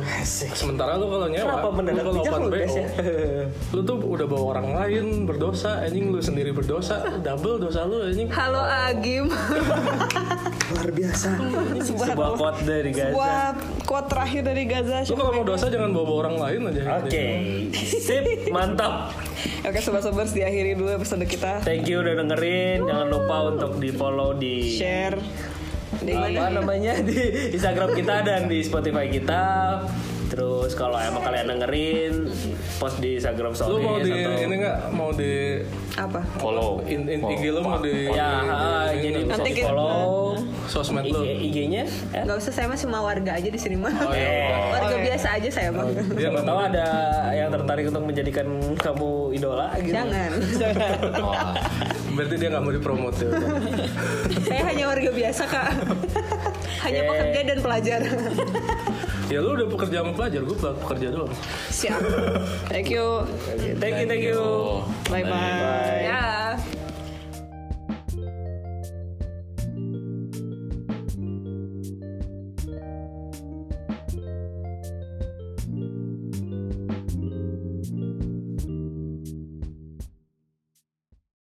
sementara 0.55 0.95
lu 0.95 1.11
kalau 1.11 1.27
nyewa 1.27 1.59
Kenapa 1.59 1.69
lu 1.75 1.91
kalau 1.99 2.23
open 2.23 2.43
lu, 2.47 2.51
BO, 2.55 2.75
ya? 2.79 2.87
lu 3.75 3.81
tuh 3.83 3.97
udah 3.99 4.27
bawa 4.31 4.45
orang 4.55 4.69
lain 4.79 5.05
berdosa 5.27 5.83
anjing 5.83 6.15
lu 6.15 6.23
sendiri 6.23 6.55
berdosa 6.55 7.19
double 7.19 7.59
dosa 7.59 7.83
lu 7.83 8.07
anjing 8.07 8.31
halo 8.31 8.63
Agim 8.63 9.27
Luar 10.69 10.93
biasa. 10.93 11.29
Sebuah, 11.81 12.07
Sebuah 12.13 12.31
quote 12.37 12.61
dari 12.69 12.93
Gaza. 12.93 13.09
sebuah 13.17 13.41
quote 13.89 14.09
terakhir 14.13 14.41
dari 14.45 14.65
Gaza. 14.69 15.01
lu 15.09 15.15
kalau 15.17 15.33
mau 15.33 15.45
dosa 15.49 15.65
jangan 15.73 15.91
bawa, 15.97 16.05
bawa 16.05 16.19
orang 16.29 16.37
lain 16.45 16.61
aja 16.69 16.83
Oke, 17.01 17.25
sip, 17.73 18.25
mantap. 18.53 19.17
Oke 19.65 19.81
sobat-sobat 19.81 20.29
diakhiri 20.29 20.77
dulu 20.77 20.93
episode 20.93 21.25
kita. 21.25 21.65
Thank 21.65 21.89
you 21.89 22.05
udah 22.05 22.21
dengerin. 22.21 22.85
Jangan 22.85 23.07
lupa 23.09 23.37
untuk 23.49 23.81
di 23.81 23.89
follow 23.89 24.37
di 24.37 24.77
Share. 24.77 25.08
Di 25.99 26.13
apa 26.13 26.53
namanya? 26.53 26.93
Di 27.01 27.17
Instagram 27.51 27.91
kita 27.93 28.21
dan 28.21 28.45
di 28.45 28.61
Spotify 28.61 29.09
kita. 29.09 29.43
Terus 30.29 30.77
kalau 30.77 30.95
emang 30.95 31.25
kalian 31.25 31.49
dengerin, 31.49 32.29
post 32.77 33.01
di 33.01 33.17
Instagram 33.17 33.49
lu 33.49 33.57
stories 33.57 33.81
mau 33.81 33.97
di 33.99 34.13
atau 34.13 34.45
ini 34.45 34.55
nggak? 34.61 34.77
Mau 34.93 35.11
di 35.11 35.35
apa? 35.97 36.21
Follow. 36.37 36.85
In, 36.85 37.09
in, 37.09 37.25
IG 37.25 37.49
lu 37.49 37.65
mau 37.65 37.81
di 37.81 38.07
ya, 38.07 38.45
di- 38.93 39.01
jadi 39.01 39.19
di- 39.19 39.27
Nanti 39.27 39.49
di 39.49 39.57
kita- 39.57 39.73
follow. 39.73 40.37
Sosmed 40.69 41.09
lu. 41.09 41.25
IG, 41.25 41.49
IG-nya. 41.49 41.83
Eh? 42.13 42.23
nggak 42.29 42.37
usah 42.37 42.53
saya 42.53 42.69
mah 42.69 42.77
cuma 42.77 43.01
warga 43.01 43.33
aja 43.33 43.49
di 43.49 43.57
sini 43.57 43.81
mah. 43.81 43.89
Oh, 43.99 44.13
iya. 44.13 44.69
warga 44.69 44.85
Oh, 44.87 45.01
iya. 45.01 45.05
biasa 45.09 45.29
aja 45.33 45.49
saya 45.49 45.69
mah. 45.73 45.85
Dia 45.89 46.05
Siapa 46.21 46.29
nggak 46.31 46.45
tahu 46.45 46.59
ada 46.63 46.87
yang 47.33 47.49
tertarik 47.51 47.85
untuk 47.89 48.05
menjadikan 48.05 48.47
kamu 48.77 49.11
idola 49.33 49.67
gitu. 49.81 49.97
jangan 49.97 50.31
berarti 52.19 52.35
dia 52.35 52.49
nggak 52.51 52.65
mau 52.67 52.75
dipromot 52.75 53.15
ya 53.15 53.31
saya 54.51 54.63
hanya 54.75 54.85
warga 54.91 55.11
biasa 55.15 55.43
kak 55.47 55.71
hanya 56.85 57.01
Oke. 57.07 57.09
pekerja 57.15 57.41
dan 57.47 57.59
pelajar 57.63 58.01
ya 59.33 59.39
lu 59.39 59.55
udah 59.55 59.69
pekerja 59.71 59.97
sama 60.03 60.13
pelajar 60.19 60.41
gue 60.43 60.57
pekerja 60.59 61.07
doang 61.15 61.33
Siap. 61.69 62.01
Thank 62.73 62.89
you. 62.91 63.29
Thank 63.77 64.03
you, 64.03 64.07
thank 64.09 64.25
you. 64.25 64.43
Bye 65.13 65.23
bye. 65.23 66.01
ya 66.03 66.78